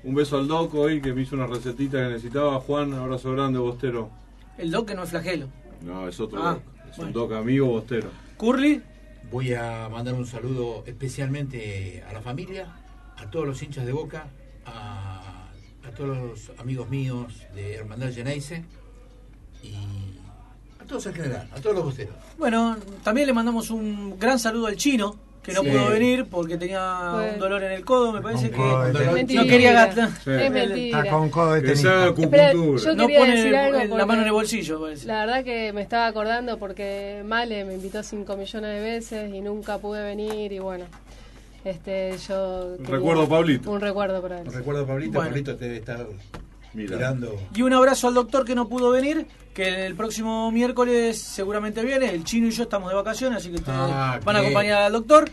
Un 0.04 0.16
beso 0.16 0.38
al 0.38 0.48
Doco 0.48 0.80
hoy 0.80 1.02
que 1.02 1.12
me 1.14 1.24
hizo 1.24 1.36
una 1.36 1.46
recetita 1.48 1.98
que 1.98 2.14
necesitaba. 2.14 2.60
Juan, 2.62 2.94
abrazo 2.94 3.34
grande, 3.34 3.60
Bostero. 3.60 4.10
El 4.58 4.72
doc 4.72 4.88
que 4.88 4.96
no 4.96 5.04
es 5.04 5.10
flagelo. 5.10 5.48
No, 5.82 6.08
es 6.08 6.18
otro 6.20 6.42
Ah, 6.42 6.54
Doc. 6.54 6.62
Es 6.90 6.98
bueno. 6.98 7.08
un 7.08 7.14
Doc 7.14 7.32
amigo, 7.34 7.68
Bostero. 7.68 8.10
Curly, 8.38 8.82
Voy 9.32 9.54
a 9.54 9.88
mandar 9.90 10.16
un 10.16 10.26
saludo 10.26 10.84
especialmente 10.88 12.04
a 12.10 12.14
la 12.14 12.22
familia, 12.22 12.66
a 13.22 13.30
todos 13.30 13.46
los 13.48 13.62
hinchas 13.62 13.86
de 13.86 13.92
Boca, 13.92 14.28
a, 14.66 15.50
a 15.86 15.92
todos 15.92 16.18
los 16.18 16.60
amigos 16.60 16.90
míos 16.90 17.34
de 17.56 17.76
Hermandad 17.76 18.12
Geneise 18.14 18.64
y 19.64 19.74
a 20.82 20.86
todos 20.86 21.06
en 21.08 21.14
general, 21.14 21.48
a 21.52 21.60
todos 21.60 21.76
los 21.76 21.86
bosteros. 21.86 22.16
bueno, 22.38 22.78
también 23.04 23.28
le 23.28 23.34
mandamos 23.34 23.70
un 23.72 24.18
gran 24.20 24.40
saludo 24.40 24.68
al 24.68 24.76
chino, 24.78 25.16
que 25.44 25.54
no 25.54 25.62
Sí. 25.64 25.70
pudo 25.70 25.90
venir 25.90 26.26
porque 26.30 26.58
tenía 26.58 27.12
Bueno. 27.14 27.34
un 27.34 27.40
dolor 27.40 27.64
en 27.64 27.72
el 27.72 27.86
codo, 27.86 28.12
me 28.12 28.22
parece 28.22 28.52
que 28.52 28.58
no 28.58 29.44
quería 29.46 29.72
gastar. 29.72 30.10
Sí. 30.10 30.30
Es 30.32 30.42
Está 30.42 30.50
mentira. 30.50 31.10
con 31.10 31.30
codo 31.30 31.54
de 31.54 31.62
tenista. 31.62 31.90
Espera, 31.90 32.06
acupuntura. 32.06 32.52
yo- 32.84 32.96
No 32.96 33.08
quería 33.08 33.20
pone 33.20 33.36
decir 33.36 33.56
algo 33.56 33.98
la 33.98 34.06
mano 34.06 34.22
en 34.22 34.28
el 34.28 34.34
bolsillo, 34.34 34.82
parece. 34.82 35.08
La 35.08 35.26
verdad 35.26 35.44
que 35.44 35.74
me 35.74 35.82
estaba 35.82 36.08
acordando 36.08 36.58
porque 36.60 37.24
Male 37.26 37.64
me 37.66 37.74
invitó 37.76 38.04
5 38.04 38.36
millones 38.38 38.70
de 38.76 38.82
veces 38.82 39.34
y 39.34 39.42
nunca 39.42 39.78
pude 39.78 40.04
venir 40.04 40.52
y 40.52 40.60
bueno, 40.60 40.86
este 41.66 42.16
yo... 42.28 42.76
Un 42.80 42.86
recuerdo, 42.86 43.28
Pablito. 43.28 43.72
Un 43.72 43.82
recuerdo 43.82 44.22
para 44.22 44.42
él. 44.42 44.52
Recuerdo 44.52 44.84
a 44.84 44.88
Pablito, 44.88 45.14
Bueno. 45.14 45.30
Pablito 45.30 45.56
te 45.56 45.66
debe 45.66 45.78
estar 45.78 46.06
Mira. 46.74 46.96
mirando. 46.96 47.40
Y 47.56 47.62
un 47.62 47.74
abrazo 47.74 48.08
al 48.08 48.14
doctor 48.14 48.46
que 48.46 48.56
no 48.56 48.68
pudo 48.70 48.92
venir, 48.92 49.28
que 49.54 49.86
el 49.86 49.96
próximo 49.96 50.52
miércoles 50.52 51.20
seguramente 51.22 51.84
viene. 51.84 52.10
El 52.10 52.24
chino 52.24 52.48
y 52.48 52.52
yo 52.52 52.64
estamos 52.64 52.90
de 52.90 52.96
vacaciones, 52.96 53.40
así 53.40 53.50
que 53.50 53.56
ustedes 53.56 53.78
Ah, 53.80 54.20
van 54.24 54.36
a 54.36 54.40
acompañar 54.40 54.84
al 54.84 54.92
doctor. 54.94 55.30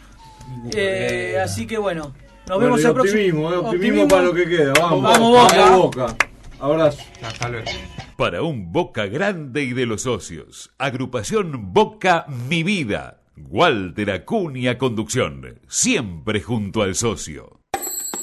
Eh, 0.74 1.38
así 1.42 1.66
que 1.66 1.76
bueno, 1.78 2.14
nos 2.48 2.58
Bueno, 2.58 2.76
vemos 2.76 2.84
el 2.84 2.92
próximo. 2.94 3.16
optimismo, 3.48 3.52
eh, 3.52 3.56
optimismo, 3.56 4.08
para 4.08 4.22
lo 4.22 4.32
que 4.34 4.48
queda. 4.48 4.72
Vamos, 4.80 5.02
Vamos, 5.02 5.42
Boca. 5.42 5.56
Vamos, 5.56 5.78
Boca. 5.82 6.16
Abrazo. 6.58 7.02
Hasta 7.22 7.48
luego. 7.48 7.66
Para 8.16 8.42
un 8.42 8.72
Boca 8.72 9.06
grande 9.06 9.62
y 9.64 9.72
de 9.74 9.84
los 9.86 10.02
socios. 10.02 10.70
Agrupación 10.78 11.72
Boca 11.74 12.24
Mi 12.48 12.62
Vida. 12.62 13.15
Walter 13.36 14.10
Acuña 14.10 14.78
Conducción. 14.78 15.60
Siempre 15.68 16.40
junto 16.40 16.82
al 16.82 16.94
socio. 16.94 17.60